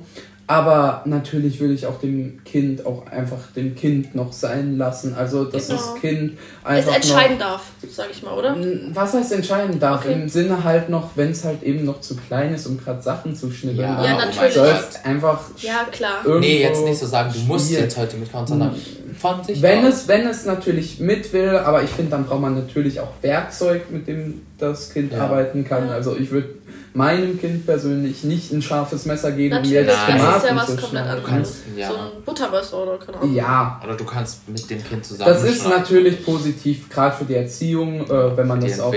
Aber 0.52 1.00
natürlich 1.06 1.60
würde 1.60 1.72
ich 1.72 1.86
auch 1.86 1.98
dem 1.98 2.44
Kind 2.44 2.84
auch 2.84 3.06
einfach 3.06 3.38
dem 3.56 3.74
Kind 3.74 4.14
noch 4.14 4.34
sein 4.34 4.76
lassen. 4.76 5.14
Also, 5.14 5.46
dass 5.46 5.68
genau. 5.68 5.80
das 5.80 6.00
Kind 6.02 6.36
einfach. 6.62 6.90
Es 6.90 6.96
entscheiden 6.96 7.38
noch, 7.38 7.46
darf, 7.46 7.62
sag 7.90 8.10
ich 8.10 8.22
mal, 8.22 8.36
oder? 8.36 8.54
Was 8.92 9.14
heißt 9.14 9.32
entscheiden 9.32 9.80
darf? 9.80 10.04
Okay. 10.04 10.12
Im 10.12 10.28
Sinne 10.28 10.62
halt 10.62 10.90
noch, 10.90 11.12
wenn 11.14 11.30
es 11.30 11.42
halt 11.46 11.62
eben 11.62 11.86
noch 11.86 12.02
zu 12.02 12.16
klein 12.16 12.52
ist, 12.52 12.66
um 12.66 12.76
gerade 12.76 13.00
Sachen 13.00 13.34
zu 13.34 13.50
schnibbeln. 13.50 13.88
Ja, 13.88 14.04
ja 14.04 14.26
natürlich. 14.26 14.52
Sollst 14.52 15.06
einfach. 15.06 15.40
Ja, 15.56 15.86
klar. 15.90 16.18
Nee, 16.38 16.60
jetzt 16.60 16.84
nicht 16.84 16.98
so 16.98 17.06
sagen, 17.06 17.32
du 17.32 17.40
musst 17.50 17.70
jetzt 17.70 17.96
heute 17.96 18.18
mitkommen, 18.18 18.46
sondern 18.46 18.74
von 19.18 19.42
sich 19.42 19.62
wenn 19.62 19.86
es 19.86 20.06
Wenn 20.06 20.26
es 20.26 20.44
natürlich 20.44 21.00
mit 21.00 21.32
will, 21.32 21.48
aber 21.48 21.82
ich 21.82 21.90
finde, 21.90 22.10
dann 22.10 22.26
braucht 22.26 22.42
man 22.42 22.54
natürlich 22.54 23.00
auch 23.00 23.12
Werkzeug, 23.22 23.90
mit 23.90 24.06
dem 24.06 24.42
das 24.58 24.92
Kind 24.92 25.12
Ja. 25.12 25.24
arbeiten 25.24 25.64
kann. 25.64 25.86
Ja. 25.86 25.94
Also 25.94 26.14
ich 26.14 26.30
würde 26.30 26.50
meinem 26.94 27.40
Kind 27.40 27.64
persönlich 27.66 28.22
nicht 28.24 28.52
ein 28.52 28.60
scharfes 28.62 29.06
Messer 29.06 29.32
geben, 29.32 29.56
um 29.56 29.62
Natürlich, 29.62 29.86
jetzt 29.86 29.96
Nein. 30.08 30.18
das 30.18 30.36
ist 30.36 30.42
Tomaten 30.42 30.46
ja 30.46 30.56
was 30.56 30.66
zu 30.66 30.70
komplett 30.72 30.90
schneiden. 30.90 31.08
anderes. 31.08 31.28
kannst- 31.30 31.54
ja. 31.76 31.88
So 31.88 31.94
ein 31.94 32.24
Buttermesser 32.24 32.82
oder 32.82 32.98
keine 32.98 33.18
Ahnung. 33.18 33.34
Ja, 33.34 33.80
Oder 33.84 33.94
du 33.96 34.04
kannst 34.04 34.48
mit 34.48 34.70
dem 34.70 34.84
Kind 34.84 35.04
zusammen. 35.06 35.30
Das 35.32 35.42
ist 35.44 35.66
natürlich 35.68 36.24
positiv, 36.24 36.88
gerade 36.90 37.16
für 37.16 37.24
die 37.24 37.34
Erziehung, 37.34 38.02
äh, 38.10 38.36
wenn 38.36 38.46
man 38.46 38.60
das 38.60 38.78
auch 38.80 38.94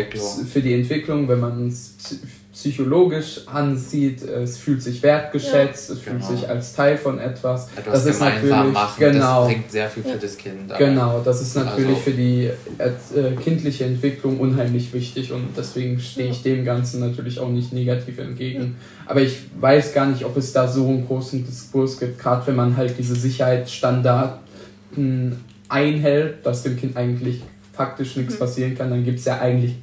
für 0.52 0.62
die 0.62 0.74
Entwicklung, 0.74 1.28
wenn 1.30 1.40
man 1.40 1.68
es 1.70 1.96
psy- 2.04 2.20
psychologisch 2.54 3.42
ansieht, 3.48 4.22
es 4.24 4.58
fühlt 4.58 4.82
sich 4.82 5.04
wertgeschätzt, 5.04 5.90
es 5.90 6.00
fühlt 6.00 6.20
Genau. 6.22 6.32
sich 6.32 6.48
als 6.48 6.74
Teil 6.74 6.98
von 6.98 7.20
etwas. 7.20 7.68
Etwas 7.76 7.94
das 8.06 8.16
ist 8.16 8.22
natürlich 8.22 8.50
machen, 8.74 8.96
genau, 8.98 9.40
das 9.44 9.48
bringt 9.54 9.72
sehr 9.72 9.90
viel 9.90 10.04
für 10.04 10.10
Ja. 10.10 10.16
das 10.16 10.38
Kind. 10.38 10.72
aber- 10.72 10.78
genau, 10.80 11.22
das 11.24 11.42
ist 11.42 11.56
natürlich 11.56 11.90
Also- 11.90 12.02
für 12.02 12.12
die 12.12 12.50
äh, 12.78 13.32
kindliche 13.44 13.84
Entwicklung 13.84 14.40
unheimlich 14.40 14.94
wichtig 14.94 15.32
und 15.34 15.50
deswegen 15.58 16.00
stehe 16.00 16.30
ich 16.32 16.44
dem 16.44 16.64
Ganzen 16.64 17.02
natürlich 17.02 17.40
auch 17.40 17.50
nicht 17.50 17.74
negativ 17.74 17.85
entgegen. 17.88 18.76
Aber 19.06 19.22
ich 19.22 19.38
weiß 19.60 19.94
gar 19.94 20.06
nicht, 20.08 20.24
ob 20.26 20.36
es 20.38 20.52
da 20.54 20.68
so 20.68 20.88
einen 20.88 21.06
großen 21.06 21.46
Diskurs 21.46 22.00
gibt, 22.00 22.20
gerade 22.20 22.46
wenn 22.48 22.56
man 22.56 22.76
halt 22.78 22.98
diese 22.98 23.16
Sicherheitsstandards 23.16 24.40
einhält, 25.70 26.46
dass 26.46 26.64
dem 26.64 26.78
Kind 26.78 26.96
eigentlich 26.96 27.42
faktisch 27.74 28.16
nichts 28.16 28.36
Mhm. 28.36 28.40
passieren 28.40 28.78
kann, 28.78 28.90
dann 28.90 29.04
gibt 29.04 29.20
es 29.20 29.26
ja 29.26 29.40
eigentlich 29.40 29.76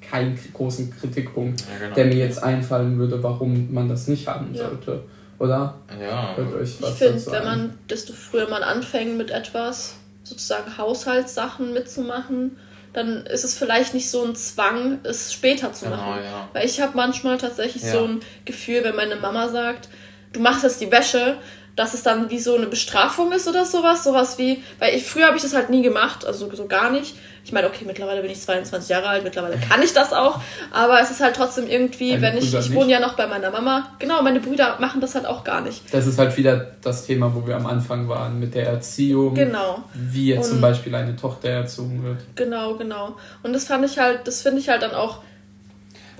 keinen 0.00 0.38
großen 0.52 0.90
Kritikpunkt, 0.98 1.60
Ja, 1.62 1.66
genau. 1.78 1.94
der 1.94 2.04
mir 2.06 2.16
jetzt 2.16 2.42
einfallen 2.42 2.98
würde, 2.98 3.22
warum 3.22 3.72
man 3.72 3.88
das 3.88 4.06
nicht 4.08 4.26
haben 4.28 4.54
Ja. 4.54 4.68
sollte. 4.68 5.02
Oder? 5.38 5.74
Ja. 6.00 6.34
Hört 6.36 6.54
euch 6.54 6.78
Ich 6.80 6.86
finde, 6.94 7.22
wenn 7.32 7.44
man, 7.44 7.70
desto 7.90 8.12
früher 8.12 8.48
man 8.48 8.62
anfängt 8.62 9.18
mit 9.18 9.30
etwas, 9.30 9.96
sozusagen 10.22 10.78
Haushaltssachen 10.78 11.72
mitzumachen, 11.72 12.52
dann 12.94 13.26
ist 13.26 13.44
es 13.44 13.58
vielleicht 13.58 13.92
nicht 13.92 14.08
so 14.10 14.24
ein 14.24 14.34
Zwang, 14.36 15.00
es 15.02 15.32
später 15.32 15.72
zu 15.72 15.84
Genau, 15.86 15.96
machen. 15.96 16.24
ja. 16.24 16.48
Weil 16.52 16.64
ich 16.64 16.80
habe 16.80 16.92
manchmal 16.96 17.36
tatsächlich 17.38 17.82
Ja. 17.82 17.92
so 17.92 18.04
ein 18.04 18.20
Gefühl, 18.44 18.82
wenn 18.84 18.96
meine 18.96 19.16
Mama 19.16 19.48
sagt, 19.48 19.88
du 20.32 20.40
machst 20.40 20.62
jetzt 20.64 20.80
die 20.80 20.90
Wäsche, 20.90 21.36
dass 21.76 21.94
es 21.94 22.02
dann 22.02 22.30
wie 22.30 22.38
so 22.38 22.56
eine 22.56 22.66
Bestrafung 22.66 23.32
ist 23.32 23.48
oder 23.48 23.64
sowas. 23.64 24.04
Sowas 24.04 24.38
wie, 24.38 24.62
weil 24.78 24.94
ich 24.94 25.04
früher 25.06 25.26
habe 25.26 25.36
ich 25.36 25.42
das 25.42 25.54
halt 25.54 25.70
nie 25.70 25.82
gemacht, 25.82 26.24
also 26.26 26.48
so 26.54 26.66
gar 26.66 26.90
nicht. 26.90 27.14
Ich 27.46 27.52
meine, 27.52 27.66
okay, 27.66 27.84
mittlerweile 27.86 28.22
bin 28.22 28.30
ich 28.30 28.40
22 28.40 28.88
Jahre 28.88 29.06
alt, 29.08 29.22
mittlerweile 29.22 29.58
kann 29.58 29.82
ich 29.82 29.92
das 29.92 30.14
auch, 30.14 30.40
aber 30.72 30.98
es 31.02 31.10
ist 31.10 31.20
halt 31.20 31.36
trotzdem 31.36 31.66
irgendwie, 31.66 32.12
Deine 32.12 32.22
wenn 32.22 32.36
ich, 32.38 32.44
Brüder 32.46 32.60
ich 32.60 32.70
nicht? 32.70 32.78
wohne 32.78 32.90
ja 32.92 33.00
noch 33.00 33.16
bei 33.16 33.26
meiner 33.26 33.50
Mama, 33.50 33.90
genau, 33.98 34.22
meine 34.22 34.40
Brüder 34.40 34.76
machen 34.80 35.02
das 35.02 35.14
halt 35.14 35.26
auch 35.26 35.44
gar 35.44 35.60
nicht. 35.60 35.82
Das 35.92 36.06
ist 36.06 36.18
halt 36.18 36.34
wieder 36.38 36.68
das 36.80 37.04
Thema, 37.04 37.34
wo 37.34 37.46
wir 37.46 37.56
am 37.56 37.66
Anfang 37.66 38.08
waren, 38.08 38.40
mit 38.40 38.54
der 38.54 38.66
Erziehung, 38.68 39.34
Genau. 39.34 39.84
wie 39.92 40.28
jetzt 40.32 40.46
zum 40.48 40.56
Und- 40.56 40.62
Beispiel 40.62 40.94
eine 40.94 41.16
Tochter 41.16 41.50
erzogen 41.50 42.02
wird. 42.02 42.18
Genau, 42.34 42.76
genau. 42.76 43.16
Und 43.42 43.52
das 43.52 43.66
fand 43.66 43.84
ich 43.84 43.98
halt, 43.98 44.26
das 44.26 44.40
finde 44.40 44.60
ich 44.60 44.70
halt 44.70 44.80
dann 44.80 44.94
auch. 44.94 45.18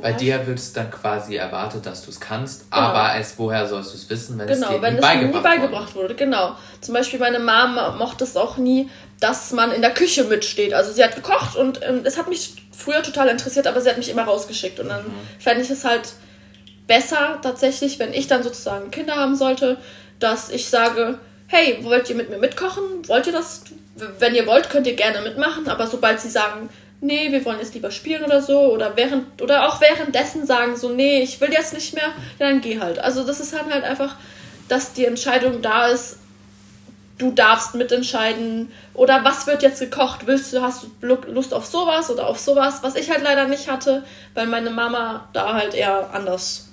Bei 0.01 0.13
dir 0.13 0.47
wird 0.47 0.59
es 0.59 0.73
dann 0.73 0.91
quasi 0.91 1.37
erwartet, 1.37 1.87
dass 1.87 2.05
du 2.05 2.11
es 2.11 2.21
kannst, 2.21 2.71
Genau. 2.71 2.83
aber 2.83 3.03
als 3.11 3.39
woher 3.39 3.67
sollst 3.67 3.93
du 3.93 3.97
es 3.97 4.11
wissen, 4.11 4.39
wenn 4.39 4.49
es 4.49 4.59
Genau, 4.59 4.73
dir 4.73 4.83
wenn 4.83 4.95
nie 4.95 4.99
es 5.01 5.05
beigebracht, 5.07 5.35
nie 5.35 5.41
beigebracht 5.43 5.95
wurde. 5.95 6.15
Genau. 6.15 6.57
Zum 6.81 6.95
Beispiel 6.95 7.19
meine 7.19 7.39
Mom 7.39 7.79
mochte 7.99 8.25
es 8.25 8.37
auch 8.37 8.57
nie, 8.57 8.91
dass 9.21 9.53
man 9.53 9.73
in 9.73 9.81
der 9.83 9.93
Küche 9.93 10.25
mitsteht. 10.25 10.75
Also 10.75 10.93
sie 10.93 11.03
hat 11.05 11.15
gekocht 11.15 11.57
und 11.57 11.81
ähm, 11.83 12.01
es 12.05 12.19
hat 12.19 12.29
mich 12.29 12.55
früher 12.77 13.03
total 13.03 13.29
interessiert, 13.29 13.67
aber 13.67 13.81
sie 13.81 13.89
hat 13.89 13.97
mich 13.97 14.11
immer 14.11 14.25
rausgeschickt. 14.25 14.81
Und 14.81 14.89
dann 14.89 15.05
fände 15.39 15.63
ich 15.63 15.71
es 15.71 15.85
halt 15.85 16.13
besser 16.87 17.39
tatsächlich, 17.43 17.99
wenn 17.99 18.13
ich 18.13 18.27
dann 18.27 18.43
sozusagen 18.43 18.91
Kinder 18.91 19.15
haben 19.17 19.37
sollte, 19.37 19.79
dass 20.19 20.51
ich 20.51 20.69
sage, 20.69 21.19
hey, 21.47 21.79
wollt 21.83 22.09
ihr 22.11 22.17
mit 22.17 22.31
mir 22.31 22.39
mitkochen? 22.39 22.83
Wollt 23.07 23.27
ihr 23.27 23.33
das? 23.33 23.63
Wenn 24.19 24.35
ihr 24.35 24.47
wollt, 24.47 24.71
könnt 24.71 24.87
ihr 24.87 24.97
gerne 24.97 25.21
mitmachen, 25.23 25.69
aber 25.69 25.87
sobald 25.87 26.21
sie 26.21 26.29
sagen, 26.31 26.69
nee, 27.05 27.31
wir 27.31 27.45
wollen 27.45 27.59
jetzt 27.59 27.75
lieber 27.75 27.91
spielen 27.91 28.25
oder 28.25 28.41
so, 28.43 28.59
oder 28.73 28.97
während 28.97 29.41
oder 29.43 29.69
auch 29.69 29.81
währenddessen 29.81 30.47
sagen 30.47 30.77
so, 30.77 30.89
nee, 30.89 31.21
ich 31.23 31.41
will 31.41 31.53
jetzt 31.53 31.75
nicht 31.75 31.95
mehr, 31.95 32.09
dann 32.39 32.61
geh 32.61 32.81
halt. 32.81 32.99
Also 32.99 33.25
das 33.25 33.41
ist 33.41 33.55
halt 33.55 33.71
einfach, 33.85 34.17
dass 34.69 34.93
die 34.95 35.05
Entscheidung 35.05 35.63
da 35.63 35.87
ist, 35.89 36.19
du 37.19 37.31
darfst 37.31 37.75
mitentscheiden 37.75 38.73
oder 38.95 39.23
was 39.23 39.47
wird 39.47 39.63
jetzt 39.63 39.79
gekocht? 39.81 40.27
Willst 40.27 40.53
du, 40.53 40.61
hast 40.63 40.83
du 40.83 41.07
Lu- 41.07 41.33
Lust 41.33 41.55
auf 41.55 41.67
sowas 41.67 42.11
oder 42.11 42.27
auf 42.27 42.41
sowas? 42.41 42.79
Was 42.83 42.97
ich 42.97 43.11
halt 43.11 43.23
leider 43.23 43.47
nicht 43.47 43.71
hatte, 43.71 44.03
weil 44.35 44.47
meine 44.47 44.71
Mama 44.71 45.29
da 45.33 45.55
halt 45.55 45.75
eher 45.75 46.11
anders 46.13 46.69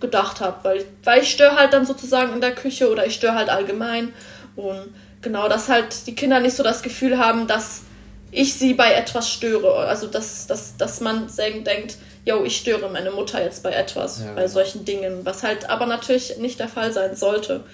gedacht 0.00 0.40
hat, 0.40 0.64
weil, 0.64 0.84
weil 1.04 1.22
ich 1.22 1.30
störe 1.30 1.56
halt 1.56 1.72
dann 1.72 1.84
sozusagen 1.86 2.32
in 2.32 2.40
der 2.40 2.54
Küche 2.54 2.90
oder 2.90 3.06
ich 3.06 3.14
störe 3.14 3.34
halt 3.34 3.50
allgemein 3.50 4.12
und 4.56 4.94
genau, 5.22 5.48
dass 5.48 5.68
halt 5.68 6.06
die 6.06 6.14
Kinder 6.14 6.40
nicht 6.40 6.56
so 6.56 6.62
das 6.62 6.82
Gefühl 6.82 7.18
haben, 7.18 7.46
dass 7.46 7.82
ich 8.30 8.54
sie 8.54 8.74
bei 8.74 8.92
etwas 8.92 9.30
störe, 9.30 9.74
also 9.86 10.06
dass, 10.06 10.46
dass, 10.46 10.76
dass 10.76 11.00
man 11.00 11.28
sagen- 11.28 11.64
denkt, 11.64 11.96
yo, 12.24 12.44
ich 12.44 12.56
störe 12.58 12.90
meine 12.90 13.10
Mutter 13.10 13.42
jetzt 13.42 13.62
bei 13.62 13.72
etwas, 13.72 14.20
Ja, 14.20 14.26
bei 14.34 14.42
genau. 14.42 14.52
solchen 14.52 14.84
Dingen, 14.84 15.20
was 15.24 15.42
halt 15.42 15.68
aber 15.70 15.86
natürlich 15.86 16.36
nicht 16.38 16.60
der 16.60 16.68
Fall 16.68 16.92
sein 16.92 17.16
sollte. 17.16 17.64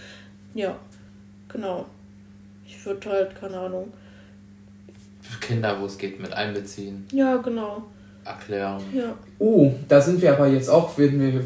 Ja, 0.54 0.76
genau. 1.48 1.86
Ich 2.66 2.84
würde 2.86 3.10
halt, 3.10 3.40
keine 3.40 3.58
Ahnung. 3.58 3.92
Kinder, 5.40 5.76
wo 5.80 5.86
es 5.86 5.98
geht, 5.98 6.20
mit 6.20 6.32
einbeziehen, 6.32 7.06
Ja, 7.12 7.36
genau. 7.38 7.82
erklären. 8.24 8.80
Ja. 8.94 9.14
Oh, 9.38 9.72
da 9.88 10.00
sind 10.00 10.22
wir 10.22 10.32
aber 10.32 10.46
jetzt 10.46 10.68
auch, 10.70 10.96
wenn 10.96 11.18
wir 11.20 11.44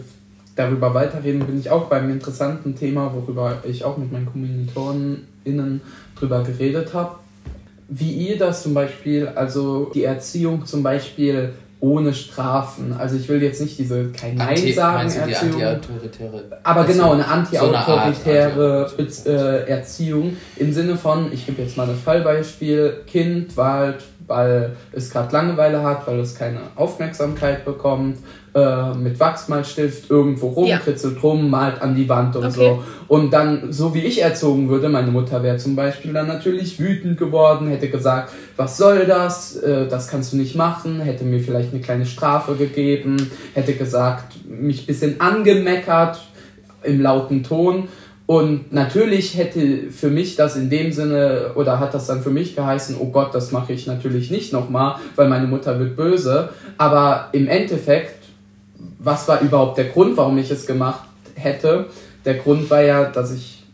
darüber 0.54 0.92
weiterreden, 0.92 1.46
bin 1.46 1.58
ich 1.60 1.70
auch 1.70 1.86
beim 1.86 2.10
interessanten 2.10 2.74
Thema, 2.76 3.12
worüber 3.14 3.62
ich 3.64 3.84
auch 3.84 3.96
mit 3.96 4.12
meinen 4.12 4.26
KommilitonInnen 4.26 5.80
drüber 6.16 6.42
geredet 6.42 6.92
habe. 6.92 7.16
Wie 7.88 8.12
ihr 8.12 8.38
das 8.38 8.62
zum 8.62 8.74
Beispiel, 8.74 9.28
also 9.34 9.90
die 9.94 10.04
Erziehung 10.04 10.66
zum 10.66 10.82
Beispiel 10.82 11.54
ohne 11.80 12.12
Strafen. 12.12 12.92
Also 12.98 13.16
ich 13.16 13.28
will 13.28 13.40
jetzt 13.42 13.60
nicht 13.60 13.78
diese 13.78 14.10
kein 14.10 14.38
Anti- 14.40 14.64
Nein 14.66 14.74
sagen 14.74 15.08
du 15.08 15.14
die 15.26 15.32
Erziehung. 15.32 15.62
anti-autoritäre 15.62 16.44
Aber 16.64 16.80
Erziehung? 16.80 16.98
genau, 16.98 17.12
eine 17.12 17.22
So 17.22 17.28
anti-autoritäre 17.30 18.84
anti-autoritäre. 18.86 19.64
äh, 19.66 19.70
Erziehung 19.70 20.36
im 20.56 20.72
Sinne 20.72 20.96
von, 20.96 21.32
ich 21.32 21.46
gebe 21.46 21.62
jetzt 21.62 21.76
mal 21.76 21.86
das 21.86 21.98
Fallbeispiel, 22.00 23.02
Kind 23.06 23.56
wahlt, 23.56 24.02
weil 24.26 24.72
es 24.92 25.08
gerade 25.10 25.32
Langeweile 25.32 25.82
hat, 25.82 26.04
weil 26.08 26.18
es 26.18 26.34
keine 26.34 26.58
Aufmerksamkeit 26.74 27.64
bekommt, 27.64 28.18
äh, 28.58 28.98
mit 28.98 29.18
Wachsmalstift 29.20 30.10
irgendwo 30.10 30.48
rum, 30.48 30.66
Ja. 30.66 30.78
kritzelt 30.78 31.22
rum, 31.22 31.50
malt 31.50 31.80
an 31.82 31.94
die 31.94 32.08
Wand 32.08 32.36
und 32.36 32.44
Okay. 32.46 32.54
so. 32.54 32.82
Und 33.08 33.32
dann, 33.32 33.72
so 33.72 33.94
wie 33.94 34.00
ich 34.00 34.20
erzogen 34.22 34.68
würde, 34.68 34.88
meine 34.88 35.10
Mutter 35.10 35.42
wäre 35.42 35.56
zum 35.56 35.76
Beispiel 35.76 36.12
dann 36.12 36.26
natürlich 36.26 36.78
wütend 36.78 37.18
geworden, 37.18 37.68
hätte 37.68 37.88
gesagt, 37.88 38.32
was 38.56 38.76
soll 38.76 39.06
das, 39.06 39.56
äh, 39.56 39.86
das 39.88 40.08
kannst 40.08 40.32
du 40.32 40.36
nicht 40.36 40.56
machen, 40.56 41.00
hätte 41.00 41.24
mir 41.24 41.40
vielleicht 41.40 41.72
eine 41.72 41.80
kleine 41.82 42.06
Strafe 42.06 42.54
gegeben, 42.54 43.30
hätte 43.54 43.74
gesagt, 43.74 44.36
mich 44.48 44.82
ein 44.82 44.86
bisschen 44.86 45.20
angemeckert 45.20 46.20
im 46.82 47.00
lauten 47.00 47.42
Ton. 47.42 47.88
Und 48.26 48.74
natürlich 48.74 49.38
hätte 49.38 49.90
für 49.90 50.10
mich 50.10 50.36
das 50.36 50.54
in 50.54 50.68
dem 50.68 50.92
Sinne, 50.92 51.52
oder 51.54 51.80
hat 51.80 51.94
das 51.94 52.06
dann 52.08 52.22
für 52.22 52.28
mich 52.28 52.54
geheißen, 52.54 52.96
oh 53.00 53.06
Gott, 53.06 53.34
das 53.34 53.52
mache 53.52 53.72
ich 53.72 53.86
natürlich 53.86 54.30
nicht 54.30 54.52
nochmal, 54.52 54.96
weil 55.16 55.28
meine 55.30 55.46
Mutter 55.46 55.78
wird 55.78 55.96
böse. 55.96 56.50
Aber 56.76 57.30
im 57.32 57.48
Endeffekt, 57.48 58.17
was 59.08 59.26
war 59.26 59.40
überhaupt 59.40 59.78
der 59.78 59.86
Grund, 59.86 60.18
warum 60.18 60.36
ich 60.36 60.50
es 60.50 60.66
gemacht 60.66 61.08
hätte? 61.34 61.86
Der 62.26 62.34
Grund 62.34 62.68
war 62.68 62.82
ja, 62.82 63.04
dass 63.04 63.32
ich 63.32 63.64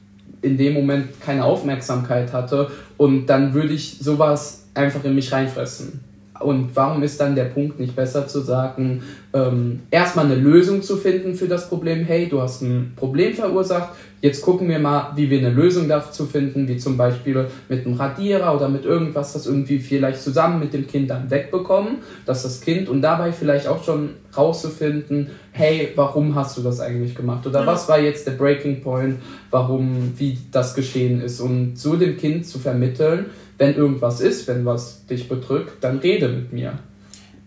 in 0.42 0.56
dem 0.56 0.74
Moment 0.74 1.20
keine 1.20 1.44
Aufmerksamkeit 1.44 2.32
hatte 2.32 2.70
und 2.96 3.26
dann 3.26 3.52
würde 3.52 3.74
ich 3.74 3.98
sowas 3.98 4.66
einfach 4.74 5.02
in 5.02 5.16
mich 5.16 5.32
reinfressen. 5.32 6.04
Und 6.44 6.70
warum 6.74 7.02
ist 7.02 7.20
dann 7.20 7.34
der 7.34 7.46
Punkt 7.46 7.80
nicht 7.80 7.96
besser 7.96 8.26
zu 8.26 8.40
sagen, 8.40 9.02
ähm, 9.32 9.80
erstmal 9.90 10.26
eine 10.26 10.36
Lösung 10.36 10.82
zu 10.82 10.96
finden 10.96 11.34
für 11.34 11.48
das 11.48 11.68
Problem, 11.68 12.04
hey, 12.04 12.28
du 12.28 12.40
hast 12.40 12.62
ein 12.62 12.92
Problem 12.96 13.34
verursacht, 13.34 13.90
jetzt 14.20 14.42
gucken 14.42 14.68
wir 14.68 14.78
mal, 14.78 15.12
wie 15.16 15.28
wir 15.28 15.38
eine 15.38 15.50
Lösung 15.50 15.88
dazu 15.88 16.24
finden, 16.26 16.68
wie 16.68 16.76
zum 16.76 16.96
Beispiel 16.96 17.46
mit 17.68 17.84
einem 17.84 17.96
Radierer 17.96 18.54
oder 18.54 18.68
mit 18.68 18.84
irgendwas, 18.84 19.32
das 19.32 19.46
irgendwie 19.46 19.78
vielleicht 19.78 20.22
zusammen 20.22 20.60
mit 20.60 20.72
dem 20.72 20.86
Kind 20.86 21.10
dann 21.10 21.30
wegbekommen, 21.30 21.96
dass 22.24 22.42
das 22.44 22.60
Kind 22.60 22.88
und 22.88 23.02
dabei 23.02 23.32
vielleicht 23.32 23.66
auch 23.66 23.82
schon 23.84 24.10
rauszufinden, 24.36 25.30
hey, 25.52 25.90
warum 25.96 26.34
hast 26.34 26.56
du 26.56 26.62
das 26.62 26.80
eigentlich 26.80 27.14
gemacht? 27.14 27.46
Oder 27.46 27.60
Ja. 27.60 27.66
was 27.66 27.88
war 27.88 28.00
jetzt 28.00 28.26
der 28.26 28.32
Breaking 28.32 28.80
Point, 28.80 29.16
warum, 29.50 30.12
wie 30.16 30.38
das 30.50 30.74
geschehen 30.74 31.20
ist? 31.20 31.40
Und 31.40 31.78
so 31.78 31.96
dem 31.96 32.16
Kind 32.16 32.46
zu 32.46 32.58
vermitteln, 32.58 33.26
wenn 33.58 33.74
irgendwas 33.74 34.20
ist, 34.20 34.46
wenn 34.48 34.64
was 34.64 35.06
dich 35.06 35.28
bedrückt, 35.28 35.82
dann 35.82 35.98
rede 35.98 36.28
mit 36.28 36.52
mir. 36.52 36.78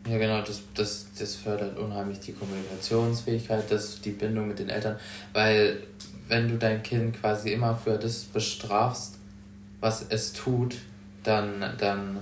Ja, 0.09 0.17
genau, 0.17 0.39
das, 0.41 0.61
das, 0.73 1.07
das 1.19 1.35
fördert 1.35 1.77
unheimlich 1.77 2.19
die 2.21 2.31
Kommunikationsfähigkeit, 2.31 3.63
das, 3.69 3.99
die 3.99 4.11
Bindung 4.11 4.47
mit 4.47 4.57
den 4.59 4.69
Eltern, 4.69 4.95
weil 5.33 5.79
wenn 6.29 6.47
du 6.47 6.57
dein 6.57 6.81
Kind 6.81 7.19
quasi 7.19 7.51
immer 7.51 7.75
für 7.75 7.97
das 7.97 8.23
bestrafst, 8.23 9.15
was 9.81 10.05
es 10.09 10.31
tut, 10.33 10.75
dann, 11.23 11.63
dann 11.77 12.19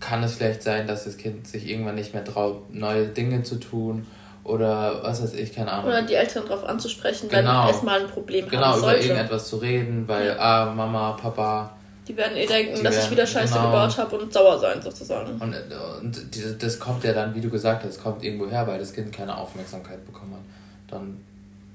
kann 0.00 0.22
es 0.24 0.34
vielleicht 0.34 0.62
sein, 0.64 0.86
dass 0.88 1.04
das 1.04 1.16
Kind 1.16 1.46
sich 1.46 1.68
irgendwann 1.68 1.94
nicht 1.94 2.12
mehr 2.12 2.24
traut, 2.24 2.74
neue 2.74 3.06
Dinge 3.06 3.44
zu 3.44 3.56
tun 3.60 4.04
oder 4.42 5.00
was 5.04 5.22
weiß 5.22 5.34
ich, 5.34 5.54
keine 5.54 5.70
Ahnung. 5.70 5.86
Oder 5.86 6.02
die 6.02 6.14
Eltern 6.14 6.44
darauf 6.46 6.64
anzusprechen, 6.64 7.28
Genau. 7.28 7.68
wenn 7.68 7.74
es 7.74 7.82
mal 7.82 8.00
ein 8.00 8.08
Problem 8.08 8.48
genau, 8.48 8.62
haben 8.64 8.78
über 8.78 8.90
sollte. 8.90 9.06
irgendetwas 9.06 9.48
zu 9.48 9.58
reden, 9.58 10.08
weil, 10.08 10.36
ah, 10.38 10.72
Mama, 10.74 11.12
Papa, 11.12 11.76
Die 12.12 12.16
werden 12.18 12.36
eh 12.36 12.46
denken, 12.46 12.74
die 12.76 12.82
dass 12.82 12.94
werden, 12.94 13.04
ich 13.06 13.10
wieder 13.10 13.26
Scheiße 13.26 13.54
genau. 13.54 13.70
gebaut 13.70 13.96
habe 13.96 14.18
und 14.18 14.30
sauer 14.30 14.58
sein, 14.58 14.82
sozusagen. 14.82 15.32
Und, 15.40 15.54
und 16.02 16.62
das 16.62 16.78
kommt 16.78 17.02
ja 17.04 17.14
dann, 17.14 17.34
wie 17.34 17.40
du 17.40 17.48
gesagt 17.48 17.84
hast, 17.84 18.02
kommt 18.02 18.22
irgendwo 18.22 18.50
her, 18.50 18.66
weil 18.66 18.78
das 18.78 18.92
Kind 18.92 19.10
keine 19.12 19.34
Aufmerksamkeit 19.34 20.04
bekommen 20.04 20.34
hat. 20.34 20.40
Dann 20.94 21.16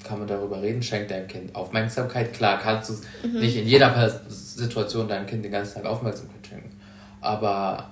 kann 0.04 0.20
man 0.20 0.28
darüber 0.28 0.62
reden, 0.62 0.84
schenkt 0.84 1.10
deinem 1.10 1.28
Kind 1.28 1.56
Aufmerksamkeit. 1.56 2.34
Klar, 2.34 2.60
kannst 2.62 2.92
du 2.92 3.28
mhm. 3.28 3.40
nicht 3.40 3.58
in 3.58 3.66
jeder 3.66 4.22
Situation 4.28 5.08
deinem 5.08 5.26
Kind 5.26 5.44
den 5.44 5.52
ganzen 5.52 5.82
Tag 5.82 5.86
Aufmerksamkeit 5.86 6.46
schenken. 6.48 6.70
Aber 7.20 7.90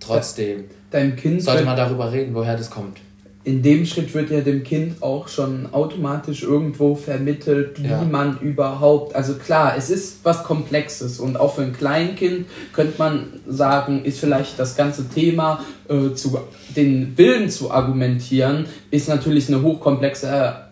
trotzdem 0.00 0.64
deinem 0.90 1.16
kind 1.16 1.42
sollte 1.42 1.64
man 1.64 1.76
darüber 1.76 2.10
reden, 2.10 2.34
woher 2.34 2.56
das 2.56 2.70
kommt 2.70 2.98
in 3.44 3.62
dem 3.62 3.84
Schritt 3.84 4.14
wird 4.14 4.30
ja 4.30 4.40
dem 4.40 4.64
Kind 4.64 5.02
auch 5.02 5.28
schon 5.28 5.68
automatisch 5.72 6.42
irgendwo 6.42 6.94
vermittelt, 6.94 7.82
wie 7.82 7.88
ja. 7.88 8.02
man 8.02 8.38
überhaupt, 8.40 9.14
also 9.14 9.34
klar, 9.34 9.74
es 9.76 9.90
ist 9.90 10.20
was 10.22 10.44
Komplexes 10.44 11.20
und 11.20 11.38
auch 11.38 11.54
für 11.54 11.62
ein 11.62 11.74
Kleinkind 11.74 12.46
könnte 12.72 12.94
man 12.96 13.26
sagen, 13.46 14.02
ist 14.04 14.18
vielleicht 14.18 14.58
das 14.58 14.76
ganze 14.76 15.10
Thema 15.10 15.62
äh, 15.88 16.14
zu 16.14 16.38
den 16.74 17.18
Willen 17.18 17.50
zu 17.50 17.70
argumentieren, 17.70 18.64
ist 18.90 19.08
natürlich 19.08 19.48
eine 19.48 19.60
hochkomplexe 19.60 20.63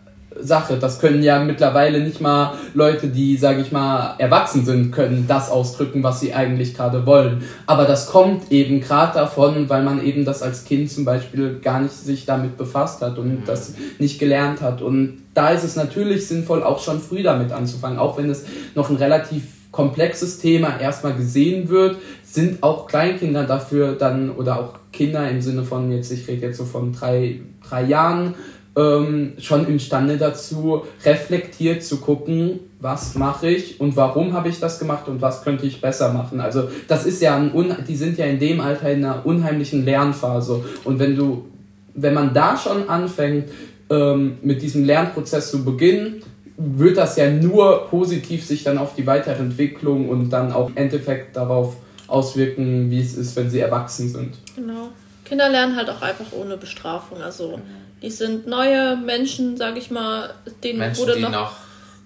Sache. 0.43 0.77
Das 0.79 1.01
können 1.01 1.23
ja 1.23 1.43
mittlerweile 1.43 2.01
nicht 2.01 2.21
mal 2.21 2.55
Leute, 2.75 3.09
die, 3.09 3.37
sage 3.37 3.63
ich 3.63 3.73
mal, 3.73 4.15
erwachsen 4.19 4.65
sind, 4.65 4.93
können 4.93 5.27
das 5.29 5.51
ausdrücken, 5.51 6.03
was 6.03 6.21
sie 6.21 6.35
eigentlich 6.35 6.75
gerade 6.75 7.07
wollen. 7.07 7.43
Aber 7.67 7.85
das 7.85 8.09
kommt 8.09 8.51
eben 8.51 8.81
gerade 8.81 9.15
davon, 9.15 9.69
weil 9.69 9.83
man 9.83 10.05
eben 10.05 10.25
das 10.25 10.43
als 10.43 10.65
Kind 10.65 10.91
zum 10.91 11.05
Beispiel 11.05 11.61
gar 11.61 11.81
nicht 11.81 11.95
sich 11.95 12.27
damit 12.27 12.57
befasst 12.57 13.03
hat 13.03 13.19
und 13.19 13.41
mhm. 13.41 13.45
das 13.47 13.75
nicht 13.99 14.19
gelernt 14.19 14.61
hat. 14.61 14.83
Und 14.83 15.23
da 15.35 15.51
ist 15.51 15.65
es 15.65 15.77
natürlich 15.77 16.27
sinnvoll, 16.27 16.63
auch 16.63 16.83
schon 16.83 17.01
früh 17.01 17.23
damit 17.23 17.53
anzufangen, 17.53 17.99
auch 17.99 18.19
wenn 18.19 18.31
es 18.31 18.45
noch 18.75 18.91
ein 18.91 18.97
relativ 18.97 19.43
komplexes 19.73 20.39
Thema 20.39 20.79
erstmal 20.79 21.15
gesehen 21.15 21.69
wird, 21.69 21.97
sind 22.23 22.63
auch 22.63 22.87
Kleinkinder 22.87 23.45
dafür 23.45 23.95
dann 23.95 24.31
oder 24.31 24.61
auch 24.61 24.75
Kinder 24.93 25.29
im 25.29 25.41
Sinne 25.41 25.65
von 25.65 25.91
jetzt, 25.91 26.13
ich 26.13 26.29
rede 26.29 26.47
jetzt 26.47 26.59
so 26.59 26.67
von 26.67 26.93
drei, 26.93 27.41
drei 27.67 27.83
Jahren, 27.85 28.35
ähm, 28.77 29.35
schon 29.39 29.67
imstande 29.67 30.17
dazu, 30.17 30.83
reflektiert 31.05 31.83
zu 31.83 31.99
gucken, 31.99 32.61
was 32.81 33.15
mache 33.15 33.51
ich 33.51 33.81
und 33.81 33.97
warum 33.97 34.33
habe 34.33 34.49
ich 34.49 34.61
das 34.61 34.79
gemacht 34.79 35.09
und 35.09 35.21
was 35.21 35.45
könnte 35.45 35.67
ich 35.67 35.81
besser 35.81 36.13
machen. 36.13 36.41
Also 36.41 36.69
das 36.89 37.05
ist 37.05 37.21
ja 37.21 37.37
ein, 37.37 37.53
die 37.87 37.97
sind 37.97 38.19
ja 38.19 38.27
in 38.27 38.39
dem 38.39 38.61
Alter 38.61 38.91
in 38.91 39.05
einer 39.05 39.25
unheimlichen 39.27 39.85
Lernphase 39.85 40.65
und 40.85 40.99
wenn 40.99 41.17
du, 41.17 41.47
wenn 41.95 42.15
man 42.15 42.33
da 42.33 42.57
schon 42.57 42.89
anfängt, 42.89 43.51
ähm, 43.91 44.39
mit 44.43 44.63
diesem 44.63 44.85
Lernprozess 44.85 45.51
zu 45.51 45.65
beginnen, 45.65 46.23
wird 46.57 46.97
das 46.97 47.17
ja 47.17 47.31
nur 47.31 47.89
positiv 47.89 48.45
sich 48.45 48.65
dann 48.65 48.79
auf 48.79 48.95
die 48.95 49.07
Weiterentwicklung 49.07 50.09
und 50.09 50.31
dann 50.31 50.53
auch 50.53 50.71
im 50.71 50.77
Endeffekt 50.77 51.37
darauf 51.37 51.77
auswirken, 52.07 52.91
wie 52.91 53.01
es 53.01 53.17
ist, 53.17 53.37
wenn 53.37 53.51
sie 53.51 53.61
erwachsen 53.61 54.09
sind. 54.09 54.37
Genau. 54.55 54.89
Kinder 55.25 55.49
lernen 55.49 55.77
halt 55.77 55.89
auch 55.89 56.03
einfach 56.03 56.27
ohne 56.33 56.57
Bestrafung. 56.57 57.23
Also 57.23 57.61
die 58.03 58.11
sind 58.11 58.47
neue 58.47 58.97
Menschen, 58.97 59.57
sag 59.57 59.77
ich 59.77 59.91
mal, 59.91 60.35
denen 60.63 60.81
Menschen, 60.81 61.07
wurde 61.07 61.21
noch, 61.21 61.31
noch, 61.31 61.53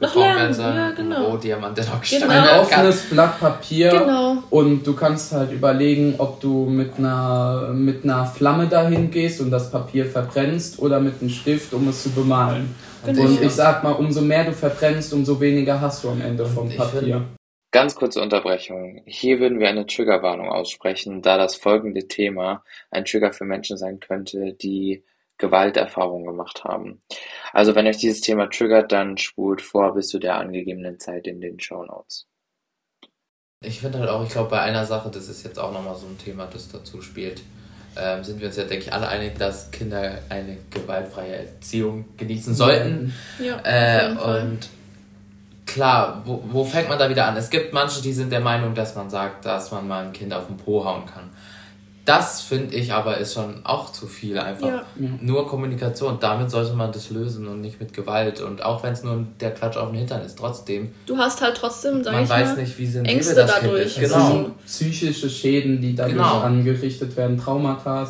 noch 0.01 0.15
lernen. 0.15 0.53
Sollen, 0.53 0.77
ja, 0.77 0.91
genau. 0.91 1.33
Wo 1.33 1.37
Diamant 1.39 1.77
noch 1.79 2.03
genau. 2.03 2.29
Ein 2.29 2.61
offenes 2.61 3.03
Blatt 3.09 3.41
Papier 3.41 3.91
genau. 3.91 4.43
und 4.51 4.87
du 4.87 4.95
kannst 4.95 5.33
halt 5.33 5.53
überlegen, 5.53 6.17
ob 6.19 6.41
du 6.41 6.67
mit 6.67 6.99
einer, 6.99 7.71
mit 7.73 8.05
einer 8.05 8.27
Flamme 8.27 8.67
dahin 8.67 9.11
gehst 9.11 9.41
und 9.41 9.51
das 9.51 9.71
Papier 9.71 10.05
verbrennst 10.05 10.79
oder 10.79 11.01
mit 11.01 11.21
einem 11.21 11.31
Stift, 11.31 11.73
um 11.73 11.89
es 11.89 12.03
zu 12.03 12.11
bemalen. 12.11 12.75
Genau. 13.07 13.23
Und 13.23 13.43
ich 13.43 13.53
sag 13.53 13.83
mal, 13.83 13.93
umso 13.93 14.21
mehr 14.21 14.45
du 14.45 14.53
verbrennst, 14.53 15.13
umso 15.15 15.41
weniger 15.41 15.81
hast 15.81 16.05
du 16.05 16.11
am 16.11 16.21
Ende 16.21 16.45
vom 16.45 16.69
Papier. 16.69 17.23
Ganz 17.73 17.95
kurze 17.95 18.21
Unterbrechung. 18.21 19.03
Hier 19.07 19.39
würden 19.39 19.61
wir 19.61 19.69
eine 19.69 19.87
Triggerwarnung 19.87 20.49
aussprechen, 20.49 21.21
da 21.21 21.37
das 21.37 21.57
folgende 21.57 22.09
Thema 22.09 22.63
ein 22.91 23.05
Trigger 23.05 23.33
für 23.33 23.45
Menschen 23.45 23.77
sein 23.77 24.01
könnte, 24.01 24.55
die 24.55 25.03
Gewalterfahrungen 25.39 26.27
gemacht 26.27 26.65
haben. 26.65 27.03
Also 27.53 27.75
wenn 27.75 27.87
euch 27.87 27.99
dieses 27.99 28.21
Thema 28.21 28.49
triggert, 28.49 28.93
dann 28.93 29.19
spult 29.19 29.63
vor 29.63 29.95
bis 29.95 30.09
zu 30.09 30.19
der 30.19 30.37
angegebenen 30.37 30.99
Zeit 30.99 31.27
in 31.27 31.41
den 31.41 31.61
Show 31.61 31.85
Notes. 31.85 32.27
Ich 33.65 33.81
finde 33.81 33.99
halt 33.99 34.11
auch, 34.11 34.23
ich 34.23 34.31
glaube 34.31 34.51
bei 34.51 34.61
einer 34.61 34.85
Sache, 34.85 35.11
das 35.11 35.29
ist 35.29 35.45
jetzt 35.45 35.59
auch 35.59 35.73
nochmal 35.73 35.97
so 35.97 36.07
ein 36.07 36.19
Thema, 36.19 36.47
das 36.47 36.71
dazu 36.71 37.01
spielt, 37.01 37.43
ähm, 37.97 38.23
sind 38.23 38.41
wir 38.41 38.49
uns 38.49 38.57
ja, 38.57 38.65
denke 38.65 38.85
ich, 38.85 38.93
alle 38.93 39.09
einig, 39.09 39.39
dass 39.39 39.71
Kinder 39.71 40.19
eine 40.29 40.59
gewaltfreie 40.71 41.37
Erziehung 41.37 42.05
genießen 42.17 42.55
sollten. 42.55 43.15
Ja, 43.39 43.61
äh, 43.65 44.11
und 44.13 44.69
klar, 45.65 46.23
wo, 46.27 46.43
wo 46.49 46.65
fängt 46.65 46.89
man 46.89 46.99
da 46.99 47.09
wieder 47.09 47.27
an? 47.27 47.37
Es 47.37 47.49
gibt 47.49 47.73
manche, 47.73 48.03
die 48.03 48.13
sind 48.13 48.31
der 48.31 48.41
Meinung, 48.41 48.75
dass 48.75 48.95
man 48.95 49.09
sagt, 49.09 49.47
dass 49.47 49.71
man 49.73 49.89
mal 49.89 50.05
ein 50.05 50.13
Kind 50.13 50.35
auf 50.35 50.47
den 50.47 50.59
Po 50.59 50.85
hauen 50.85 51.07
kann. 51.07 51.31
Das 52.07 52.41
finde 52.41 52.77
ich 52.77 52.93
aber 52.93 53.19
ist 53.19 53.35
schon 53.35 53.63
auch 53.65 53.91
zu 53.91 54.07
viel 54.07 54.39
einfach. 54.39 54.69
Ja. 54.69 54.85
Nur 55.21 55.49
Kommunikation, 55.49 56.19
damit 56.21 56.53
sollte 56.53 56.73
man 56.75 56.93
das 56.93 57.11
lösen 57.11 57.49
und 57.49 57.61
nicht 57.61 57.81
mit 57.81 57.93
Gewalt. 57.93 58.41
Und 58.41 58.65
auch 58.65 58.85
wenn 58.85 58.93
es 58.93 59.03
nur 59.03 59.27
der 59.41 59.51
Klatsch 59.51 59.77
auf 59.77 59.91
den 59.91 59.99
Hintern 59.99 60.23
ist, 60.23 60.39
trotzdem. 60.39 60.93
Du 61.05 61.19
hast 61.19 61.43
halt 61.43 61.57
trotzdem, 61.57 62.05
sag 62.05 62.13
man 62.13 62.23
ich 62.23 62.31
weiß 62.31 62.51
mal, 62.51 62.63
nicht, 62.63 62.79
wie 62.79 62.87
sensibel 62.87 63.13
Ängste 63.13 63.35
das 63.35 63.51
dadurch. 63.51 63.95
Kind 63.95 64.07
ist. 64.07 64.13
Genau. 64.13 64.51
psychische 64.65 65.29
Schäden, 65.29 65.81
die 65.81 65.97
dadurch 65.97 66.15
genau. 66.15 66.41
angerichtet 66.43 67.17
werden, 67.17 67.39
Traumata, 67.39 68.09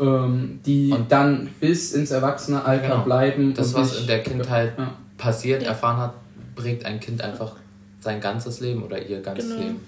ähm, 0.00 0.58
die 0.66 0.90
und 0.90 1.12
dann 1.12 1.48
bis 1.60 1.92
ins 1.92 2.10
Erwachsenealter 2.10 2.88
genau. 2.88 3.04
bleiben. 3.04 3.54
Das, 3.54 3.72
was 3.72 4.00
in 4.00 4.08
der 4.08 4.24
Kindheit 4.24 4.72
ja. 4.76 4.94
passiert, 5.16 5.62
erfahren 5.62 5.98
hat, 5.98 6.14
prägt 6.56 6.84
ein 6.84 6.98
Kind 6.98 7.22
einfach 7.22 7.52
sein 8.00 8.20
ganzes 8.20 8.58
Leben 8.58 8.82
oder 8.82 9.00
ihr 9.00 9.20
ganzes 9.20 9.48
genau. 9.48 9.60
Leben. 9.60 9.80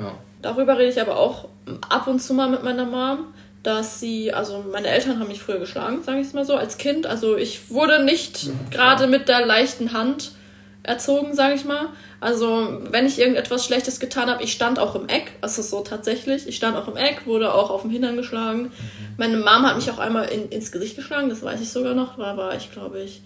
Ja. 0.00 0.14
Darüber 0.42 0.76
rede 0.76 0.90
ich 0.90 1.00
aber 1.00 1.16
auch 1.16 1.48
ab 1.88 2.06
und 2.06 2.20
zu 2.20 2.34
mal 2.34 2.48
mit 2.48 2.62
meiner 2.62 2.84
Mom, 2.84 3.32
dass 3.62 4.00
sie, 4.00 4.32
also 4.32 4.64
meine 4.70 4.88
Eltern 4.88 5.20
haben 5.20 5.28
mich 5.28 5.40
früher 5.40 5.58
geschlagen, 5.58 6.02
sage 6.02 6.20
ich 6.20 6.26
es 6.26 6.32
mal 6.32 6.44
so, 6.44 6.56
als 6.56 6.78
Kind. 6.78 7.06
Also 7.06 7.36
ich 7.36 7.70
wurde 7.70 8.04
nicht 8.04 8.50
gerade 8.70 9.06
mit 9.06 9.28
der 9.28 9.46
leichten 9.46 9.92
Hand 9.92 10.32
erzogen, 10.82 11.34
sage 11.34 11.54
ich 11.54 11.64
mal. 11.64 11.86
Also 12.20 12.80
wenn 12.90 13.06
ich 13.06 13.20
irgendetwas 13.20 13.64
Schlechtes 13.64 14.00
getan 14.00 14.28
habe, 14.28 14.42
ich 14.42 14.52
stand 14.52 14.78
auch 14.78 14.96
im 14.96 15.08
Eck, 15.08 15.32
also 15.40 15.62
so 15.62 15.80
tatsächlich. 15.80 16.46
Ich 16.48 16.56
stand 16.56 16.76
auch 16.76 16.88
im 16.88 16.96
Eck, 16.96 17.26
wurde 17.26 17.54
auch 17.54 17.70
auf 17.70 17.82
dem 17.82 17.90
Hintern 17.90 18.16
geschlagen. 18.16 18.62
Mhm. 18.62 18.70
Meine 19.16 19.36
Mom 19.36 19.66
hat 19.66 19.76
mich 19.76 19.90
auch 19.90 19.98
einmal 19.98 20.26
in, 20.26 20.48
ins 20.48 20.72
Gesicht 20.72 20.96
geschlagen, 20.96 21.28
das 21.28 21.42
weiß 21.42 21.60
ich 21.60 21.70
sogar 21.70 21.94
noch. 21.94 22.16
Da 22.16 22.36
war 22.36 22.56
ich, 22.56 22.72
glaube 22.72 23.00
ich, 23.00 23.22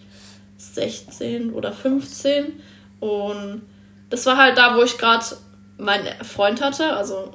16 0.59 1.53
oder 1.53 1.73
15. 1.73 2.53
Und 3.01 3.63
das 4.11 4.27
war 4.27 4.37
halt 4.37 4.59
da, 4.59 4.77
wo 4.77 4.83
ich 4.83 4.99
gerade 4.99 5.25
meinen 5.79 6.07
Freund 6.25 6.61
hatte, 6.61 6.95
also, 6.95 7.33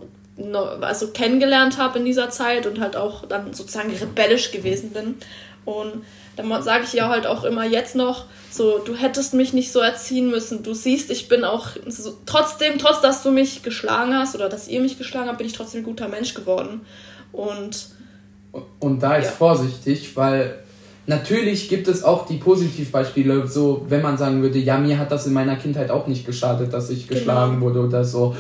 also 0.81 1.07
kennengelernt 1.09 1.77
habe 1.77 1.99
in 1.99 2.05
dieser 2.05 2.29
Zeit 2.29 2.65
und 2.65 2.79
halt 2.79 2.95
auch 2.95 3.25
dann 3.25 3.53
sozusagen 3.53 3.91
rebellisch 3.91 4.51
gewesen 4.51 4.91
bin. 4.91 5.15
Und 5.65 6.03
dann 6.35 6.63
sage 6.63 6.85
ich 6.85 6.93
ja 6.93 7.09
halt 7.09 7.27
auch 7.27 7.43
immer 7.43 7.65
jetzt 7.65 7.95
noch, 7.95 8.25
so, 8.49 8.79
du 8.79 8.95
hättest 8.95 9.33
mich 9.33 9.53
nicht 9.53 9.71
so 9.71 9.79
erziehen 9.79 10.29
müssen. 10.29 10.63
Du 10.63 10.73
siehst, 10.73 11.11
ich 11.11 11.27
bin 11.27 11.43
auch 11.43 11.69
so, 11.87 12.17
trotzdem, 12.25 12.79
trotz 12.79 13.01
dass 13.01 13.23
du 13.23 13.31
mich 13.31 13.63
geschlagen 13.63 14.15
hast 14.15 14.35
oder 14.35 14.49
dass 14.49 14.67
ihr 14.67 14.81
mich 14.81 14.97
geschlagen 14.97 15.27
habt, 15.27 15.37
bin 15.37 15.47
ich 15.47 15.53
trotzdem 15.53 15.81
ein 15.81 15.85
guter 15.85 16.07
Mensch 16.07 16.33
geworden. 16.33 16.81
Und 17.31 17.89
und 18.79 19.01
da 19.01 19.15
ist 19.15 19.27
ja. 19.27 19.31
vorsichtig, 19.31 20.15
weil 20.17 20.59
Natürlich 21.11 21.67
gibt 21.67 21.89
es 21.89 22.05
auch 22.05 22.25
die 22.25 22.37
Positivbeispiele, 22.37 23.45
so 23.45 23.85
wenn 23.89 24.01
man 24.01 24.17
sagen 24.17 24.41
würde, 24.41 24.59
ja, 24.59 24.77
mir 24.77 24.97
hat 24.97 25.11
das 25.11 25.27
in 25.27 25.33
meiner 25.33 25.57
Kindheit 25.57 25.91
auch 25.91 26.07
nicht 26.07 26.25
geschadet, 26.25 26.71
dass 26.71 26.89
ich 26.89 27.05
genau. 27.05 27.19
geschlagen 27.19 27.59
wurde 27.59 27.81
oder 27.81 28.05
so. 28.05 28.33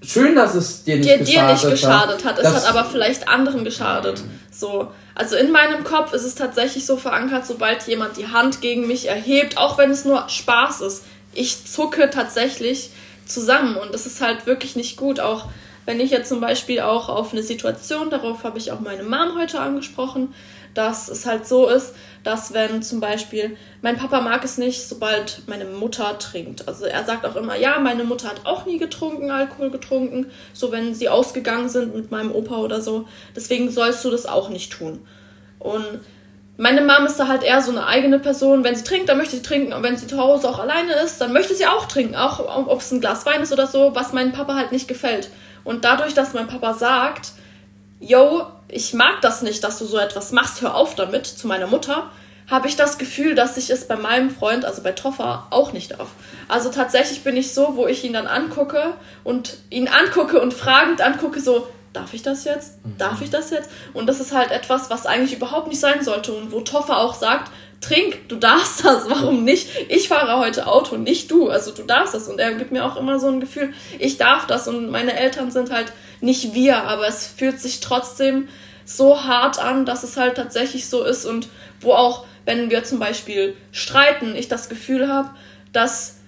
Schön, 0.00 0.34
dass 0.34 0.54
es 0.54 0.84
dir 0.84 0.96
nicht, 0.96 1.06
dir, 1.06 1.18
geschadet, 1.18 1.62
dir 1.62 1.68
nicht 1.68 1.82
geschadet 1.82 2.24
hat. 2.24 2.38
hat. 2.38 2.42
Es 2.42 2.54
hat 2.54 2.66
aber 2.66 2.86
vielleicht 2.86 3.28
anderen 3.28 3.62
geschadet. 3.62 4.22
So. 4.50 4.88
Also 5.14 5.36
in 5.36 5.52
meinem 5.52 5.84
Kopf 5.84 6.14
ist 6.14 6.24
es 6.24 6.34
tatsächlich 6.34 6.86
so 6.86 6.96
verankert, 6.96 7.46
sobald 7.46 7.86
jemand 7.86 8.16
die 8.16 8.28
Hand 8.28 8.62
gegen 8.62 8.86
mich 8.86 9.06
erhebt, 9.06 9.58
auch 9.58 9.76
wenn 9.76 9.90
es 9.90 10.06
nur 10.06 10.26
Spaß 10.26 10.80
ist, 10.80 11.02
ich 11.34 11.66
zucke 11.66 12.08
tatsächlich 12.08 12.88
zusammen 13.26 13.76
und 13.76 13.92
das 13.92 14.06
ist 14.06 14.22
halt 14.22 14.46
wirklich 14.46 14.76
nicht 14.76 14.96
gut. 14.96 15.20
Auch 15.20 15.48
wenn 15.86 16.00
ich 16.00 16.10
jetzt 16.10 16.28
zum 16.28 16.40
Beispiel 16.40 16.80
auch 16.80 17.08
auf 17.08 17.32
eine 17.32 17.42
Situation, 17.42 18.10
darauf 18.10 18.44
habe 18.44 18.58
ich 18.58 18.72
auch 18.72 18.80
meine 18.80 19.02
Mom 19.02 19.38
heute 19.38 19.60
angesprochen, 19.60 20.34
dass 20.74 21.08
es 21.08 21.24
halt 21.24 21.46
so 21.46 21.68
ist, 21.68 21.94
dass 22.24 22.52
wenn 22.52 22.82
zum 22.82 23.00
Beispiel, 23.00 23.56
mein 23.80 23.96
Papa 23.96 24.20
mag 24.20 24.44
es 24.44 24.58
nicht, 24.58 24.88
sobald 24.88 25.42
meine 25.46 25.64
Mutter 25.66 26.18
trinkt. 26.18 26.66
Also 26.66 26.86
er 26.86 27.04
sagt 27.04 27.24
auch 27.26 27.36
immer, 27.36 27.56
ja, 27.56 27.78
meine 27.78 28.04
Mutter 28.04 28.28
hat 28.28 28.40
auch 28.44 28.66
nie 28.66 28.78
getrunken, 28.78 29.30
Alkohol 29.30 29.70
getrunken, 29.70 30.26
so 30.52 30.72
wenn 30.72 30.94
sie 30.94 31.08
ausgegangen 31.08 31.68
sind 31.68 31.94
mit 31.94 32.10
meinem 32.10 32.32
Opa 32.32 32.56
oder 32.56 32.80
so. 32.80 33.06
Deswegen 33.36 33.70
sollst 33.70 34.04
du 34.04 34.10
das 34.10 34.26
auch 34.26 34.48
nicht 34.48 34.72
tun. 34.72 35.00
Und 35.60 36.00
meine 36.56 36.82
Mom 36.82 37.06
ist 37.06 37.16
da 37.16 37.26
halt 37.26 37.42
eher 37.42 37.60
so 37.60 37.70
eine 37.70 37.86
eigene 37.86 38.18
Person. 38.18 38.62
Wenn 38.62 38.76
sie 38.76 38.84
trinkt, 38.84 39.08
dann 39.08 39.18
möchte 39.18 39.36
sie 39.36 39.42
trinken. 39.42 39.72
Und 39.72 39.82
wenn 39.82 39.96
sie 39.96 40.06
zu 40.06 40.18
Hause 40.18 40.48
auch 40.48 40.58
alleine 40.58 40.92
ist, 41.04 41.20
dann 41.20 41.32
möchte 41.32 41.54
sie 41.54 41.66
auch 41.66 41.86
trinken. 41.86 42.14
Auch 42.14 42.66
ob 42.68 42.80
es 42.80 42.92
ein 42.92 43.00
Glas 43.00 43.26
Wein 43.26 43.42
ist 43.42 43.52
oder 43.52 43.66
so, 43.66 43.94
was 43.94 44.12
meinem 44.12 44.32
Papa 44.32 44.54
halt 44.54 44.70
nicht 44.70 44.86
gefällt. 44.86 45.30
Und 45.64 45.84
dadurch, 45.84 46.14
dass 46.14 46.34
mein 46.34 46.46
Papa 46.46 46.74
sagt, 46.74 47.32
yo, 48.00 48.46
ich 48.68 48.94
mag 48.94 49.20
das 49.22 49.42
nicht, 49.42 49.64
dass 49.64 49.78
du 49.78 49.86
so 49.86 49.98
etwas 49.98 50.32
machst, 50.32 50.60
hör 50.62 50.74
auf 50.74 50.94
damit, 50.94 51.26
zu 51.26 51.46
meiner 51.46 51.66
Mutter, 51.66 52.10
habe 52.50 52.68
ich 52.68 52.76
das 52.76 52.98
Gefühl, 52.98 53.34
dass 53.34 53.56
ich 53.56 53.70
es 53.70 53.88
bei 53.88 53.96
meinem 53.96 54.30
Freund, 54.30 54.64
also 54.64 54.82
bei 54.82 54.92
Toffer, 54.92 55.46
auch 55.50 55.72
nicht 55.72 55.92
darf. 55.92 56.08
Also 56.46 56.70
tatsächlich 56.70 57.24
bin 57.24 57.36
ich 57.36 57.54
so, 57.54 57.76
wo 57.76 57.86
ich 57.86 58.04
ihn 58.04 58.12
dann 58.12 58.26
angucke 58.26 58.94
und 59.22 59.56
ihn 59.70 59.88
angucke 59.88 60.40
und 60.40 60.52
fragend 60.52 61.00
angucke, 61.00 61.40
so, 61.40 61.66
darf 61.94 62.12
ich 62.12 62.22
das 62.22 62.44
jetzt? 62.44 62.84
Mhm. 62.84 62.98
Darf 62.98 63.22
ich 63.22 63.30
das 63.30 63.50
jetzt? 63.50 63.70
Und 63.94 64.06
das 64.06 64.20
ist 64.20 64.34
halt 64.34 64.50
etwas, 64.50 64.90
was 64.90 65.06
eigentlich 65.06 65.34
überhaupt 65.34 65.68
nicht 65.68 65.80
sein 65.80 66.04
sollte 66.04 66.32
und 66.32 66.52
wo 66.52 66.60
Toffer 66.60 66.98
auch 66.98 67.14
sagt, 67.14 67.50
trink, 67.84 68.28
du 68.28 68.36
darfst 68.36 68.84
das, 68.84 69.08
warum 69.08 69.44
nicht? 69.44 69.68
Ich 69.88 70.08
fahre 70.08 70.38
heute 70.38 70.66
Auto, 70.66 70.96
nicht 70.96 71.30
du, 71.30 71.48
also 71.48 71.72
du 71.72 71.82
darfst 71.82 72.14
das. 72.14 72.28
Und 72.28 72.40
er 72.40 72.54
gibt 72.54 72.72
mir 72.72 72.84
auch 72.84 72.96
immer 72.96 73.18
so 73.18 73.28
ein 73.28 73.40
Gefühl, 73.40 73.72
ich 73.98 74.16
darf 74.16 74.46
das 74.46 74.68
und 74.68 74.90
meine 74.90 75.18
Eltern 75.18 75.50
sind 75.50 75.70
halt 75.70 75.92
nicht 76.20 76.54
wir, 76.54 76.84
aber 76.84 77.06
es 77.06 77.26
fühlt 77.26 77.60
sich 77.60 77.80
trotzdem 77.80 78.48
so 78.84 79.24
hart 79.24 79.58
an, 79.58 79.86
dass 79.86 80.02
es 80.02 80.16
halt 80.16 80.36
tatsächlich 80.36 80.88
so 80.88 81.04
ist 81.04 81.24
und 81.24 81.48
wo 81.80 81.92
auch, 81.92 82.26
wenn 82.44 82.70
wir 82.70 82.84
zum 82.84 82.98
Beispiel 82.98 83.56
streiten, 83.72 84.34
ich 84.36 84.48
das 84.48 84.68
Gefühl 84.68 85.08
habe, 85.08 85.30
dass 85.72 86.18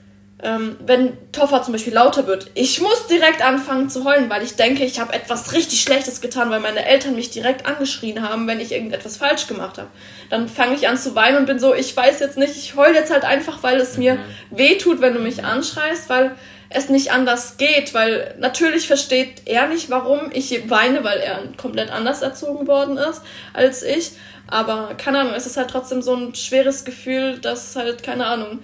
ähm, 0.43 0.77
wenn 0.85 1.17
Toffer 1.33 1.63
zum 1.63 1.73
Beispiel 1.73 1.95
lauter 1.95 2.27
wird, 2.27 2.51
ich 2.55 2.81
muss 2.83 3.07
direkt 3.07 3.43
anfangen 3.43 3.89
zu 3.89 4.05
heulen, 4.05 4.29
weil 4.29 4.43
ich 4.43 4.55
denke, 4.55 4.85
ich 4.85 5.01
habe 5.01 5.15
etwas 5.15 5.55
richtig 5.55 5.81
Schlechtes 5.81 6.21
getan, 6.21 6.51
weil 6.51 6.61
meine 6.61 6.85
Eltern 6.85 7.15
mich 7.15 7.31
direkt 7.31 7.65
angeschrien 7.65 8.29
haben, 8.29 8.47
wenn 8.47 8.61
ich 8.61 8.73
irgendetwas 8.73 9.17
falsch 9.17 9.47
gemacht 9.47 9.79
habe. 9.79 9.89
Dann 10.29 10.49
fange 10.49 10.75
ich 10.75 10.89
an 10.89 10.99
zu 10.99 11.15
weinen 11.15 11.39
und 11.39 11.47
bin 11.47 11.59
so, 11.59 11.75
ich 11.75 11.97
weiß 11.97 12.21
jetzt 12.21 12.37
nicht, 12.37 12.55
ich 12.57 12.77
heule 12.77 12.95
jetzt 12.95 13.11
halt 13.11 13.25
einfach, 13.25 13.63
weil 13.63 13.81
es 13.81 13.97
mir 13.97 14.15
mhm. 14.15 14.21
weh 14.51 14.77
tut, 14.77 15.01
wenn 15.01 15.15
du 15.15 15.21
mich 15.21 15.43
anschreist, 15.43 16.11
weil 16.11 16.35
es 16.69 16.91
nicht 16.91 17.13
anders 17.13 17.57
geht, 17.57 17.95
weil 17.95 18.35
natürlich 18.39 18.87
versteht 18.87 19.43
er 19.47 19.69
nicht, 19.69 19.89
warum 19.89 20.31
ich 20.33 20.69
weine, 20.69 21.03
weil 21.05 21.19
er 21.19 21.41
komplett 21.57 21.91
anders 21.91 22.21
erzogen 22.21 22.67
worden 22.67 22.99
ist 22.99 23.23
als 23.55 23.83
ich. 23.83 24.13
Aber 24.49 24.95
keine 24.99 25.21
Ahnung, 25.21 25.35
es 25.35 25.47
ist 25.47 25.57
halt 25.57 25.71
trotzdem 25.71 26.03
so 26.03 26.15
ein 26.15 26.35
schweres 26.35 26.85
Gefühl, 26.85 27.39
dass 27.39 27.75
halt, 27.75 28.03
keine 28.03 28.27
Ahnung, 28.27 28.61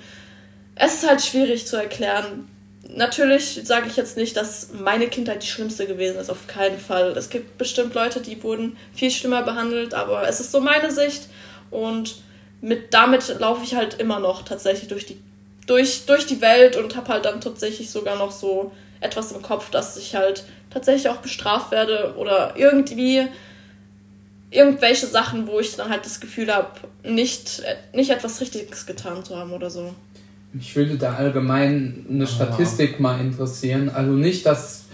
es 0.75 0.95
ist 0.95 1.09
halt 1.09 1.23
schwierig 1.23 1.67
zu 1.67 1.77
erklären. 1.77 2.49
Natürlich 2.89 3.61
sage 3.65 3.87
ich 3.89 3.97
jetzt 3.97 4.17
nicht, 4.17 4.37
dass 4.37 4.71
meine 4.73 5.09
Kindheit 5.09 5.43
die 5.43 5.47
schlimmste 5.47 5.87
gewesen 5.87 6.19
ist, 6.19 6.31
auf 6.31 6.47
keinen 6.47 6.79
Fall. 6.79 7.13
Es 7.17 7.31
gibt 7.31 7.57
bestimmt 7.59 7.95
Leute, 7.95 8.21
die 8.21 8.43
wurden 8.43 8.77
viel 8.95 9.11
schlimmer 9.11 9.43
behandelt, 9.43 9.95
aber 9.95 10.29
es 10.29 10.41
ist 10.41 10.53
so 10.53 10.61
meine 10.61 10.91
Sicht 10.91 11.29
und 11.71 12.17
mit 12.61 12.93
damit 12.93 13.39
laufe 13.41 13.65
ich 13.65 13.75
halt 13.75 13.95
immer 13.95 14.21
noch 14.21 14.43
tatsächlich 14.45 14.89
durch 14.89 15.07
die 15.07 15.19
durch, 15.67 16.07
durch 16.07 16.27
die 16.27 16.41
Welt 16.41 16.77
und 16.77 16.97
habe 16.97 17.13
halt 17.13 17.25
dann 17.25 17.41
tatsächlich 17.41 17.91
sogar 17.91 18.17
noch 18.17 18.33
so 18.33 18.73
etwas 19.01 19.33
im 19.33 19.43
Kopf, 19.43 19.71
dass 19.71 19.97
ich 19.97 20.15
halt 20.15 20.45
tatsächlich 20.71 21.09
auch 21.09 21.19
bestraft 21.19 21.71
werde 21.71 22.15
oder 22.17 22.55
irgendwie 22.57 23.27
irgendwelche 24.51 25.07
Sachen, 25.07 25.47
wo 25.47 25.61
ich 25.61 25.77
dann 25.77 25.89
halt 25.89 26.05
das 26.05 26.21
Gefühl 26.21 26.53
habe, 26.53 26.69
nicht, 27.05 27.63
nicht 27.93 28.11
etwas 28.11 28.41
Richtiges 28.41 28.87
getan 28.87 29.25
zu 29.25 29.37
haben 29.37 29.53
oder 29.53 29.71
so. 29.71 29.95
Mich 30.53 30.77
würde 30.77 30.97
da 30.97 31.15
allgemein 31.15 32.07
eine 32.11 32.27
Statistik 32.27 33.01
mal 33.01 33.21
interessieren. 33.21 33.89
Also 33.89 34.13
nicht, 34.13 34.45
dass 34.45 34.85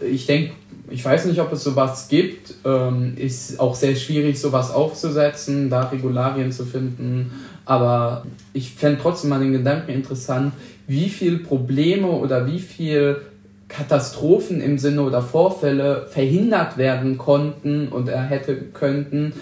ich 0.00 0.26
denke, 0.26 0.52
ich 0.90 1.04
weiß 1.04 1.24
nicht, 1.26 1.40
ob 1.40 1.52
es 1.52 1.64
sowas 1.64 2.08
gibt. 2.08 2.54
Ähm, 2.64 3.14
ist 3.16 3.58
auch 3.58 3.74
sehr 3.74 3.96
schwierig, 3.96 4.38
sowas 4.38 4.70
aufzusetzen, 4.70 5.70
da 5.70 5.84
Regularien 5.88 6.52
zu 6.52 6.64
finden. 6.64 7.30
Aber 7.64 8.26
ich 8.52 8.72
fände 8.72 9.00
trotzdem 9.00 9.30
mal 9.30 9.40
den 9.40 9.52
Gedanken 9.52 9.90
interessant, 9.90 10.52
wie 10.86 11.08
viele 11.08 11.38
Probleme 11.38 12.08
oder 12.08 12.46
wie 12.46 12.60
viele 12.60 13.22
Katastrophen 13.68 14.60
im 14.60 14.78
Sinne 14.78 15.02
oder 15.02 15.22
Vorfälle 15.22 16.06
verhindert 16.08 16.78
werden 16.78 17.18
konnten 17.18 17.88
und 17.88 18.08
er 18.08 18.22
hätte 18.22 18.54
könnten, 18.54 19.32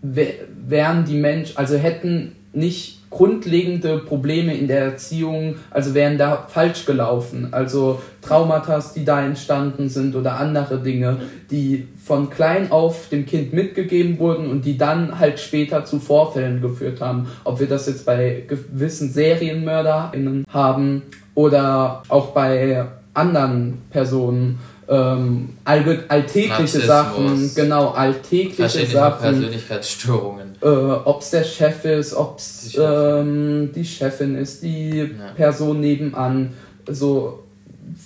wären 0.00 1.04
die 1.04 1.16
Menschen, 1.16 1.58
also 1.58 1.76
hätten 1.76 2.32
nicht 2.54 2.95
grundlegende 3.10 3.98
Probleme 3.98 4.54
in 4.56 4.66
der 4.66 4.80
Erziehung, 4.80 5.56
also 5.70 5.94
wären 5.94 6.18
da 6.18 6.46
falsch 6.48 6.86
gelaufen. 6.86 7.48
Also 7.52 8.00
Traumata, 8.20 8.82
die 8.94 9.04
da 9.04 9.24
entstanden 9.24 9.88
sind 9.88 10.16
oder 10.16 10.38
andere 10.38 10.80
Dinge, 10.80 11.18
die 11.50 11.86
von 12.04 12.30
klein 12.30 12.70
auf 12.70 13.08
dem 13.08 13.24
Kind 13.24 13.52
mitgegeben 13.52 14.18
wurden 14.18 14.50
und 14.50 14.64
die 14.64 14.76
dann 14.76 15.18
halt 15.18 15.38
später 15.40 15.84
zu 15.84 15.98
Vorfällen 15.98 16.60
geführt 16.60 17.00
haben. 17.00 17.28
Ob 17.44 17.60
wir 17.60 17.68
das 17.68 17.86
jetzt 17.86 18.04
bei 18.04 18.42
gewissen 18.46 19.10
SerienmörderInnen 19.10 20.44
haben 20.52 21.02
oder 21.34 22.02
auch 22.08 22.28
bei 22.28 22.86
anderen 23.14 23.78
Personen 23.90 24.58
ähm, 24.88 25.50
all, 25.64 26.04
alltägliche 26.08 26.80
Sachen, 26.80 27.50
genau, 27.54 27.88
alltägliche 27.90 28.86
Sachen. 28.86 29.20
Persönlichkeitsstörungen. 29.20 30.54
Äh, 30.62 30.66
ob 30.66 31.20
es 31.20 31.30
der 31.30 31.44
Chef 31.44 31.84
ist, 31.84 32.14
ob 32.14 32.38
es 32.38 32.70
die, 32.72 32.78
ähm, 32.78 33.70
die, 33.74 33.84
Chefin 33.84 34.36
ist, 34.36 34.62
die 34.62 34.98
ja. 34.98 35.06
Person 35.34 35.80
nebenan. 35.80 36.54
So 36.88 37.40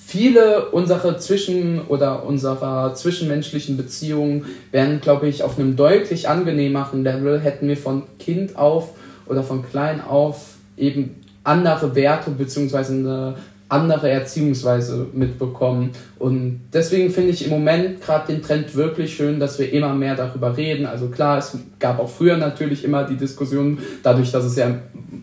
viele 0.06 0.70
unserer 0.70 1.18
Zwischen- 1.18 1.82
oder 1.82 2.24
unserer 2.24 2.94
zwischenmenschlichen 2.94 3.76
Beziehungen 3.76 4.46
wären, 4.70 5.00
glaube 5.00 5.28
ich, 5.28 5.42
auf 5.42 5.58
einem 5.58 5.76
deutlich 5.76 6.28
angenehmeren 6.28 7.02
Level, 7.04 7.40
hätten 7.40 7.68
wir 7.68 7.76
von 7.76 8.04
Kind 8.18 8.56
auf 8.56 8.90
oder 9.26 9.42
von 9.42 9.64
klein 9.68 10.02
auf 10.02 10.54
eben 10.76 11.16
andere 11.44 11.94
Werte 11.94 12.30
beziehungsweise 12.30 12.94
eine 12.94 13.34
andere 13.70 14.10
Erziehungsweise 14.10 15.06
mitbekommen. 15.12 15.90
Und 16.18 16.60
deswegen 16.72 17.10
finde 17.10 17.30
ich 17.30 17.44
im 17.44 17.50
Moment 17.50 18.02
gerade 18.02 18.32
den 18.32 18.42
Trend 18.42 18.74
wirklich 18.74 19.14
schön, 19.14 19.40
dass 19.40 19.58
wir 19.58 19.72
immer 19.72 19.94
mehr 19.94 20.16
darüber 20.16 20.56
reden. 20.56 20.86
Also 20.86 21.08
klar, 21.08 21.38
es 21.38 21.56
gab 21.78 22.00
auch 22.00 22.10
früher 22.10 22.36
natürlich 22.36 22.84
immer 22.84 23.04
die 23.04 23.16
Diskussion, 23.16 23.78
dadurch, 24.02 24.32
dass 24.32 24.44
es 24.44 24.56
ja 24.56 24.74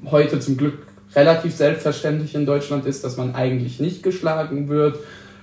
heute 0.10 0.40
zum 0.40 0.58
Glück 0.58 0.80
relativ 1.16 1.56
selbstverständlich 1.56 2.36
in 2.36 2.46
Deutschland 2.46 2.86
ist, 2.86 3.04
dass 3.04 3.18
man 3.18 3.36
eigentlich 3.36 3.80
nicht 3.80 4.02
geschlagen 4.02 4.70
wird. 4.70 4.98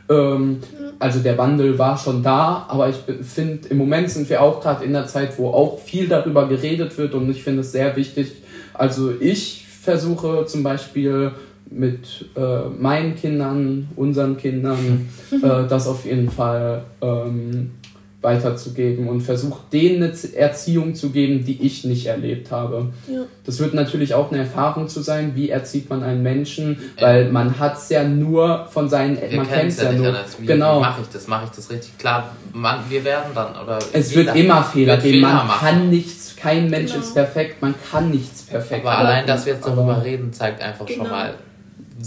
Ähm, 0.09 0.61
also 0.99 1.21
der 1.21 1.37
Wandel 1.37 1.79
war 1.79 1.99
schon 1.99 2.23
da, 2.23 2.67
aber 2.69 2.89
ich 2.89 2.97
finde, 3.23 3.69
im 3.69 3.79
Moment 3.79 4.11
sind 4.11 4.31
wir 4.31 4.43
auch 4.43 4.61
gerade 4.61 4.85
in 4.85 4.93
der 4.93 5.07
Zeit, 5.07 5.39
wo 5.39 5.49
auch 5.49 5.79
viel 5.79 6.09
darüber 6.09 6.49
geredet 6.49 6.97
wird 6.97 7.15
und 7.15 7.31
ich 7.31 7.43
finde 7.43 7.61
es 7.61 7.73
sehr 7.73 7.97
wichtig. 7.97 8.33
Also 8.73 9.13
ich 9.19 9.67
versuche 9.83 10.47
zum 10.47 10.63
Beispiel 10.63 11.33
mit 11.75 12.27
äh, 12.37 12.69
meinen 12.79 13.17
Kindern, 13.17 13.89
unseren 13.97 14.37
Kindern, 14.37 15.09
äh, 15.33 15.67
das 15.69 15.87
auf 15.89 16.05
jeden 16.05 16.31
Fall 16.31 16.85
ähm, 17.01 17.73
weiterzugeben 18.25 19.07
und 19.07 19.21
versucht 19.21 19.73
denen 19.73 20.03
eine 20.03 20.35
Erziehung 20.35 20.95
zu 20.95 21.11
geben, 21.11 21.45
die 21.45 21.65
ich 21.65 21.85
nicht 21.85 22.07
erlebt 22.07 22.51
habe. 22.51 22.93
Ja. 23.07 23.21
Das 23.45 23.61
wird 23.61 23.75
natürlich 23.75 24.15
auch 24.15 24.33
eine 24.33 24.41
Erfahrung 24.41 24.89
zu 24.89 25.03
sein, 25.03 25.33
wie 25.35 25.51
erzieht 25.51 25.91
man 25.91 26.03
einen 26.03 26.23
Menschen, 26.23 26.79
weil 26.99 27.31
man 27.31 27.59
hat 27.59 27.77
es 27.77 27.91
ja 27.91 28.03
nur 28.03 28.67
von 28.71 28.89
seinen 28.89 29.21
wir 29.21 29.37
man 29.37 29.47
kennt 29.47 29.71
es 29.71 29.77
ja, 29.77 29.91
ja 29.91 29.93
nur. 29.93 30.07
Anders. 30.09 30.37
Wie, 30.41 30.47
genau. 30.47 30.81
mache 30.81 31.03
ich 31.03 31.09
das? 31.09 31.29
Mache 31.29 31.45
ich 31.45 31.51
das 31.51 31.71
richtig? 31.71 31.99
Klar, 31.99 32.31
man, 32.53 32.79
wir 32.89 33.05
werden 33.05 33.31
dann 33.35 33.55
oder 33.63 33.79
es 33.93 34.17
wird 34.17 34.35
immer 34.35 34.65
Fehler 34.65 34.97
geben. 34.97 35.21
Man 35.21 35.47
machen. 35.47 35.67
kann 35.67 35.91
nichts, 35.91 36.35
kein 36.35 36.71
Mensch 36.71 36.93
genau. 36.93 37.05
ist 37.05 37.15
perfekt, 37.15 37.61
man 37.61 37.75
kann 37.91 38.11
nichts 38.11 38.43
perfekt. 38.43 38.87
Aber 38.87 38.99
allein, 38.99 39.27
dass 39.27 39.45
wir 39.45 39.53
jetzt 39.53 39.67
darüber 39.67 40.03
reden, 40.03 40.33
zeigt 40.33 40.63
einfach 40.63 40.87
genau. 40.87 41.05
schon 41.05 41.13
mal 41.13 41.35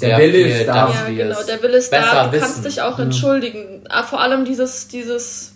der 0.01 0.17
Wille 0.17 0.59
ist 0.59 0.67
da. 0.67 0.89
Ja, 0.89 1.09
genau, 1.09 1.43
der 1.43 1.61
Wille 1.61 1.77
ist 1.77 1.91
da. 1.91 2.27
Du 2.27 2.39
kannst 2.39 2.65
dich 2.65 2.81
auch 2.81 2.99
entschuldigen. 2.99 3.81
Ja. 3.83 3.89
Ah, 3.89 4.03
vor 4.03 4.21
allem 4.21 4.45
dieses, 4.45 4.87
dieses, 4.87 5.53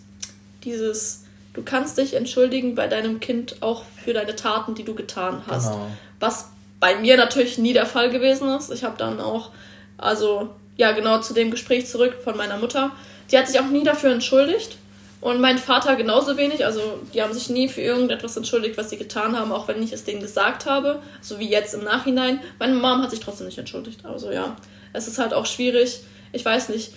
dieses, 0.64 1.24
du 1.54 1.64
kannst 1.64 1.98
dich 1.98 2.14
entschuldigen 2.14 2.76
bei 2.76 2.88
deinem 2.88 3.20
Kind 3.20 3.58
auch 3.62 3.84
für 4.04 4.14
deine 4.14 4.36
Taten, 4.36 4.76
die 4.76 4.84
du 4.84 4.96
getan 4.96 5.42
hast. 5.48 5.72
Genau. 5.72 5.88
Was 6.20 6.50
bei 6.80 6.96
mir 6.96 7.16
natürlich 7.16 7.58
nie 7.58 7.74
der 7.74 7.86
Fall 7.86 8.10
gewesen 8.10 8.50
ist. 8.50 8.72
Ich 8.72 8.84
habe 8.84 8.96
dann 8.98 9.20
auch, 9.22 9.52
also 9.98 10.50
ja, 10.78 10.92
genau 10.92 11.20
zu 11.20 11.34
dem 11.34 11.52
Gespräch 11.52 11.88
zurück 11.88 12.16
von 12.24 12.36
meiner 12.36 12.58
Mutter. 12.58 12.92
Die 13.32 13.38
hat 13.38 13.48
sich 13.48 13.60
auch 13.60 13.68
nie 13.68 13.84
dafür 13.84 14.12
entschuldigt. 14.12 14.78
Und 15.22 15.40
mein 15.40 15.60
Vater 15.60 15.96
genauso 15.96 16.36
wenig. 16.36 16.66
Also 16.66 16.82
die 17.14 17.22
haben 17.22 17.34
sich 17.34 17.50
nie 17.50 17.70
für 17.70 17.82
irgendetwas 17.82 18.36
entschuldigt, 18.36 18.78
was 18.78 18.90
sie 18.90 18.98
getan 18.98 19.38
haben, 19.38 19.52
auch 19.52 19.68
wenn 19.68 19.82
ich 19.82 19.94
es 19.94 20.04
denen 20.04 20.20
gesagt 20.20 20.66
habe. 20.66 21.02
So 21.22 21.38
wie 21.38 21.48
jetzt 21.48 21.76
im 21.76 21.84
Nachhinein. 21.84 22.42
Meine 22.58 22.74
Mom 22.74 23.04
hat 23.04 23.12
sich 23.12 23.20
trotzdem 23.20 23.46
nicht 23.46 23.60
entschuldigt. 23.60 24.04
Also 24.04 24.32
ja, 24.32 24.56
es 24.94 25.08
ist 25.08 25.20
halt 25.20 25.34
auch 25.34 25.46
schwierig. 25.46 26.02
Ich 26.34 26.44
weiß 26.44 26.70
nicht. 26.70 26.94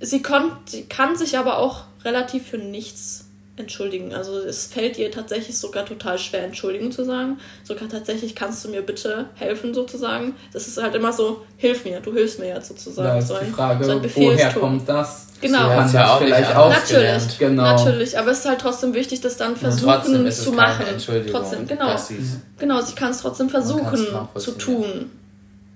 Sie, 0.00 0.22
kon 0.22 0.52
sie 0.64 0.86
kann 0.86 1.16
sich 1.16 1.38
aber 1.38 1.58
auch 1.58 1.84
relativ 2.04 2.48
für 2.48 2.58
nichts 2.58 3.25
entschuldigen. 3.56 4.14
Also 4.14 4.38
es 4.38 4.66
fällt 4.66 4.98
ihr 4.98 5.10
tatsächlich 5.10 5.58
sogar 5.58 5.84
total 5.84 6.18
schwer, 6.18 6.44
Entschuldigung 6.44 6.92
zu 6.92 7.04
sagen. 7.04 7.38
Sogar 7.64 7.88
tatsächlich 7.88 8.34
kannst 8.34 8.64
du 8.64 8.68
mir 8.68 8.82
bitte 8.82 9.26
helfen, 9.34 9.72
sozusagen. 9.74 10.34
Das 10.52 10.68
ist 10.68 10.80
halt 10.80 10.94
immer 10.94 11.12
so, 11.12 11.44
hilf 11.56 11.84
mir, 11.84 12.00
du 12.00 12.12
hilfst 12.12 12.38
mir 12.38 12.48
jetzt 12.48 12.68
sozusagen. 12.68 13.08
Da 13.08 13.18
ist 13.18 13.28
so 13.28 13.34
ein, 13.34 13.46
die 13.46 13.52
Frage, 13.52 13.84
so 13.84 14.02
woher 14.14 14.52
kommt 14.52 14.88
das? 14.88 15.26
Genau. 15.40 15.86
Sie 15.86 15.96
ja 15.96 16.14
auch 16.14 16.18
vielleicht 16.18 16.56
auch 16.56 16.70
natürlich, 16.70 17.38
genau. 17.38 17.62
natürlich. 17.62 18.18
Aber 18.18 18.30
es 18.30 18.40
ist 18.40 18.46
halt 18.46 18.60
trotzdem 18.60 18.94
wichtig, 18.94 19.20
das 19.20 19.36
dann 19.36 19.56
versuchen 19.56 20.30
zu 20.30 20.52
machen. 20.52 20.86
Trotzdem, 21.30 21.66
genau. 21.66 21.96
Genau, 22.58 22.80
sie 22.80 22.94
kann 22.94 23.10
es 23.10 23.20
trotzdem 23.20 23.48
versuchen 23.48 24.06
zu 24.36 24.52
tun. 24.52 25.10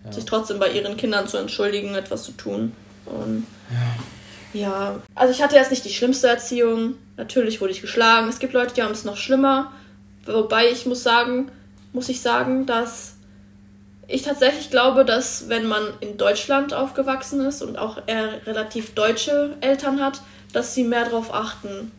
Ja. 0.04 0.12
Sich 0.12 0.24
trotzdem 0.24 0.58
bei 0.58 0.70
ihren 0.70 0.96
Kindern 0.96 1.28
zu 1.28 1.36
entschuldigen, 1.36 1.94
etwas 1.94 2.22
zu 2.22 2.32
tun. 2.32 2.72
Und 3.04 3.46
ja. 3.70 3.76
Ja. 4.52 5.00
Also 5.14 5.32
ich 5.32 5.42
hatte 5.42 5.56
jetzt 5.56 5.70
nicht 5.70 5.84
die 5.84 5.92
schlimmste 5.92 6.28
Erziehung. 6.28 6.94
Natürlich 7.16 7.60
wurde 7.60 7.72
ich 7.72 7.80
geschlagen. 7.80 8.28
Es 8.28 8.38
gibt 8.38 8.52
Leute, 8.52 8.74
die 8.74 8.82
haben 8.82 8.92
es 8.92 9.04
noch 9.04 9.16
schlimmer. 9.16 9.72
Wobei 10.26 10.70
ich 10.70 10.86
muss 10.86 11.02
sagen, 11.02 11.50
muss 11.92 12.08
ich 12.08 12.20
sagen, 12.20 12.66
dass 12.66 13.14
ich 14.06 14.22
tatsächlich 14.22 14.70
glaube, 14.70 15.04
dass 15.04 15.48
wenn 15.48 15.66
man 15.66 15.82
in 16.00 16.16
Deutschland 16.16 16.74
aufgewachsen 16.74 17.40
ist 17.46 17.62
und 17.62 17.78
auch 17.78 18.02
eher 18.06 18.44
relativ 18.46 18.94
deutsche 18.94 19.56
Eltern 19.60 20.02
hat, 20.02 20.20
dass 20.52 20.74
sie 20.74 20.84
mehr 20.84 21.04
darauf 21.04 21.32
achten, 21.32 21.92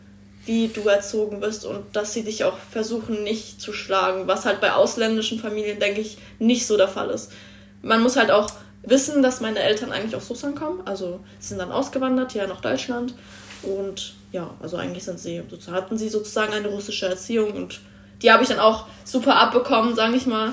wie 0.44 0.68
du 0.68 0.82
erzogen 0.88 1.40
wirst 1.40 1.64
und 1.64 1.96
dass 1.96 2.12
sie 2.12 2.24
dich 2.24 2.44
auch 2.44 2.58
versuchen 2.58 3.22
nicht 3.22 3.60
zu 3.60 3.72
schlagen, 3.72 4.26
was 4.26 4.44
halt 4.44 4.60
bei 4.60 4.72
ausländischen 4.72 5.38
Familien, 5.38 5.78
denke 5.78 6.00
ich, 6.00 6.18
nicht 6.38 6.66
so 6.66 6.76
der 6.76 6.88
Fall 6.88 7.10
ist. 7.10 7.32
Man 7.80 8.02
muss 8.02 8.16
halt 8.16 8.30
auch 8.30 8.50
wissen, 8.82 9.22
dass 9.22 9.40
meine 9.40 9.60
Eltern 9.60 9.92
eigentlich 9.92 10.16
aus 10.16 10.28
Russland 10.28 10.56
kommen, 10.56 10.80
also 10.84 11.20
sie 11.38 11.50
sind 11.50 11.58
dann 11.58 11.72
ausgewandert 11.72 12.32
hier 12.32 12.46
nach 12.46 12.60
Deutschland 12.60 13.14
und 13.62 14.14
ja, 14.32 14.50
also 14.60 14.76
eigentlich 14.76 15.04
sind 15.04 15.18
sie, 15.18 15.42
hatten 15.70 15.98
sie 15.98 16.08
sozusagen 16.08 16.52
eine 16.52 16.68
russische 16.68 17.06
Erziehung 17.06 17.52
und 17.52 17.80
die 18.22 18.30
habe 18.30 18.42
ich 18.42 18.48
dann 18.48 18.58
auch 18.58 18.86
super 19.04 19.36
abbekommen, 19.36 19.94
sage 19.94 20.16
ich 20.16 20.26
mal. 20.26 20.48
Mhm. 20.48 20.52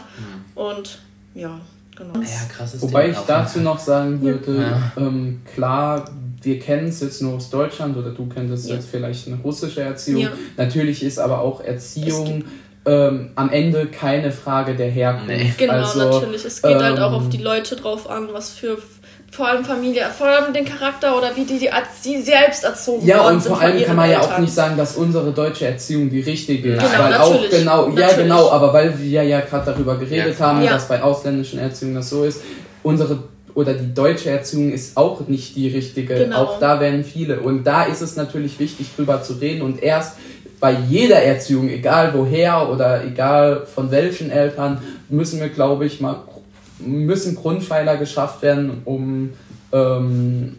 Und 0.56 1.00
ja, 1.34 1.60
genau. 1.96 2.20
Ja, 2.20 2.46
krasses 2.52 2.82
Wobei 2.82 3.04
Ding 3.04 3.14
ich 3.14 3.20
dazu 3.20 3.60
noch 3.60 3.80
sagen 3.80 4.22
würde, 4.22 4.58
ja. 4.58 4.92
ähm, 4.98 5.42
klar, 5.54 6.10
wir 6.42 6.60
kennen 6.60 6.88
es 6.88 7.02
jetzt 7.02 7.22
nur 7.22 7.36
aus 7.36 7.50
Deutschland 7.50 7.96
oder 7.96 8.12
du 8.12 8.28
kennst 8.28 8.68
ja. 8.68 8.76
jetzt 8.76 8.90
vielleicht 8.90 9.28
eine 9.28 9.38
russische 9.38 9.82
Erziehung. 9.82 10.22
Ja. 10.22 10.32
Natürlich 10.58 11.04
ist 11.04 11.20
aber 11.20 11.42
auch 11.42 11.62
Erziehung 11.62 12.44
ähm, 12.86 13.32
am 13.36 13.52
Ende 13.52 13.88
keine 13.88 14.32
Frage 14.32 14.76
der 14.76 14.90
Herkunft. 14.90 15.28
Nee. 15.28 15.54
Genau, 15.58 15.74
also, 15.74 16.00
natürlich. 16.00 16.46
Es 16.46 16.62
geht 16.62 16.72
ähm, 16.72 16.84
halt 16.84 17.00
auch 17.00 17.12
auf 17.12 17.24
ähm, 17.24 17.30
die 17.30 17.38
Leute 17.38 17.76
drauf 17.76 18.10
an, 18.10 18.30
was 18.32 18.52
für 18.52 18.78
vor 19.32 19.48
allem 19.48 19.64
Familie, 19.64 20.06
vor 20.18 20.28
allem 20.28 20.54
den 20.54 20.66
Charakter 20.66 21.16
oder 21.16 21.36
wie 21.36 21.44
die, 21.44 21.60
die, 21.60 21.70
die 22.04 22.22
selbst 22.22 22.64
erzogen 22.64 23.06
ja, 23.06 23.24
worden 23.24 23.40
sind. 23.40 23.52
Ja, 23.52 23.56
und 23.56 23.60
vor 23.60 23.62
allem 23.62 23.86
kann 23.86 23.96
man 23.96 24.10
Eltern. 24.10 24.24
ja 24.24 24.36
auch 24.36 24.40
nicht 24.40 24.54
sagen, 24.54 24.78
dass 24.78 24.96
unsere 24.96 25.32
deutsche 25.32 25.68
Erziehung 25.68 26.10
die 26.10 26.22
richtige 26.22 26.74
ist. 26.74 26.82
Genau, 26.82 27.04
weil 27.04 27.12
natürlich, 27.12 27.46
auch 27.46 27.58
genau, 27.58 27.88
natürlich. 27.90 28.10
ja 28.10 28.18
genau, 28.18 28.50
aber 28.50 28.74
weil 28.74 29.00
wir 29.00 29.24
ja 29.24 29.42
gerade 29.42 29.72
darüber 29.72 29.98
geredet 29.98 30.40
ja. 30.40 30.46
haben, 30.48 30.64
ja. 30.64 30.72
dass 30.72 30.88
bei 30.88 31.02
ausländischen 31.04 31.60
Erziehungen 31.60 31.96
das 31.96 32.10
so 32.10 32.24
ist, 32.24 32.42
unsere 32.82 33.20
oder 33.56 33.74
die 33.74 33.94
deutsche 33.94 34.30
Erziehung 34.30 34.72
ist 34.72 34.96
auch 34.96 35.28
nicht 35.28 35.56
die 35.56 35.68
richtige. 35.68 36.16
Genau. 36.16 36.44
Auch 36.44 36.60
da 36.60 36.80
werden 36.80 37.04
viele. 37.04 37.42
Und 37.42 37.66
da 37.66 37.84
ist 37.84 38.02
es 38.02 38.16
natürlich 38.16 38.58
wichtig, 38.60 38.88
drüber 38.96 39.22
zu 39.22 39.34
reden. 39.34 39.64
Und 39.64 39.84
erst 39.84 40.16
bei 40.60 40.74
jeder 40.88 41.22
Erziehung, 41.22 41.70
egal 41.70 42.14
woher 42.14 42.70
oder 42.70 43.04
egal 43.04 43.66
von 43.66 43.92
welchen 43.92 44.30
Eltern, 44.30 44.82
müssen 45.08 45.40
wir, 45.40 45.50
glaube 45.50 45.86
ich, 45.86 46.02
mal 46.02 46.24
müssen 46.80 47.36
Grundpfeiler 47.36 47.98
geschafft 47.98 48.42
werden, 48.42 48.82
um 48.86 49.32
ähm, 49.72 50.56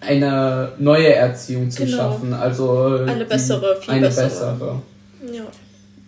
eine 0.00 0.72
neue 0.78 1.14
Erziehung 1.14 1.70
zu 1.70 1.84
genau. 1.84 1.96
schaffen. 1.96 2.32
Also 2.32 3.04
eine 3.06 3.24
bessere, 3.24 3.76
viel 3.80 3.94
eine 3.94 4.06
bessere. 4.06 4.52
bessere. 4.52 4.82
Ja. 5.32 5.42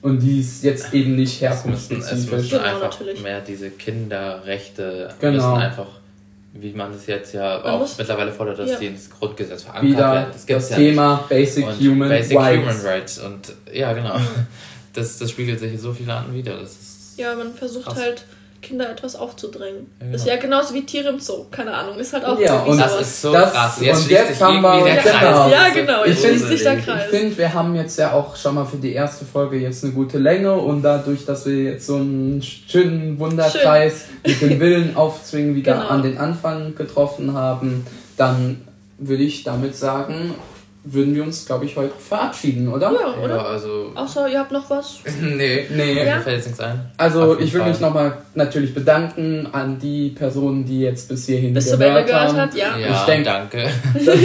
Und 0.02 0.20
die 0.20 0.40
ist 0.40 0.64
jetzt 0.64 0.94
eben 0.94 1.16
nicht 1.16 1.40
herkunftsspezifisch. 1.40 2.12
Es 2.12 2.30
müssen 2.30 2.50
genau, 2.50 2.62
einfach 2.62 2.98
natürlich. 2.98 3.22
mehr 3.22 3.40
diese 3.40 3.70
Kinderrechte 3.70 5.10
genau. 5.20 5.34
müssen 5.34 5.62
einfach 5.62 5.99
wie 6.52 6.72
man 6.72 6.92
es 6.92 7.06
jetzt 7.06 7.32
ja 7.32 7.60
man 7.62 7.74
auch 7.74 7.98
mittlerweile 7.98 8.32
fordert, 8.32 8.58
dass 8.58 8.70
ja. 8.70 8.78
die 8.78 8.86
ins 8.86 9.08
Grundgesetz 9.08 9.62
verankert 9.62 9.90
Wieder 9.90 10.12
werden. 10.12 10.30
Das, 10.32 10.46
das 10.46 10.70
ja 10.70 10.76
Thema 10.76 11.16
nicht. 11.16 11.28
Basic, 11.28 11.66
und 11.66 11.80
Human, 11.80 12.08
Basic 12.08 12.38
Rights. 12.38 12.62
Human 12.62 12.80
Rights. 12.80 13.18
Und 13.18 13.52
ja, 13.72 13.92
genau. 13.92 14.16
Das, 14.92 15.18
das 15.18 15.30
spiegelt 15.30 15.60
sich 15.60 15.72
in 15.72 15.78
so 15.78 15.92
viele 15.92 16.12
Arten 16.12 16.34
wieder. 16.34 16.56
Das 16.56 16.72
ist 16.72 17.16
ja, 17.16 17.32
man 17.36 17.54
versucht 17.54 17.84
krass. 17.84 17.96
halt 17.96 18.24
Kinder 18.60 18.90
etwas 18.90 19.16
aufzudrängen. 19.16 19.86
Ja, 19.98 20.04
genau. 20.04 20.16
Ist 20.16 20.26
ja 20.26 20.36
genauso 20.36 20.74
wie 20.74 20.84
Tiere 20.84 21.08
im 21.08 21.20
Zoo, 21.20 21.46
keine 21.50 21.72
Ahnung, 21.74 21.98
ist 21.98 22.12
halt 22.12 22.24
auch 22.24 22.38
ja, 22.38 22.62
und 22.62 22.78
das 22.78 23.00
ist 23.00 23.22
so 23.22 23.32
das, 23.32 23.52
krass. 23.52 23.78
Jetzt 23.80 24.02
und 24.02 24.10
jetzt 24.10 24.42
haben 24.42 24.60
wir 24.60 24.84
der 24.84 24.96
Kreis. 24.96 25.50
Ja, 25.50 25.68
genau, 25.74 26.04
ich 26.04 26.18
finde, 26.18 26.54
ich 26.54 26.62
finde, 27.10 27.38
wir 27.38 27.54
haben 27.54 27.74
jetzt 27.74 27.98
ja 27.98 28.12
auch 28.12 28.36
schon 28.36 28.54
mal 28.54 28.64
für 28.64 28.76
die 28.76 28.92
erste 28.92 29.24
Folge 29.24 29.58
jetzt 29.58 29.84
eine 29.84 29.92
gute 29.92 30.18
Länge 30.18 30.54
und 30.54 30.82
dadurch, 30.82 31.24
dass 31.24 31.46
wir 31.46 31.56
jetzt 31.56 31.86
so 31.86 31.96
einen 31.96 32.42
schönen 32.42 33.18
Wunderkreis 33.18 34.06
Schön. 34.24 34.32
mit 34.32 34.40
dem 34.42 34.60
Willen 34.60 34.96
aufzwingen 34.96 35.54
wieder 35.54 35.74
genau. 35.74 35.88
an 35.88 36.02
den 36.02 36.18
Anfang 36.18 36.74
getroffen 36.74 37.34
haben, 37.34 37.86
dann 38.16 38.62
würde 38.98 39.22
ich 39.22 39.44
damit 39.44 39.76
sagen, 39.76 40.34
würden 40.82 41.14
wir 41.14 41.22
uns, 41.22 41.44
glaube 41.44 41.66
ich, 41.66 41.76
heute 41.76 41.92
verabschieden, 41.98 42.66
oder? 42.68 42.90
Ja, 42.90 43.22
oder? 43.22 43.36
Ja, 43.36 43.42
also. 43.42 43.92
Außer 43.94 44.28
ihr 44.28 44.38
habt 44.38 44.50
noch 44.50 44.68
was? 44.70 45.00
nee, 45.20 45.66
nee. 45.70 46.04
Ja? 46.04 46.16
Mir 46.16 46.22
fällt 46.22 46.36
jetzt 46.36 46.46
nichts 46.46 46.60
ein. 46.60 46.90
Also, 46.96 47.38
ich 47.38 47.52
würde 47.52 47.68
mich 47.68 47.80
nochmal 47.80 48.18
natürlich 48.34 48.72
bedanken 48.72 49.46
an 49.52 49.78
die 49.78 50.10
Personen, 50.10 50.64
die 50.64 50.80
jetzt 50.80 51.08
bis 51.08 51.26
hierhin 51.26 51.52
bis 51.52 51.70
gehört, 51.70 52.06
gehört 52.06 52.28
haben. 52.28 52.36
Hat, 52.36 52.54
ja, 52.54 52.78
ja 52.78 52.92
ich 52.92 53.00
denk, 53.00 53.24
danke. 53.26 53.68
ich 53.94 54.04
denk, 54.06 54.20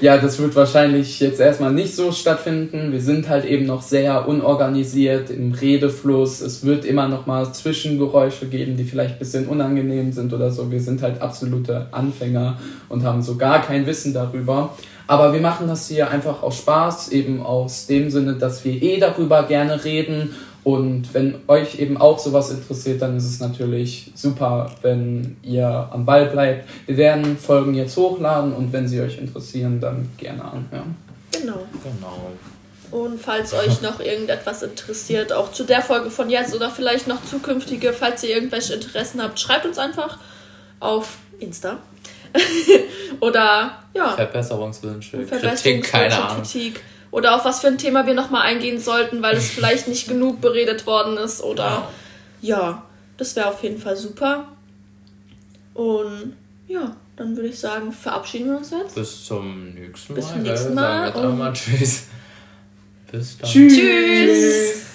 ja, 0.00 0.18
das 0.18 0.38
wird 0.38 0.54
wahrscheinlich 0.54 1.18
jetzt 1.18 1.40
erstmal 1.40 1.72
nicht 1.72 1.96
so 1.96 2.12
stattfinden. 2.12 2.92
Wir 2.92 3.00
sind 3.00 3.28
halt 3.28 3.44
eben 3.44 3.66
noch 3.66 3.82
sehr 3.82 4.28
unorganisiert 4.28 5.30
im 5.30 5.52
Redefluss. 5.52 6.40
Es 6.40 6.64
wird 6.64 6.84
immer 6.84 7.08
noch 7.08 7.26
mal 7.26 7.52
Zwischengeräusche 7.52 8.46
geben, 8.46 8.76
die 8.76 8.84
vielleicht 8.84 9.14
ein 9.14 9.18
bisschen 9.18 9.46
unangenehm 9.46 10.12
sind 10.12 10.32
oder 10.32 10.52
so. 10.52 10.70
Wir 10.70 10.80
sind 10.80 11.02
halt 11.02 11.20
absolute 11.20 11.88
Anfänger 11.90 12.58
und 12.88 13.02
haben 13.02 13.20
so 13.20 13.36
gar 13.36 13.62
kein 13.62 13.86
Wissen 13.86 14.14
darüber. 14.14 14.70
Aber 15.10 15.32
wir 15.32 15.40
machen 15.40 15.66
das 15.66 15.88
hier 15.88 16.08
einfach 16.08 16.40
aus 16.44 16.58
Spaß, 16.58 17.08
eben 17.08 17.42
aus 17.44 17.88
dem 17.88 18.12
Sinne, 18.12 18.34
dass 18.34 18.64
wir 18.64 18.80
eh 18.80 19.00
darüber 19.00 19.42
gerne 19.42 19.82
reden. 19.82 20.36
Und 20.62 21.12
wenn 21.12 21.34
euch 21.48 21.80
eben 21.80 21.96
auch 21.96 22.20
sowas 22.20 22.52
interessiert, 22.52 23.02
dann 23.02 23.16
ist 23.16 23.24
es 23.24 23.40
natürlich 23.40 24.12
super, 24.14 24.70
wenn 24.82 25.36
ihr 25.42 25.66
am 25.90 26.06
Ball 26.06 26.26
bleibt. 26.26 26.68
Wir 26.86 26.96
werden 26.96 27.36
Folgen 27.38 27.74
jetzt 27.74 27.96
hochladen 27.96 28.52
und 28.52 28.72
wenn 28.72 28.86
sie 28.86 29.00
euch 29.00 29.18
interessieren, 29.18 29.80
dann 29.80 30.08
gerne 30.16 30.44
anhören. 30.44 30.96
Genau. 31.32 31.66
Genau. 31.82 32.30
Und 32.92 33.20
falls 33.20 33.52
euch 33.52 33.82
noch 33.82 33.98
irgendetwas 33.98 34.62
interessiert, 34.62 35.32
auch 35.32 35.50
zu 35.50 35.64
der 35.64 35.82
Folge 35.82 36.12
von 36.12 36.30
jetzt 36.30 36.54
oder 36.54 36.70
vielleicht 36.70 37.08
noch 37.08 37.24
zukünftige, 37.24 37.92
falls 37.92 38.22
ihr 38.22 38.36
irgendwelche 38.36 38.74
Interessen 38.74 39.20
habt, 39.20 39.40
schreibt 39.40 39.66
uns 39.66 39.78
einfach 39.78 40.18
auf 40.78 41.16
Insta. 41.40 41.78
Oder 43.20 43.78
ja. 43.94 44.12
Verbesserungswünsche, 44.12 45.24
Kritik, 45.24 45.84
keine 45.84 46.14
Ahnung. 46.16 46.42
Kritik. 46.42 46.80
Oder 47.10 47.34
auf 47.34 47.44
was 47.44 47.60
für 47.60 47.66
ein 47.66 47.78
Thema 47.78 48.06
wir 48.06 48.14
nochmal 48.14 48.42
eingehen 48.42 48.80
sollten, 48.80 49.22
weil 49.22 49.36
es 49.36 49.50
vielleicht 49.50 49.88
nicht 49.88 50.08
genug 50.08 50.40
beredet 50.40 50.86
worden 50.86 51.16
ist. 51.16 51.42
Oder 51.42 51.88
ja, 52.40 52.82
das 53.16 53.36
wäre 53.36 53.48
auf 53.48 53.62
jeden 53.62 53.78
Fall 53.78 53.96
super. 53.96 54.48
Und 55.74 56.36
ja, 56.68 56.96
dann 57.16 57.36
würde 57.36 57.48
ich 57.48 57.58
sagen, 57.58 57.92
verabschieden 57.92 58.50
wir 58.50 58.58
uns 58.58 58.70
jetzt. 58.70 58.94
Bis 58.94 59.24
zum 59.24 59.74
nächsten 59.74 60.14
Mal. 60.14 60.20
Bis 60.20 60.28
zum 60.28 60.42
nächsten 60.42 60.74
Mal. 60.74 61.12
Sagen 61.12 61.22
wir 61.22 61.34
mal 61.34 61.52
Tschüss. 61.52 62.06
Bis 63.10 63.38
dann. 63.38 63.50
Tschüss. 63.50 63.74
tschüss. 63.74 64.89